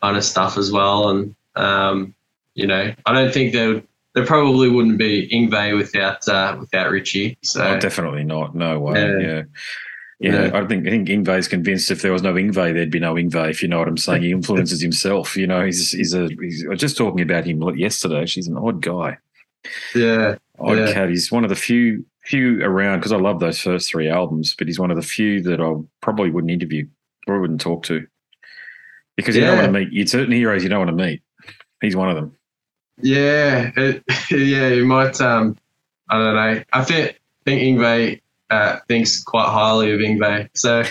kind 0.00 0.16
of 0.16 0.24
stuff 0.24 0.58
as 0.58 0.70
well. 0.70 1.10
And, 1.10 1.34
um, 1.56 2.14
you 2.54 2.66
know, 2.66 2.92
I 3.06 3.12
don't 3.12 3.32
think 3.32 3.52
there 3.52 3.68
would, 3.68 3.88
there 4.14 4.26
probably 4.26 4.68
wouldn't 4.68 4.98
be 4.98 5.26
Yngwie 5.32 5.74
without 5.74 6.28
uh, 6.28 6.56
without 6.60 6.90
Ritchie. 6.90 7.38
So 7.42 7.64
Oh, 7.64 7.80
definitely 7.80 8.24
not. 8.24 8.54
No 8.54 8.78
way. 8.78 9.00
Yeah. 9.00 9.18
Yeah. 9.18 9.42
Yeah, 10.22 10.46
Yeah. 10.46 10.50
I 10.58 10.66
think 10.66 10.86
I 10.86 10.90
think 10.90 11.08
Yngwie's 11.08 11.48
convinced 11.48 11.90
if 11.90 12.00
there 12.02 12.12
was 12.12 12.22
no 12.22 12.32
Yngwie, 12.34 12.72
there'd 12.74 12.90
be 12.90 13.00
no 13.00 13.14
Ingve. 13.14 13.50
If 13.50 13.62
you 13.62 13.68
know 13.68 13.78
what 13.80 13.88
I'm 13.88 13.96
saying, 13.96 14.22
he 14.22 14.30
influences 14.38 14.80
himself. 14.80 15.36
You 15.36 15.46
know, 15.46 15.64
he's 15.64 15.90
he's 15.92 16.14
a. 16.14 16.28
He's, 16.40 16.64
I 16.64 16.70
was 16.70 16.80
just 16.80 16.96
talking 16.96 17.20
about 17.20 17.44
him 17.44 17.60
yesterday. 17.76 18.24
She's 18.26 18.46
an 18.48 18.56
odd 18.56 18.80
guy, 18.80 19.18
yeah, 19.94 20.36
odd 20.58 20.78
Yeah. 20.78 20.92
cat. 20.92 21.08
He's 21.08 21.30
one 21.32 21.44
of 21.44 21.50
the 21.50 21.56
few 21.56 22.04
few 22.24 22.62
around 22.62 23.00
because 23.00 23.10
I 23.12 23.16
love 23.16 23.40
those 23.40 23.60
first 23.60 23.90
three 23.90 24.08
albums, 24.08 24.54
but 24.56 24.68
he's 24.68 24.78
one 24.78 24.90
of 24.92 24.96
the 24.96 25.02
few 25.02 25.42
that 25.42 25.60
I 25.60 25.72
probably 26.00 26.30
wouldn't 26.30 26.52
interview, 26.52 26.86
probably 27.26 27.40
wouldn't 27.40 27.60
talk 27.60 27.82
to, 27.86 28.06
because 29.16 29.34
you 29.34 29.42
don't 29.42 29.56
want 29.56 29.66
to 29.74 29.80
meet. 29.80 29.92
You 29.92 30.06
certain 30.06 30.32
heroes 30.32 30.62
you 30.62 30.68
don't 30.68 30.86
want 30.86 30.96
to 30.96 31.04
meet. 31.04 31.22
He's 31.80 31.96
one 31.96 32.08
of 32.10 32.14
them. 32.14 32.36
yeah, 33.02 33.72
it, 33.76 34.04
yeah. 34.30 34.68
You 34.68 34.86
might. 34.86 35.20
Um, 35.20 35.56
I 36.08 36.18
don't 36.18 36.34
know. 36.36 36.62
I 36.72 36.84
think 36.84 37.18
think 37.44 37.60
Yngwie 37.60 38.20
uh, 38.52 38.78
thinks 38.86 39.22
quite 39.22 39.48
highly 39.48 39.92
of 39.92 40.00
Yngwie. 40.00 40.48
So 40.54 40.82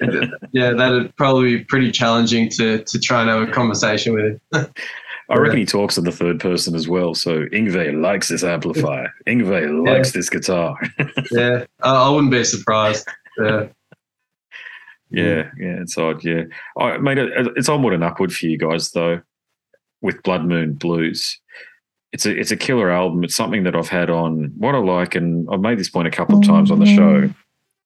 yeah, 0.52 0.72
that'd 0.72 1.16
probably 1.16 1.58
be 1.58 1.64
pretty 1.64 1.90
challenging 1.90 2.50
to 2.50 2.84
to 2.84 3.00
try 3.00 3.22
and 3.22 3.30
have 3.30 3.48
a 3.48 3.52
conversation 3.52 4.14
with 4.14 4.24
him. 4.24 4.40
I 5.28 5.38
reckon 5.38 5.58
he 5.58 5.66
talks 5.66 5.98
in 5.98 6.04
the 6.04 6.12
third 6.12 6.38
person 6.38 6.76
as 6.76 6.86
well. 6.86 7.14
So 7.14 7.46
Yngwie 7.46 8.00
likes 8.00 8.28
this 8.28 8.44
amplifier. 8.44 9.12
Yngwie 9.26 9.84
likes 9.84 10.12
this 10.12 10.30
guitar. 10.30 10.78
yeah, 11.32 11.64
I, 11.82 12.06
I 12.06 12.08
wouldn't 12.10 12.30
be 12.30 12.44
surprised. 12.44 13.08
Yeah. 13.38 13.66
Yeah, 15.08 15.50
yeah, 15.58 15.80
it's 15.80 15.96
odd. 15.96 16.24
Yeah, 16.24 16.42
I 16.78 16.98
made 16.98 17.18
it. 17.18 17.30
It's 17.56 17.68
onward 17.68 17.94
and 17.94 18.04
upward 18.04 18.32
for 18.32 18.46
you 18.46 18.58
guys 18.58 18.90
though. 18.90 19.22
With 20.02 20.22
Blood 20.22 20.44
Moon 20.44 20.74
Blues, 20.74 21.40
it's 22.16 22.24
a 22.24 22.34
it's 22.34 22.50
a 22.50 22.56
killer 22.56 22.90
album. 22.90 23.24
It's 23.24 23.34
something 23.34 23.64
that 23.64 23.76
I've 23.76 23.90
had 23.90 24.08
on 24.08 24.50
what 24.56 24.74
I 24.74 24.78
like, 24.78 25.14
and 25.14 25.46
I've 25.52 25.60
made 25.60 25.78
this 25.78 25.90
point 25.90 26.08
a 26.08 26.10
couple 26.10 26.38
of 26.38 26.46
times 26.46 26.70
on 26.70 26.78
the 26.78 26.86
mm-hmm. 26.86 27.26
show. 27.26 27.34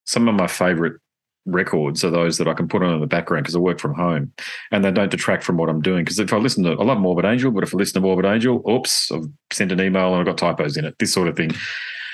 Some 0.05 0.29
of 0.29 0.35
my 0.35 0.47
favorite 0.47 1.01
records 1.45 2.01
are 2.05 2.09
those 2.09 2.37
that 2.37 2.47
I 2.47 2.53
can 2.53 2.69
put 2.69 2.81
on 2.81 2.93
in 2.93 3.01
the 3.01 3.07
background 3.07 3.43
because 3.43 3.57
I 3.57 3.59
work 3.59 3.77
from 3.77 3.93
home, 3.93 4.31
and 4.71 4.85
they 4.85 4.91
don't 4.91 5.11
detract 5.11 5.43
from 5.43 5.57
what 5.57 5.67
I'm 5.67 5.81
doing. 5.81 6.05
Because 6.05 6.17
if 6.17 6.31
I 6.31 6.37
listen 6.37 6.63
to, 6.63 6.71
I 6.71 6.83
love 6.85 6.97
Morbid 6.97 7.25
Angel, 7.25 7.51
but 7.51 7.65
if 7.65 7.75
I 7.75 7.77
listen 7.77 7.95
to 7.95 8.07
Morbid 8.07 8.25
Angel, 8.25 8.63
oops, 8.69 9.11
I've 9.11 9.27
sent 9.51 9.73
an 9.73 9.81
email 9.81 10.13
and 10.13 10.21
I've 10.21 10.25
got 10.25 10.37
typos 10.37 10.77
in 10.77 10.85
it. 10.85 10.95
This 10.97 11.11
sort 11.11 11.27
of 11.27 11.35
thing. 11.35 11.51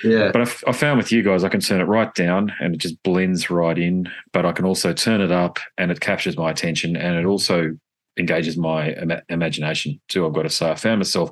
Yeah. 0.04 0.32
But 0.32 0.42
I've, 0.42 0.64
I 0.66 0.72
found 0.72 0.98
with 0.98 1.12
you 1.12 1.22
guys, 1.22 1.44
I 1.44 1.50
can 1.50 1.60
turn 1.60 1.82
it 1.82 1.86
right 1.86 2.14
down 2.16 2.52
and 2.60 2.74
it 2.74 2.80
just 2.80 3.02
blends 3.04 3.52
right 3.52 3.78
in. 3.78 4.10
But 4.34 4.48
I 4.48 4.54
can 4.54 4.66
also 4.66 4.92
turn 4.92 5.22
it 5.22 5.32
up 5.32 5.60
and 5.78 5.92
it 5.92 6.00
captures 6.00 6.36
my 6.36 6.50
attention 6.50 6.96
and 6.96 7.16
it 7.16 7.26
also 7.26 7.78
engages 8.18 8.58
my 8.58 8.94
ima- 8.94 9.22
imagination 9.30 10.00
too. 10.08 10.26
I've 10.26 10.34
got 10.34 10.44
to 10.44 10.50
say, 10.50 10.70
I 10.70 10.76
found 10.76 11.00
myself, 11.00 11.32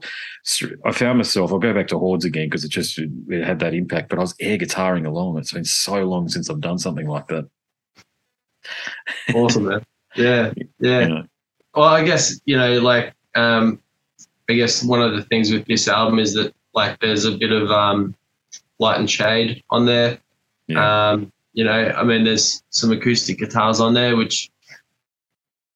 I 0.85 0.91
found 0.91 1.17
myself. 1.17 1.51
I'll 1.51 1.59
go 1.59 1.73
back 1.73 1.87
to 1.87 1.99
Hordes 1.99 2.25
again 2.25 2.47
because 2.47 2.63
it 2.63 2.69
just 2.69 2.97
it 2.97 3.43
had 3.43 3.59
that 3.59 3.73
impact. 3.73 4.09
But 4.09 4.19
I 4.19 4.21
was 4.21 4.35
air 4.39 4.57
guitaring 4.57 5.05
along. 5.05 5.37
It's 5.37 5.53
been 5.53 5.65
so 5.65 6.03
long 6.03 6.29
since 6.29 6.49
I've 6.49 6.61
done 6.61 6.77
something 6.77 7.07
like 7.07 7.27
that. 7.27 7.49
Awesome, 9.33 9.65
man. 9.65 9.85
Yeah. 10.15 10.53
Yeah. 10.79 10.99
You 11.01 11.09
know? 11.09 11.23
Well, 11.75 11.89
I 11.89 12.03
guess 12.03 12.39
you 12.45 12.57
know, 12.57 12.79
like, 12.79 13.13
um, 13.35 13.79
I 14.49 14.53
guess 14.53 14.83
one 14.83 15.01
of 15.01 15.13
the 15.13 15.23
things 15.23 15.51
with 15.51 15.65
this 15.65 15.87
album 15.87 16.19
is 16.19 16.33
that 16.35 16.53
like 16.73 16.99
there's 16.99 17.25
a 17.25 17.37
bit 17.37 17.51
of 17.51 17.69
um, 17.71 18.15
light 18.79 18.99
and 18.99 19.09
shade 19.09 19.63
on 19.69 19.85
there. 19.85 20.19
Yeah. 20.67 21.11
Um, 21.11 21.31
you 21.53 21.63
know, 21.63 21.71
I 21.71 22.03
mean, 22.03 22.25
there's 22.25 22.63
some 22.69 22.91
acoustic 22.91 23.39
guitars 23.39 23.79
on 23.79 23.93
there, 23.93 24.17
which 24.17 24.49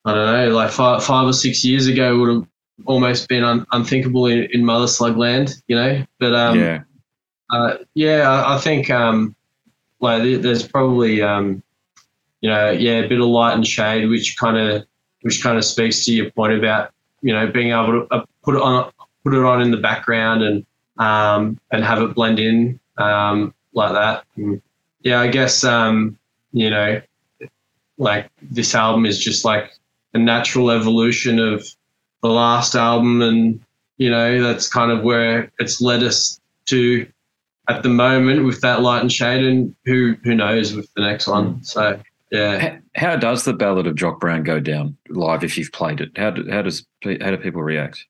I 0.06 0.14
don't 0.14 0.34
know, 0.34 0.56
like 0.56 0.72
five, 0.72 1.04
five 1.04 1.28
or 1.28 1.34
six 1.34 1.64
years 1.64 1.88
ago 1.88 2.18
would 2.20 2.30
have 2.34 2.48
almost 2.86 3.28
been 3.28 3.44
un- 3.44 3.66
unthinkable 3.72 4.28
in, 4.28 4.48
in 4.52 4.64
Mother 4.66 4.88
Slug 4.88 5.18
land. 5.18 5.56
You 5.68 5.76
know, 5.76 6.06
but 6.20 6.34
um, 6.34 6.60
yeah. 6.60 6.82
uh, 7.52 7.78
yeah, 7.96 8.30
I, 8.30 8.56
I 8.56 8.60
think 8.60 8.90
um, 8.90 9.36
like 10.00 10.24
there- 10.24 10.38
there's 10.38 10.66
probably 10.68 11.22
um, 11.22 11.62
you 12.42 12.50
know 12.50 12.72
yeah 12.72 13.00
a 13.00 13.08
bit 13.08 13.20
of 13.20 13.28
light 13.28 13.54
and 13.54 13.68
shade, 13.68 14.08
which 14.10 14.38
kind 14.38 14.58
of 14.58 14.86
which 15.22 15.44
kind 15.44 15.58
of 15.58 15.66
speaks 15.66 16.06
to 16.06 16.14
your 16.14 16.32
point 16.32 16.54
about 16.54 16.92
you 17.22 17.34
know 17.34 17.48
being 17.48 17.72
able 17.72 17.88
to 18.08 18.08
uh, 18.12 18.26
put 18.44 18.56
it 18.56 18.62
on 18.62 18.92
put 19.24 19.34
it 19.34 19.44
on 19.44 19.62
in 19.62 19.72
the 19.72 19.78
background 19.78 20.42
and 20.44 20.66
um, 20.98 21.60
and 21.72 21.84
have 21.84 22.02
it 22.02 22.16
blend 22.16 22.40
in 22.40 22.80
um, 22.98 23.54
like 23.74 23.92
that. 23.92 24.24
And 24.38 24.62
yeah, 25.02 25.20
I 25.20 25.28
guess 25.28 25.64
um, 25.66 26.18
you 26.54 26.70
know 26.70 27.02
like 27.98 28.30
this 28.42 28.74
album 28.74 29.06
is 29.06 29.20
just 29.20 29.44
like 29.44 29.74
a 30.14 30.18
natural 30.18 30.72
evolution 30.72 31.40
of 31.40 31.66
the 32.22 32.30
last 32.30 32.76
album, 32.76 33.22
and 33.22 33.60
you 33.98 34.10
know 34.10 34.42
that's 34.42 34.68
kind 34.68 34.92
of 34.92 35.04
where 35.04 35.52
it's 35.60 35.82
led 35.82 36.04
us 36.04 36.40
to 36.66 37.08
at 37.68 37.84
the 37.84 37.90
moment 37.90 38.46
with 38.46 38.62
that 38.62 38.82
light 38.82 39.02
and 39.02 39.12
shade, 39.12 39.44
and 39.44 39.76
who 39.86 40.16
who 40.24 40.36
knows 40.36 40.74
with 40.74 40.92
the 40.96 41.02
next 41.02 41.28
one. 41.28 41.64
So 41.64 42.00
yeah, 42.32 42.60
How, 42.60 42.78
how 42.96 43.16
does 43.16 43.44
the 43.44 43.54
Ballad 43.54 43.88
of 43.88 43.96
Jock 43.96 44.20
Brown 44.20 44.44
go 44.44 44.60
down 44.60 44.96
live 45.10 45.44
if 45.44 45.58
you've 45.58 45.72
played 45.72 46.02
it? 46.02 46.12
How 46.16 46.32
do, 46.32 46.50
how 46.50 46.62
does 46.62 46.86
how 47.04 47.32
do 47.32 47.38
people 47.38 47.64
react? 47.64 48.06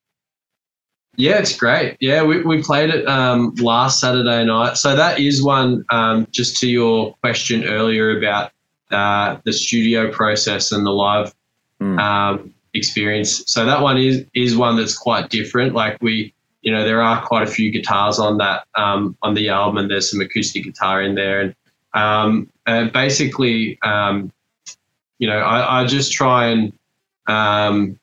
yeah, 1.19 1.37
it's 1.37 1.55
great. 1.55 1.97
Yeah, 1.99 2.23
we 2.23 2.41
we 2.43 2.63
played 2.63 2.89
it 2.89 3.05
um, 3.05 3.53
last 3.55 3.99
Saturday 3.99 4.45
night. 4.45 4.77
So 4.77 4.95
that 4.95 5.19
is 5.19 5.43
one. 5.43 5.83
Um, 5.89 6.25
just 6.31 6.57
to 6.61 6.69
your 6.69 7.13
question 7.21 7.65
earlier 7.65 8.17
about 8.17 8.51
uh, 8.89 9.37
the 9.43 9.51
studio 9.51 10.09
process 10.11 10.71
and 10.71 10.85
the 10.85 10.91
live 10.91 11.33
Mm. 11.81 11.99
um, 11.99 12.53
experience. 12.73 13.43
So 13.47 13.65
that 13.65 13.81
one 13.81 13.97
is 13.97 14.25
is 14.33 14.55
one 14.55 14.75
that's 14.75 14.97
quite 14.97 15.29
different. 15.29 15.73
Like 15.73 15.97
we, 16.01 16.33
you 16.61 16.71
know, 16.71 16.83
there 16.83 17.01
are 17.01 17.25
quite 17.25 17.47
a 17.47 17.51
few 17.51 17.71
guitars 17.71 18.19
on 18.19 18.37
that 18.37 18.65
um, 18.75 19.15
on 19.21 19.33
the 19.33 19.49
album, 19.49 19.77
and 19.77 19.89
there's 19.89 20.11
some 20.11 20.21
acoustic 20.21 20.63
guitar 20.63 21.01
in 21.01 21.15
there, 21.15 21.41
and 21.41 21.55
um, 21.93 22.49
uh, 22.67 22.85
basically, 22.85 23.79
um, 23.81 24.31
you 25.17 25.27
know, 25.27 25.39
I, 25.39 25.81
I 25.81 25.85
just 25.85 26.11
try 26.11 26.47
and 26.47 26.73
um, 27.27 27.99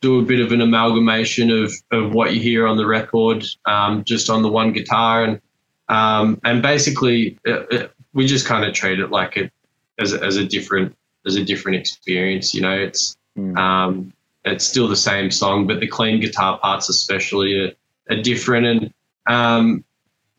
do 0.00 0.20
a 0.20 0.22
bit 0.22 0.40
of 0.40 0.52
an 0.52 0.60
amalgamation 0.60 1.50
of 1.50 1.72
of 1.90 2.12
what 2.12 2.34
you 2.34 2.40
hear 2.40 2.66
on 2.66 2.76
the 2.76 2.86
record, 2.86 3.44
um, 3.66 4.04
just 4.04 4.28
on 4.28 4.42
the 4.42 4.50
one 4.50 4.72
guitar, 4.72 5.24
and 5.24 5.40
um, 5.88 6.40
and 6.44 6.62
basically, 6.62 7.38
uh, 7.46 7.64
uh, 7.72 7.88
we 8.12 8.26
just 8.26 8.46
kind 8.46 8.64
of 8.64 8.74
treat 8.74 8.98
it 8.98 9.10
like 9.10 9.36
it 9.36 9.52
as 9.98 10.12
as 10.12 10.36
a 10.36 10.44
different 10.44 10.96
as 11.26 11.36
a 11.36 11.44
different 11.44 11.76
experience. 11.78 12.54
You 12.54 12.62
know, 12.62 12.72
it's 12.76 13.16
Mm. 13.38 13.56
um, 13.56 14.12
it's 14.44 14.66
still 14.66 14.88
the 14.88 14.96
same 14.96 15.30
song, 15.30 15.66
but 15.66 15.80
the 15.80 15.86
clean 15.86 16.20
guitar 16.20 16.58
parts, 16.58 16.90
especially, 16.90 17.58
are, 17.60 17.72
are 18.10 18.20
different. 18.20 18.66
And 18.66 18.94
um, 19.26 19.84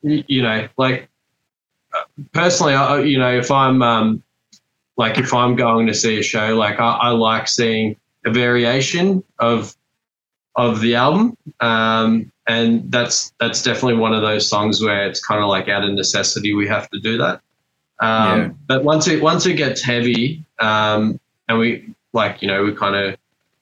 y- 0.04 0.24
you 0.28 0.44
know, 0.44 0.68
like 0.78 1.10
personally, 2.34 2.74
I, 2.76 3.00
you 3.02 3.18
know, 3.18 3.32
if 3.36 3.50
I'm 3.50 3.82
um, 3.82 4.22
like 4.98 5.18
if 5.18 5.34
I'm 5.34 5.56
going 5.56 5.88
to 5.88 5.94
see 5.94 6.20
a 6.20 6.24
show, 6.24 6.56
like 6.56 6.80
I, 6.80 6.92
I 6.92 7.10
like 7.10 7.48
seeing 7.48 7.96
a 8.26 8.32
variation 8.32 9.24
of 9.40 9.76
of 10.56 10.82
the 10.82 10.94
album, 10.96 11.36
um, 11.62 12.32
and 12.48 12.92
that's 12.92 13.34
that's 13.40 13.64
definitely 13.64 13.96
one 13.96 14.14
of 14.14 14.22
those 14.22 14.48
songs 14.48 14.84
where 14.84 15.08
it's 15.08 15.24
kind 15.26 15.42
of 15.42 15.50
like 15.50 15.68
out 15.68 15.84
of 15.84 15.92
necessity 15.94 16.54
we 16.54 16.68
have 16.68 16.90
to 16.92 17.00
do 17.00 17.18
that. 17.18 17.42
Um, 18.00 18.40
Yeah. 18.40 18.50
But 18.68 18.84
once 18.84 19.08
it 19.08 19.22
once 19.22 19.46
it 19.46 19.54
gets 19.54 19.82
heavy, 19.82 20.46
um, 20.60 21.20
and 21.48 21.60
we 21.60 21.94
like 22.14 22.42
you 22.42 22.48
know 22.48 22.64
we 22.64 22.74
kind 22.74 22.96
of 22.96 23.18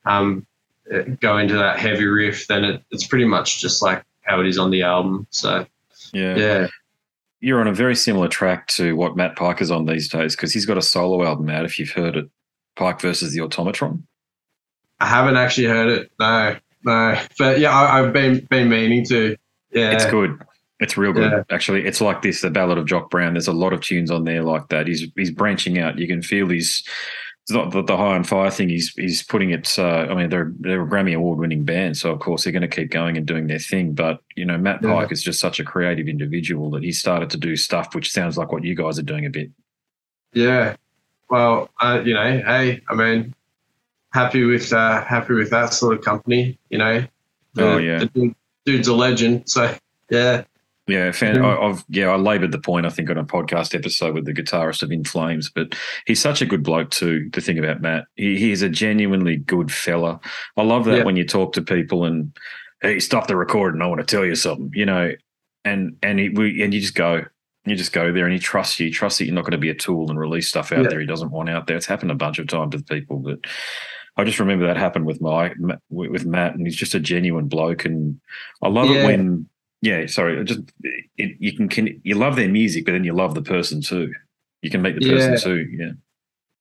um, 0.05 0.45
uh, 0.93 1.01
go 1.19 1.37
into 1.37 1.55
that 1.55 1.79
heavy 1.79 2.05
riff, 2.05 2.47
then 2.47 2.63
it, 2.63 2.83
it's 2.91 3.05
pretty 3.05 3.25
much 3.25 3.61
just 3.61 3.81
like 3.81 4.03
how 4.21 4.39
it 4.39 4.47
is 4.47 4.57
on 4.57 4.71
the 4.71 4.81
album. 4.83 5.27
So 5.29 5.65
Yeah. 6.13 6.35
yeah, 6.35 6.67
You're 7.39 7.61
on 7.61 7.67
a 7.67 7.73
very 7.73 7.95
similar 7.95 8.27
track 8.27 8.67
to 8.69 8.95
what 8.95 9.15
Matt 9.15 9.35
Pike 9.35 9.61
is 9.61 9.71
on 9.71 9.85
these 9.85 10.07
days 10.09 10.35
because 10.35 10.53
he's 10.53 10.65
got 10.65 10.77
a 10.77 10.81
solo 10.81 11.23
album 11.25 11.49
out. 11.49 11.65
If 11.65 11.77
you've 11.79 11.91
heard 11.91 12.15
it, 12.15 12.29
Pike 12.75 12.99
versus 13.01 13.33
the 13.33 13.39
Automatron. 13.41 14.01
I 14.99 15.07
haven't 15.07 15.37
actually 15.37 15.67
heard 15.67 15.89
it. 15.89 16.11
No, 16.19 16.55
no. 16.83 17.19
But 17.37 17.59
yeah, 17.59 17.71
I, 17.71 17.99
I've 17.99 18.13
been 18.13 18.45
been 18.49 18.69
meaning 18.69 19.05
to. 19.05 19.35
Yeah, 19.71 19.91
It's 19.91 20.05
good. 20.05 20.39
It's 20.81 20.97
real 20.97 21.13
good. 21.13 21.31
Yeah. 21.31 21.43
Actually, 21.49 21.85
it's 21.85 22.01
like 22.01 22.21
this, 22.21 22.41
the 22.41 22.49
Ballad 22.49 22.77
of 22.77 22.85
Jock 22.87 23.09
Brown. 23.09 23.33
There's 23.33 23.47
a 23.47 23.53
lot 23.53 23.71
of 23.71 23.81
tunes 23.81 24.11
on 24.11 24.23
there 24.25 24.43
like 24.43 24.67
that. 24.69 24.87
He's 24.87 25.05
he's 25.15 25.31
branching 25.31 25.77
out. 25.79 25.97
You 25.99 26.07
can 26.07 26.21
feel 26.21 26.49
he's 26.49 26.83
it's 27.43 27.51
not 27.51 27.71
the, 27.71 27.81
the 27.83 27.95
high 27.97 28.15
on 28.15 28.23
fire 28.23 28.51
thing. 28.51 28.69
He's 28.69 28.89
he's 28.95 29.23
putting 29.23 29.51
it. 29.51 29.77
Uh, 29.79 30.07
I 30.09 30.13
mean, 30.15 30.29
they're 30.29 30.51
they're 30.59 30.81
a 30.83 30.87
Grammy 30.87 31.15
award 31.15 31.39
winning 31.39 31.63
band, 31.65 31.97
so 31.97 32.11
of 32.11 32.19
course 32.19 32.43
they're 32.43 32.53
going 32.53 32.61
to 32.61 32.67
keep 32.67 32.91
going 32.91 33.15
and 33.15 33.25
doing 33.25 33.47
their 33.47 33.59
thing. 33.59 33.93
But 33.93 34.21
you 34.35 34.43
know, 34.45 34.57
Matt 34.57 34.81
Yeah. 34.83 34.93
Pike 34.93 35.11
is 35.11 35.23
just 35.23 35.39
such 35.39 35.59
a 35.59 35.63
creative 35.63 36.07
individual 36.07 36.69
that 36.71 36.83
he 36.83 36.91
started 36.91 37.29
to 37.31 37.37
do 37.37 37.55
stuff 37.55 37.93
which 37.95 38.11
sounds 38.11 38.37
like 38.37 38.51
what 38.51 38.63
you 38.63 38.75
guys 38.75 38.97
are 38.99 39.03
doing 39.03 39.25
a 39.25 39.29
bit. 39.29 39.49
Yeah. 40.33 40.75
Well, 41.29 41.69
uh, 41.79 42.01
you 42.03 42.13
know, 42.13 42.41
hey, 42.45 42.81
I 42.89 42.93
mean, 42.95 43.33
happy 44.13 44.43
with 44.43 44.71
uh, 44.73 45.03
happy 45.03 45.33
with 45.33 45.49
that 45.51 45.73
sort 45.73 45.95
of 45.97 46.03
company. 46.03 46.57
You 46.69 46.77
know. 46.79 47.05
Oh, 47.57 47.75
The- 47.77 47.83
yeah. 47.83 48.03
dude- 48.13 48.35
dude's 48.65 48.87
a 48.87 48.93
legend. 48.93 49.49
So 49.49 49.75
yeah, 50.09 50.43
Yeah, 50.91 51.11
fan, 51.11 51.35
Yeah. 51.35 51.47
I, 51.55 51.69
I've 51.69 51.83
yeah, 51.89 52.07
I 52.09 52.15
laboured 52.17 52.51
the 52.51 52.59
point 52.59 52.85
I 52.85 52.89
think 52.89 53.09
on 53.09 53.17
a 53.17 53.23
podcast 53.23 53.73
episode 53.75 54.13
with 54.13 54.25
the 54.25 54.33
guitarist 54.33 54.83
of 54.83 54.91
In 54.91 55.03
Flames, 55.03 55.49
but 55.49 55.75
he's 56.05 56.19
such 56.19 56.41
a 56.41 56.45
good 56.45 56.63
bloke 56.63 56.89
too. 56.91 57.29
The 57.31 57.41
thing 57.41 57.57
about 57.59 57.81
Matt, 57.81 58.05
he, 58.15 58.37
he's 58.37 58.61
a 58.61 58.69
genuinely 58.69 59.37
good 59.37 59.71
fella. 59.71 60.19
I 60.57 60.63
love 60.63 60.85
that 60.85 60.97
Yeah. 60.99 61.03
when 61.03 61.15
you 61.15 61.25
talk 61.25 61.53
to 61.53 61.61
people 61.61 62.05
and 62.05 62.35
hey, 62.81 62.99
stop 62.99 63.27
the 63.27 63.35
recording. 63.35 63.81
I 63.81 63.87
want 63.87 63.99
to 64.01 64.05
tell 64.15 64.25
you 64.25 64.35
something, 64.35 64.71
you 64.73 64.85
know, 64.85 65.11
and 65.63 65.95
and 66.03 66.19
he, 66.19 66.29
we 66.29 66.61
and 66.63 66.73
you 66.73 66.81
just 66.81 66.95
go, 66.95 67.23
you 67.65 67.75
just 67.75 67.93
go 67.93 68.11
there, 68.11 68.25
and 68.25 68.33
he 68.33 68.39
trusts 68.39 68.79
you. 68.79 68.87
He 68.87 68.91
trusts 68.91 69.19
that 69.19 69.25
you're 69.25 69.35
not 69.35 69.43
going 69.43 69.51
to 69.51 69.57
be 69.59 69.69
a 69.69 69.75
tool 69.75 70.09
and 70.09 70.19
release 70.19 70.47
stuff 70.49 70.71
out 70.71 70.83
Yeah. 70.83 70.89
there 70.89 70.99
he 70.99 71.05
doesn't 71.05 71.29
want 71.31 71.49
out 71.49 71.67
there. 71.67 71.77
It's 71.77 71.85
happened 71.85 72.11
a 72.11 72.15
bunch 72.15 72.39
of 72.39 72.47
times 72.47 72.73
with 72.75 72.87
people, 72.87 73.17
but 73.19 73.39
I 74.17 74.23
just 74.25 74.39
remember 74.39 74.65
that 74.67 74.77
happened 74.77 75.05
with 75.05 75.21
my 75.21 75.53
with 75.89 76.25
Matt, 76.25 76.55
and 76.55 76.65
he's 76.65 76.75
just 76.75 76.95
a 76.95 76.99
genuine 76.99 77.47
bloke, 77.47 77.85
and 77.85 78.19
I 78.63 78.67
love 78.69 78.89
Yeah. 78.89 79.03
it 79.03 79.05
when. 79.05 79.47
Yeah, 79.81 80.05
sorry. 80.05 80.43
Just 80.43 80.61
it, 80.83 81.35
you 81.39 81.55
can, 81.55 81.67
can 81.67 81.99
you 82.03 82.15
love 82.15 82.35
their 82.35 82.49
music, 82.49 82.85
but 82.85 82.91
then 82.91 83.03
you 83.03 83.13
love 83.13 83.33
the 83.35 83.41
person 83.41 83.81
too. 83.81 84.13
You 84.61 84.69
can 84.69 84.81
meet 84.81 84.95
the 84.99 85.09
person 85.09 85.31
Yeah. 85.33 85.37
too. 85.37 85.67
Yeah, 85.71 85.91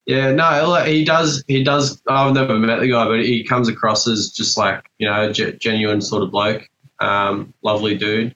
Yeah, 0.07 0.33
no, 0.33 0.75
he 0.85 1.05
does. 1.05 1.45
He 1.47 1.63
does. 1.63 2.01
I've 2.09 2.33
never 2.33 2.59
met 2.59 2.81
the 2.81 2.89
guy, 2.89 3.07
but 3.07 3.21
he 3.21 3.45
comes 3.45 3.69
across 3.69 4.09
as 4.09 4.31
just 4.31 4.57
like 4.57 4.89
you 4.99 5.07
know, 5.07 5.29
a 5.29 5.33
ge- 5.33 5.59
genuine 5.59 6.01
sort 6.01 6.23
of 6.23 6.31
bloke. 6.31 6.67
Um, 7.01 7.53
lovely 7.63 7.97
dude. 7.97 8.35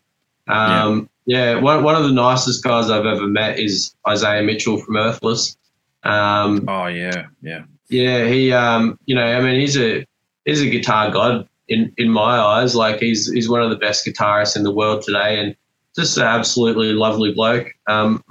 Um, 0.48 1.08
yeah, 1.26 1.54
one 1.58 1.82
one 1.82 1.94
of 1.94 2.02
the 2.04 2.12
nicest 2.12 2.62
guys 2.62 2.90
I've 2.90 3.06
ever 3.06 3.26
met 3.26 3.58
is 3.58 3.94
Isaiah 4.06 4.42
Mitchell 4.42 4.76
from 4.78 4.96
Earthless. 4.98 5.56
Um, 6.02 6.66
Oh 6.68 6.86
yeah, 6.88 7.26
yeah. 7.40 7.62
yeah, 7.88 8.26
he. 8.26 8.52
Um, 8.52 8.98
you 9.06 9.14
know, 9.14 9.24
I 9.24 9.40
mean, 9.40 9.58
he's 9.60 9.78
a 9.78 10.04
he's 10.44 10.60
a 10.60 10.68
guitar 10.68 11.10
god 11.10 11.48
in 11.68 11.92
in 11.96 12.10
my 12.10 12.38
eyes. 12.38 12.74
Like 12.74 13.00
he's 13.00 13.30
he's 13.30 13.48
one 13.48 13.62
of 13.62 13.70
the 13.70 13.76
best 13.76 14.06
guitarists 14.06 14.56
in 14.56 14.62
the 14.62 14.72
world 14.72 15.02
today, 15.02 15.38
and 15.38 15.56
just 15.96 16.16
an 16.16 16.24
absolutely 16.24 16.92
lovely 16.92 17.32
bloke. 17.32 17.68
Um, 17.88 18.22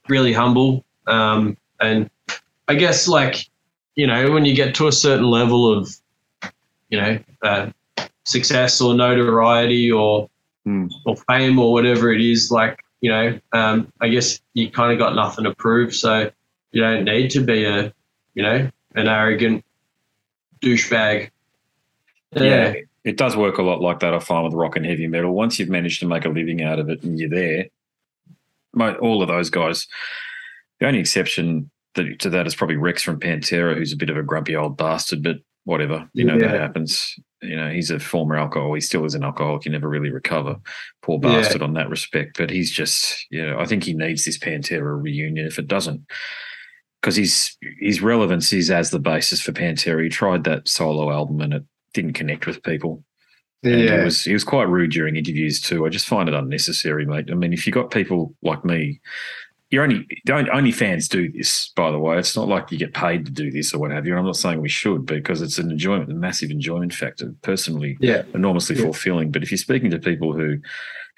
really 0.08 0.32
humble. 0.32 0.84
Um, 1.06 1.56
and 1.80 2.10
I 2.68 2.74
guess 2.74 3.08
like 3.08 3.48
you 3.96 4.06
know 4.06 4.30
when 4.30 4.44
you 4.44 4.54
get 4.54 4.74
to 4.76 4.86
a 4.88 4.92
certain 4.92 5.30
level 5.30 5.72
of 5.72 5.94
you 6.88 7.00
know 7.00 7.18
uh, 7.42 7.70
success 8.24 8.80
or 8.80 8.94
notoriety 8.94 9.90
or 9.90 10.28
Hmm. 10.64 10.88
or 11.06 11.16
fame 11.16 11.58
or 11.58 11.72
whatever 11.72 12.12
it 12.12 12.20
is, 12.20 12.50
like 12.50 12.78
you 13.00 13.10
know, 13.10 13.40
um, 13.52 13.90
I 14.02 14.08
guess 14.08 14.40
you 14.52 14.70
kind 14.70 14.92
of 14.92 14.98
got 14.98 15.14
nothing 15.14 15.44
to 15.44 15.54
prove, 15.54 15.94
so 15.94 16.30
you 16.72 16.82
don't 16.82 17.04
need 17.04 17.30
to 17.30 17.40
be 17.40 17.64
a 17.64 17.92
you 18.34 18.42
know 18.42 18.70
an 18.94 19.08
arrogant 19.08 19.64
douchebag. 20.60 21.30
Yeah, 22.34 22.74
it 23.04 23.16
does 23.16 23.36
work 23.36 23.58
a 23.58 23.62
lot 23.62 23.80
like 23.80 24.00
that. 24.00 24.14
I 24.14 24.18
find 24.18 24.44
with 24.44 24.54
rock 24.54 24.76
and 24.76 24.86
heavy 24.86 25.06
metal. 25.06 25.32
Once 25.34 25.58
you've 25.58 25.68
managed 25.68 26.00
to 26.00 26.06
make 26.06 26.24
a 26.24 26.28
living 26.28 26.62
out 26.62 26.78
of 26.78 26.88
it 26.88 27.02
and 27.02 27.18
you're 27.18 27.30
there, 27.30 27.66
all 29.00 29.22
of 29.22 29.28
those 29.28 29.50
guys. 29.50 29.86
The 30.78 30.86
only 30.86 31.00
exception 31.00 31.70
that, 31.94 32.20
to 32.20 32.30
that 32.30 32.46
is 32.46 32.54
probably 32.54 32.76
Rex 32.76 33.02
from 33.02 33.20
Pantera, 33.20 33.76
who's 33.76 33.92
a 33.92 33.96
bit 33.96 34.10
of 34.10 34.16
a 34.16 34.22
grumpy 34.22 34.56
old 34.56 34.76
bastard, 34.76 35.22
but 35.22 35.36
whatever. 35.64 36.08
You 36.14 36.24
know 36.24 36.38
that 36.38 36.58
happens. 36.58 37.14
You 37.42 37.56
know 37.56 37.70
he's 37.70 37.90
a 37.90 37.98
former 37.98 38.36
alcohol. 38.36 38.74
He 38.74 38.80
still 38.80 39.04
is 39.04 39.14
an 39.14 39.24
alcoholic. 39.24 39.64
You 39.64 39.72
never 39.72 39.88
really 39.88 40.10
recover. 40.10 40.56
Poor 41.02 41.18
Yeah. 41.22 41.40
bastard 41.40 41.62
on 41.62 41.74
that 41.74 41.90
respect. 41.90 42.38
But 42.38 42.50
he's 42.50 42.70
just, 42.70 43.26
you 43.30 43.44
know, 43.44 43.58
I 43.58 43.66
think 43.66 43.84
he 43.84 43.92
needs 43.92 44.24
this 44.24 44.38
Pantera 44.38 45.02
reunion. 45.02 45.46
If 45.46 45.58
it 45.58 45.66
doesn't, 45.66 46.02
because 47.00 47.16
his 47.16 47.56
his 47.78 48.00
relevance 48.02 48.52
is 48.52 48.70
as 48.70 48.90
the 48.90 48.98
basis 48.98 49.40
for 49.40 49.52
Pantera. 49.52 50.02
He 50.02 50.08
tried 50.08 50.44
that 50.44 50.68
solo 50.68 51.10
album 51.10 51.40
and 51.40 51.54
it 51.54 51.64
didn't 51.94 52.14
connect 52.14 52.46
with 52.46 52.62
people. 52.62 53.04
And 53.62 53.74
he 53.74 53.84
yeah, 53.86 54.04
was 54.04 54.24
he 54.24 54.32
was 54.32 54.44
quite 54.44 54.68
rude 54.68 54.90
during 54.90 55.16
interviews 55.16 55.60
too. 55.60 55.84
I 55.84 55.90
just 55.90 56.06
find 56.06 56.28
it 56.28 56.34
unnecessary, 56.34 57.04
mate. 57.04 57.28
I 57.30 57.34
mean, 57.34 57.52
if 57.52 57.66
you 57.66 57.72
got 57.72 57.90
people 57.90 58.34
like 58.42 58.64
me, 58.64 59.00
you're 59.70 59.82
only 59.84 60.06
don't 60.24 60.48
only 60.48 60.72
fans 60.72 61.08
do 61.08 61.30
this, 61.30 61.70
by 61.76 61.90
the 61.90 61.98
way. 61.98 62.18
It's 62.18 62.34
not 62.34 62.48
like 62.48 62.72
you 62.72 62.78
get 62.78 62.94
paid 62.94 63.26
to 63.26 63.32
do 63.32 63.50
this 63.50 63.74
or 63.74 63.78
what 63.78 63.90
have 63.90 64.06
you. 64.06 64.12
And 64.12 64.18
I'm 64.18 64.24
not 64.24 64.36
saying 64.36 64.60
we 64.62 64.70
should 64.70 65.04
because 65.04 65.42
it's 65.42 65.58
an 65.58 65.70
enjoyment, 65.70 66.10
a 66.10 66.14
massive 66.14 66.50
enjoyment 66.50 66.94
factor. 66.94 67.34
Personally, 67.42 67.98
yeah, 68.00 68.22
enormously 68.34 68.76
Yeah. 68.76 68.82
fulfilling. 68.84 69.30
But 69.30 69.42
if 69.42 69.50
you're 69.50 69.58
speaking 69.58 69.90
to 69.90 69.98
people 69.98 70.32
who 70.32 70.58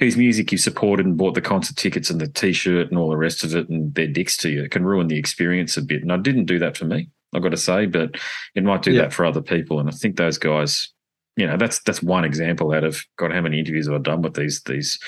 whose 0.00 0.16
music 0.16 0.50
you 0.50 0.58
supported 0.58 1.06
and 1.06 1.16
bought 1.16 1.34
the 1.34 1.40
concert 1.40 1.76
tickets 1.76 2.10
and 2.10 2.20
the 2.20 2.26
t-shirt 2.26 2.88
and 2.88 2.98
all 2.98 3.10
the 3.10 3.16
rest 3.16 3.44
of 3.44 3.54
it 3.54 3.68
and 3.68 3.94
their 3.94 4.08
dicks 4.08 4.36
to 4.38 4.50
you, 4.50 4.64
it 4.64 4.72
can 4.72 4.84
ruin 4.84 5.06
the 5.06 5.18
experience 5.18 5.76
a 5.76 5.82
bit. 5.82 6.02
And 6.02 6.12
I 6.12 6.16
didn't 6.16 6.46
do 6.46 6.58
that 6.58 6.76
for 6.76 6.86
me, 6.86 7.08
I've 7.32 7.42
got 7.42 7.50
to 7.50 7.56
say, 7.56 7.86
but 7.86 8.16
it 8.54 8.64
might 8.64 8.82
do 8.82 8.92
Yeah. 8.92 9.02
that 9.02 9.12
for 9.12 9.24
other 9.24 9.42
people. 9.42 9.80
And 9.80 9.88
I 9.88 9.92
think 9.92 10.16
those 10.16 10.38
guys, 10.38 10.88
you 11.36 11.46
know, 11.46 11.56
that's 11.56 11.78
that's 11.80 12.02
one 12.02 12.24
example 12.24 12.72
out 12.72 12.84
of 12.84 13.02
God, 13.16 13.32
how 13.32 13.40
many 13.40 13.58
interviews 13.58 13.86
have 13.86 13.94
I 13.96 13.98
done 13.98 14.22
with 14.22 14.34
these 14.34 14.62
these 14.64 14.98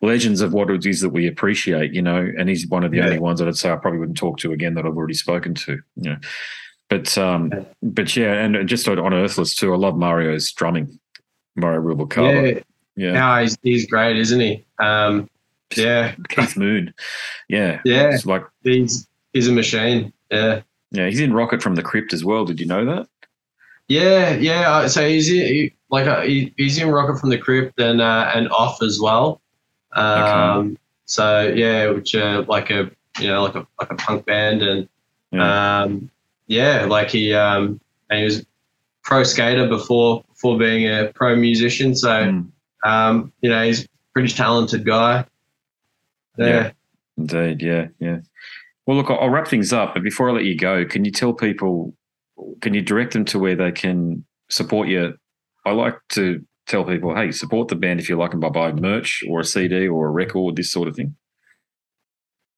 legends 0.00 0.40
of 0.40 0.52
what 0.52 0.70
it 0.70 0.86
is 0.86 1.00
that 1.00 1.10
we 1.10 1.26
appreciate, 1.26 1.92
you 1.92 2.02
know, 2.02 2.24
and 2.38 2.48
he's 2.48 2.66
one 2.68 2.84
of 2.84 2.90
the 2.92 2.98
Yeah. 2.98 3.06
only 3.06 3.18
ones 3.18 3.40
that 3.40 3.48
I'd 3.48 3.56
say 3.56 3.70
I 3.70 3.76
probably 3.76 3.98
wouldn't 3.98 4.18
talk 4.18 4.38
to 4.38 4.52
again 4.52 4.74
that 4.74 4.86
I've 4.86 4.96
already 4.96 5.14
spoken 5.14 5.54
to. 5.54 5.72
You 5.96 6.10
know. 6.10 6.16
But 6.88 7.16
um 7.18 7.50
Yeah. 7.52 7.64
but 7.82 8.16
yeah, 8.16 8.32
and 8.34 8.68
just 8.68 8.86
on 8.86 8.98
on 8.98 9.12
Earthless 9.14 9.54
too, 9.54 9.72
I 9.72 9.76
love 9.76 9.96
Mario's 9.96 10.52
drumming. 10.52 10.98
Mario 11.56 11.80
Rubalcaba. 11.82 12.54
yeah. 12.54 12.60
Yeah. 12.94 13.12
No, 13.12 13.42
he's 13.42 13.58
he's 13.62 13.86
great, 13.86 14.16
isn't 14.18 14.38
he? 14.40 14.64
Um, 14.78 15.28
yeah, 15.76 16.14
Keith 16.28 16.56
Moon. 16.58 16.92
Yeah. 17.48 17.80
yeah, 17.84 18.10
It's 18.10 18.26
like 18.26 18.44
he's 18.62 19.08
he's 19.32 19.48
a 19.48 19.52
machine. 19.52 20.12
Yeah. 20.30 20.60
Yeah, 20.92 21.08
he's 21.08 21.20
in 21.20 21.32
Rocket 21.32 21.62
from 21.62 21.74
the 21.74 21.82
Crypt 21.82 22.12
as 22.12 22.24
well. 22.24 22.44
Did 22.44 22.60
you 22.60 22.66
know 22.66 22.84
that? 22.84 23.08
Yeah, 23.88 24.30
yeah. 24.34 24.86
So 24.86 25.06
he's 25.06 25.28
in, 25.30 25.36
he, 25.46 25.74
like 25.90 26.06
uh, 26.06 26.20
he, 26.22 26.54
he's 26.56 26.78
in 26.78 26.88
Rocket 26.88 27.18
from 27.18 27.30
the 27.30 27.38
Crypt 27.38 27.78
and 27.80 28.00
uh, 28.00 28.30
and 28.34 28.48
Off 28.50 28.82
as 28.82 29.00
well. 29.00 29.40
Um, 29.94 30.78
So 31.04 31.52
yeah, 31.54 31.88
which 31.90 32.14
uh, 32.14 32.44
like 32.48 32.70
a 32.70 32.90
you 33.20 33.26
know 33.28 33.42
like 33.42 33.54
a 33.54 33.66
like 33.80 33.90
a 33.90 33.94
punk 33.96 34.24
band 34.24 34.62
and 34.62 34.88
Yeah. 35.32 35.82
um, 35.82 36.10
yeah, 36.46 36.84
like 36.86 37.10
he 37.10 37.34
um, 37.34 37.80
and 38.08 38.18
he 38.20 38.24
was 38.24 38.46
pro 39.02 39.24
skater 39.24 39.68
before 39.68 40.22
before 40.28 40.56
being 40.58 40.86
a 40.88 41.10
pro 41.14 41.36
musician. 41.36 41.94
So 41.94 42.08
Mm, 42.08 42.50
um, 42.84 43.32
you 43.42 43.50
know 43.50 43.64
he's 43.64 43.84
a 43.84 43.88
pretty 44.14 44.32
talented 44.32 44.84
guy. 44.86 45.26
Yeah. 46.38 46.46
Yeah. 46.46 46.70
indeed. 47.18 47.60
Yeah. 47.62 47.88
Yeah. 47.98 48.18
Well, 48.86 48.96
look, 48.96 49.10
I'll 49.10 49.30
wrap 49.30 49.48
things 49.48 49.72
up. 49.72 49.94
But 49.94 50.02
before 50.02 50.30
I 50.30 50.32
let 50.32 50.44
you 50.44 50.56
go, 50.56 50.84
can 50.84 51.04
you 51.04 51.12
tell 51.12 51.32
people, 51.32 51.94
can 52.60 52.74
you 52.74 52.82
direct 52.82 53.12
them 53.12 53.24
to 53.26 53.38
where 53.38 53.54
they 53.54 53.72
can 53.72 54.24
support 54.48 54.88
you? 54.88 55.14
I 55.64 55.70
like 55.70 55.96
to 56.10 56.44
tell 56.66 56.84
people, 56.84 57.14
hey, 57.14 57.30
support 57.30 57.68
the 57.68 57.76
band 57.76 58.00
if 58.00 58.08
you 58.08 58.16
like 58.16 58.32
them 58.32 58.40
by 58.40 58.48
buying 58.48 58.80
merch 58.80 59.22
or 59.28 59.40
a 59.40 59.44
CD 59.44 59.86
or 59.86 60.06
a 60.06 60.10
record, 60.10 60.56
this 60.56 60.70
sort 60.70 60.88
of 60.88 60.96
thing. 60.96 61.14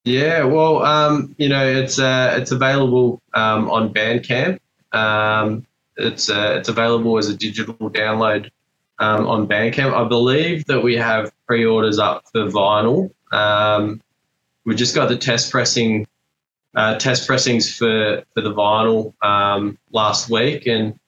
Yeah, 0.05 0.45
well, 0.45 0.83
um, 0.85 1.35
you 1.39 1.49
know, 1.49 1.67
it's 1.67 1.99
uh, 1.99 2.37
it's 2.39 2.51
available 2.51 3.23
um, 3.33 3.71
on 3.71 3.93
Bandcamp. 3.93 4.59
Um, 4.93 5.67
it's 5.97 6.29
uh, 6.29 6.57
it's 6.59 6.69
available 6.69 7.17
as 7.17 7.29
a 7.29 7.37
digital 7.37 7.75
download 7.75 8.51
um, 8.99 9.27
on 9.27 9.47
Bandcamp. 9.47 9.95
I 9.95 10.07
believe 10.07 10.67
that 10.67 10.83
we 10.83 10.95
have 10.97 11.33
pre-orders 11.47 11.99
up 11.99 12.25
for 12.33 12.47
vinyl. 12.47 13.11
Um, 13.33 14.03
we 14.67 14.75
just 14.75 14.95
got 14.95 15.09
the 15.09 15.17
test 15.17 15.51
pressing 15.51 16.07
uh, 16.75 16.97
test 16.99 17.27
pressings 17.27 17.75
for 17.77 18.23
for 18.35 18.41
the 18.41 18.53
vinyl 18.53 19.15
um, 19.25 19.79
last 19.93 20.29
week, 20.31 20.67
and 20.67 20.99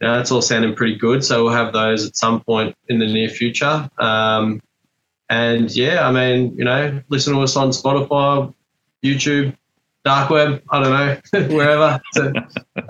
you 0.00 0.08
know, 0.08 0.18
it's 0.20 0.30
all 0.30 0.42
sounding 0.42 0.74
pretty 0.74 0.96
good. 0.96 1.24
So 1.24 1.44
we'll 1.44 1.52
have 1.52 1.72
those 1.72 2.06
at 2.06 2.16
some 2.16 2.40
point 2.42 2.76
in 2.88 2.98
the 2.98 3.06
near 3.06 3.28
future. 3.28 3.88
Um, 3.98 4.60
and 5.30 5.74
yeah, 5.74 6.06
I 6.06 6.12
mean, 6.12 6.54
you 6.56 6.64
know, 6.64 7.00
listen 7.08 7.32
to 7.34 7.40
us 7.40 7.56
on 7.56 7.70
Spotify, 7.70 8.52
YouTube, 9.02 9.56
dark 10.04 10.28
web. 10.30 10.62
I 10.70 10.82
don't 10.82 10.92
know, 11.32 11.48
wherever. 11.56 12.00
So, 12.12 12.32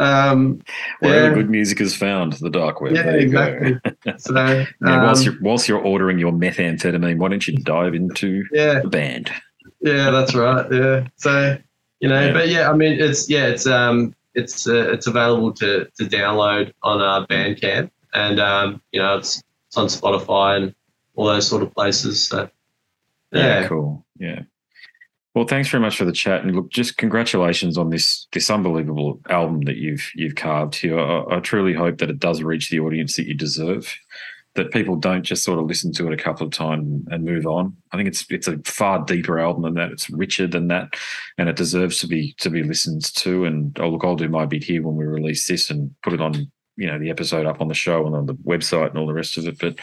um, 0.01 0.61
Wherever 1.01 1.28
yeah, 1.28 1.35
good 1.35 1.51
music 1.51 1.80
is 1.80 1.95
found, 1.95 2.32
the 2.35 2.51
dark 2.51 2.80
web. 2.80 2.95
yeah, 2.95 3.03
There 3.03 3.20
you 3.20 3.28
go. 3.30 3.43
exactly. 3.43 3.93
So, 4.18 4.35
Yeah, 4.85 5.05
whilst 5.05 5.26
um, 5.26 5.32
you're 5.35 5.43
whilst 5.43 5.68
you're 5.68 5.78
ordering 5.80 6.18
your 6.18 6.32
methamphetamine, 6.32 7.18
why 7.18 7.28
don't 7.28 7.47
you 7.47 7.57
dive 7.59 7.95
into 7.95 8.45
yeah, 8.51 8.80
the 8.80 8.89
band? 8.89 9.30
yeah, 9.80 10.11
that's 10.11 10.35
right. 10.35 10.66
Yeah. 10.72 11.07
So, 11.16 11.57
you 12.05 12.11
know, 12.11 12.21
Yeah. 12.21 12.33
but 12.35 12.49
yeah, 12.51 12.71
I 12.71 12.75
mean, 12.75 13.01
it's 13.01 13.31
yeah, 13.31 13.47
it's 13.47 13.67
um, 13.67 14.15
it's 14.35 14.69
uh, 14.69 14.93
it's 14.93 15.07
available 15.07 15.55
to 15.55 15.87
to 15.97 16.05
download 16.05 16.75
on 16.83 17.01
our 17.01 17.27
Bandcamp, 17.27 17.91
and 18.13 18.39
um, 18.39 18.83
you 18.93 19.01
know, 19.01 19.17
it's 19.17 19.43
it's 19.69 19.79
on 19.79 19.87
Spotify 19.87 20.57
and 20.59 20.75
all 21.17 21.25
those 21.25 21.49
sort 21.49 21.63
of 21.63 21.73
places. 21.73 22.23
So, 22.29 22.51
yeah, 23.33 23.67
cool. 23.69 24.05
Yeah. 24.19 24.43
Well, 25.35 25.47
thanks 25.47 25.71
very 25.71 25.81
much 25.81 25.97
for 25.97 26.05
the 26.05 26.13
chat, 26.13 26.45
and 26.45 26.55
look, 26.55 26.69
just 26.69 26.99
congratulations 26.99 27.79
on 27.79 27.89
this 27.89 28.27
this 28.33 28.51
unbelievable 28.51 29.19
album 29.31 29.63
that 29.63 29.77
you've 29.77 30.11
you've 30.15 30.35
carved 30.35 30.75
here. 30.75 31.01
I, 31.01 31.37
I 31.37 31.41
truly 31.41 31.73
hope 31.73 31.97
that 31.99 32.11
it 32.11 32.19
does 32.19 32.43
reach 32.43 32.69
the 32.69 32.81
audience 32.81 33.17
that 33.17 33.27
you 33.27 33.33
deserve. 33.33 33.97
That 34.55 34.71
people 34.71 34.95
don't 34.95 35.25
just 35.25 35.43
sort 35.43 35.59
of 35.59 35.67
listen 35.67 35.93
to 35.95 36.07
it 36.07 36.13
a 36.13 36.23
couple 36.23 36.47
of 36.47 36.53
times 36.53 37.05
and 37.11 37.25
move 37.25 37.45
on. 37.45 37.77
I 37.91 37.97
think 37.97 38.09
it's 38.09 38.25
it's 38.31 38.47
a 38.47 38.59
far 38.65 39.05
deeper 39.05 39.41
album 39.41 39.63
than 39.63 39.75
that. 39.75 39.91
It's 39.91 40.09
richer 40.11 40.47
than 40.47 40.69
that, 40.69 40.95
and 41.39 41.49
it 41.49 41.57
deserves 41.57 41.99
to 41.99 42.07
be 42.07 42.35
to 42.39 42.51
be 42.51 42.63
listened 42.63 43.13
to. 43.17 43.47
And 43.47 43.77
oh, 43.81 43.89
look, 43.89 44.05
I'll 44.05 44.15
do 44.15 44.29
my 44.29 44.47
bit 44.47 44.63
here 44.63 44.83
when 44.83 44.95
we 44.95 45.05
release 45.05 45.49
this 45.49 45.71
and 45.71 45.93
put 46.03 46.13
it 46.13 46.21
on 46.21 46.51
you 46.77 46.87
know 46.87 46.99
the 46.99 47.11
episode 47.11 47.47
up 47.47 47.61
on 47.61 47.69
the 47.69 47.75
show 47.75 48.07
and 48.07 48.15
on 48.15 48.27
the 48.27 48.35
website 48.35 48.91
and 48.91 48.99
all 48.99 49.07
the 49.07 49.15
rest 49.15 49.39
of 49.39 49.47
it. 49.47 49.59
But 49.59 49.79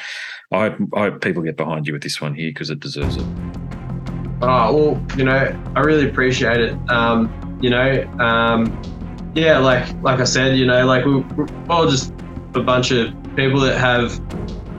I 0.52 0.70
hope, 0.70 0.80
I 0.96 1.00
hope 1.02 1.22
people 1.22 1.42
get 1.42 1.58
behind 1.58 1.88
you 1.88 1.94
with 1.94 2.04
this 2.04 2.22
one 2.22 2.36
here 2.36 2.50
because 2.50 2.70
it 2.70 2.80
deserves 2.80 3.18
it. 3.18 3.26
Oh 4.42 4.74
well, 4.74 5.06
you 5.18 5.24
know, 5.24 5.64
I 5.76 5.80
really 5.82 6.10
appreciate 6.10 6.60
it. 6.60 6.78
Um, 6.90 7.60
you 7.62 7.70
know, 7.70 8.04
um, 8.20 8.82
yeah, 9.36 9.58
like 9.60 9.94
like 10.02 10.20
I 10.20 10.26
said, 10.26 10.58
you 10.58 10.66
know, 10.66 10.86
like 10.86 11.06
we, 11.06 11.18
we're 11.18 11.48
all 11.70 11.88
just 11.88 12.14
a 12.56 12.62
bunch 12.62 12.92
of 12.92 13.14
people 13.36 13.60
that 13.62 13.78
have 13.78 14.20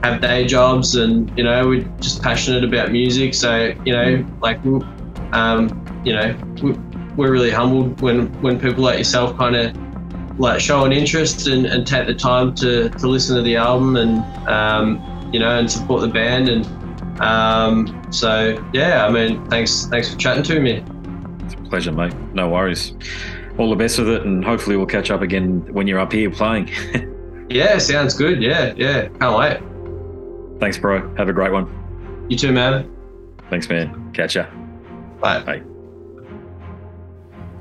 have 0.03 0.21
day 0.21 0.47
jobs, 0.47 0.97
and 0.97 1.37
you 1.37 1.45
know 1.45 1.67
we're 1.67 1.83
just 2.01 2.23
passionate 2.23 2.65
about 2.65 2.91
music. 2.93 3.35
So 3.35 3.75
you 3.85 3.93
know, 3.93 4.27
like, 4.41 4.59
um, 5.33 6.03
you 6.05 6.13
know, 6.13 6.37
we're 7.17 7.33
really 7.33 7.51
humbled 7.51 8.01
when 8.01 8.27
when 8.43 8.59
people 8.59 8.83
like 8.85 8.99
yourself 8.99 9.37
kind 9.37 9.57
of 9.57 9.77
like 10.39 10.61
show 10.61 10.85
an 10.85 10.93
interest 10.93 11.47
and, 11.47 11.67
and 11.67 11.87
take 11.87 12.07
the 12.07 12.15
time 12.15 12.55
to, 12.55 12.89
to 12.89 13.07
listen 13.07 13.37
to 13.37 13.43
the 13.43 13.57
album 13.57 13.97
and 13.97 14.49
um, 14.49 15.31
you 15.33 15.39
know 15.39 15.59
and 15.59 15.71
support 15.71 16.01
the 16.01 16.09
band. 16.09 16.49
And 16.49 16.67
um, 17.21 18.07
so 18.11 18.63
yeah 18.73 19.07
I 19.07 19.11
mean 19.11 19.45
thanks 19.49 19.87
thanks 19.87 20.13
for 20.13 20.19
chatting 20.19 20.43
to 20.45 20.61
me. 20.61 20.85
It's 21.45 21.55
a 21.55 21.59
pleasure 21.59 21.93
mate. 21.93 22.15
No 22.35 22.49
worries. 22.49 22.95
All 23.59 23.69
the 23.69 23.77
best 23.77 23.99
with 23.99 24.09
it 24.09 24.23
and 24.23 24.45
hopefully 24.45 24.77
we'll 24.77 24.87
catch 24.87 25.11
up 25.11 25.21
again 25.21 25.61
when 25.73 25.87
you're 25.87 26.01
up 26.01 26.13
here 26.13 26.31
playing. 26.31 26.71
Yeah 27.51 27.77
sounds 27.77 28.15
good. 28.15 28.43
Yeah 28.43 28.73
yeah. 28.79 29.09
Can't 29.09 29.37
wait 29.37 29.72
thanks 30.63 30.79
bro 30.79 31.13
have 31.17 31.29
a 31.29 31.33
great 31.33 31.51
one 31.51 31.67
you 32.29 32.39
too 32.39 32.53
man 32.53 32.89
thanks 33.51 33.69
man 33.69 34.13
catch 34.13 34.37
ya 34.37 34.47
bye 35.21 35.43
bye 35.43 35.61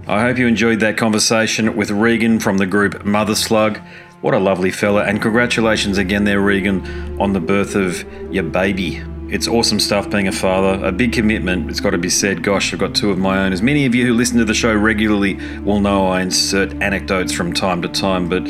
I 0.08 0.22
hope 0.22 0.38
you 0.38 0.46
enjoyed 0.46 0.80
that 0.82 0.98
conversation 0.98 1.76
with 1.76 1.90
Regan 1.90 2.40
from 2.40 2.58
the 2.58 2.66
group 2.66 3.06
Mother 3.06 3.36
Slug. 3.36 3.80
What 4.22 4.34
a 4.34 4.40
lovely 4.40 4.72
fella, 4.72 5.04
and 5.04 5.22
congratulations 5.22 6.00
again 6.00 6.24
there, 6.24 6.42
Regan, 6.42 7.22
on 7.22 7.34
the 7.34 7.40
birth 7.40 7.76
of 7.76 8.04
your 8.34 8.44
baby. 8.44 9.04
It's 9.30 9.48
awesome 9.48 9.80
stuff 9.80 10.10
being 10.10 10.28
a 10.28 10.32
father, 10.32 10.84
a 10.84 10.92
big 10.92 11.14
commitment, 11.14 11.70
it's 11.70 11.80
got 11.80 11.92
to 11.92 12.00
be 12.00 12.10
said. 12.10 12.42
Gosh, 12.42 12.74
I've 12.74 12.80
got 12.80 12.96
two 12.96 13.12
of 13.12 13.20
my 13.20 13.46
own. 13.46 13.54
As 13.54 13.62
many 13.62 13.86
of 13.86 13.94
you 13.94 14.08
who 14.08 14.14
listen 14.14 14.40
to 14.40 14.46
the 14.46 14.56
show 14.56 14.76
regularly 14.76 15.36
will 15.60 15.80
know, 15.80 16.08
I 16.08 16.22
insert 16.22 16.74
anecdotes 16.82 17.32
from 17.32 17.54
time 17.54 17.84
to 17.84 17.88
time, 17.88 18.28
but 18.28 18.44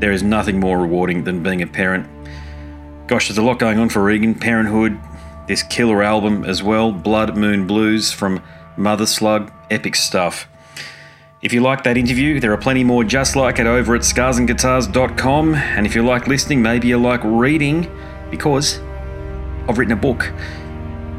there 0.00 0.10
is 0.10 0.22
nothing 0.22 0.58
more 0.58 0.78
rewarding 0.78 1.24
than 1.24 1.42
being 1.42 1.60
a 1.60 1.66
parent. 1.66 2.08
Gosh, 3.06 3.28
there's 3.28 3.38
a 3.38 3.42
lot 3.42 3.58
going 3.58 3.78
on 3.78 3.90
for 3.90 4.02
Regan. 4.02 4.34
Parenthood, 4.34 4.98
this 5.46 5.62
killer 5.62 6.02
album 6.02 6.44
as 6.44 6.62
well, 6.62 6.90
Blood 6.90 7.36
Moon 7.36 7.66
Blues 7.66 8.10
from 8.10 8.42
Mother 8.78 9.06
Slug, 9.06 9.52
epic 9.70 9.94
stuff. 9.94 10.48
If 11.42 11.52
you 11.52 11.60
like 11.60 11.84
that 11.84 11.98
interview, 11.98 12.40
there 12.40 12.50
are 12.52 12.56
plenty 12.56 12.82
more 12.82 13.04
just 13.04 13.36
like 13.36 13.58
it 13.58 13.66
over 13.66 13.94
at 13.94 14.00
scarsandguitars.com. 14.00 15.54
And 15.54 15.84
if 15.84 15.94
you 15.94 16.02
like 16.02 16.26
listening, 16.26 16.62
maybe 16.62 16.88
you 16.88 16.96
like 16.96 17.20
reading, 17.22 17.94
because 18.30 18.80
I've 19.68 19.76
written 19.76 19.92
a 19.92 19.96
book. 19.96 20.32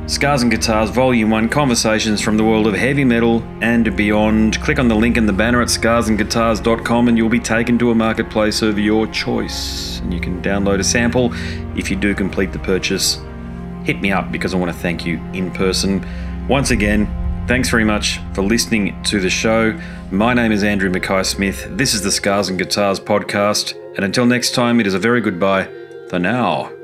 Scars 0.07 0.43
and 0.43 0.51
Guitars 0.51 0.91
Volume 0.91 1.31
1 1.31 1.49
Conversations 1.49 2.21
from 2.21 2.37
the 2.37 2.43
World 2.43 2.67
of 2.67 2.75
Heavy 2.75 3.03
Metal 3.03 3.41
and 3.61 3.97
Beyond. 3.97 4.61
Click 4.61 4.77
on 4.77 4.87
the 4.87 4.93
link 4.93 5.17
in 5.17 5.25
the 5.25 5.33
banner 5.33 5.63
at 5.63 5.67
scarsandguitars.com 5.67 7.07
and 7.07 7.17
you'll 7.17 7.27
be 7.27 7.39
taken 7.39 7.79
to 7.79 7.89
a 7.89 7.95
marketplace 7.95 8.61
of 8.61 8.77
your 8.77 9.07
choice. 9.07 9.99
And 10.01 10.13
you 10.13 10.19
can 10.19 10.43
download 10.43 10.79
a 10.79 10.83
sample 10.83 11.31
if 11.75 11.89
you 11.89 11.95
do 11.95 12.13
complete 12.13 12.51
the 12.51 12.59
purchase. 12.59 13.19
Hit 13.83 13.99
me 13.99 14.11
up 14.11 14.31
because 14.31 14.53
I 14.53 14.57
want 14.57 14.71
to 14.71 14.77
thank 14.77 15.07
you 15.07 15.17
in 15.33 15.49
person. 15.51 16.05
Once 16.47 16.69
again, 16.71 17.07
Thanks 17.47 17.69
very 17.69 17.83
much 17.83 18.19
for 18.33 18.41
listening 18.41 18.99
to 19.03 19.19
the 19.19 19.29
show. 19.29 19.79
My 20.09 20.33
name 20.33 20.51
is 20.51 20.63
Andrew 20.63 20.89
Mackay 20.89 21.21
Smith. 21.21 21.67
This 21.69 21.93
is 21.93 22.01
the 22.01 22.11
Scars 22.11 22.49
and 22.49 22.57
Guitars 22.57 22.99
podcast. 22.99 23.75
And 23.95 24.03
until 24.03 24.25
next 24.25 24.55
time, 24.55 24.79
it 24.79 24.87
is 24.87 24.95
a 24.95 24.99
very 24.99 25.21
goodbye 25.21 25.69
for 26.09 26.17
now. 26.17 26.74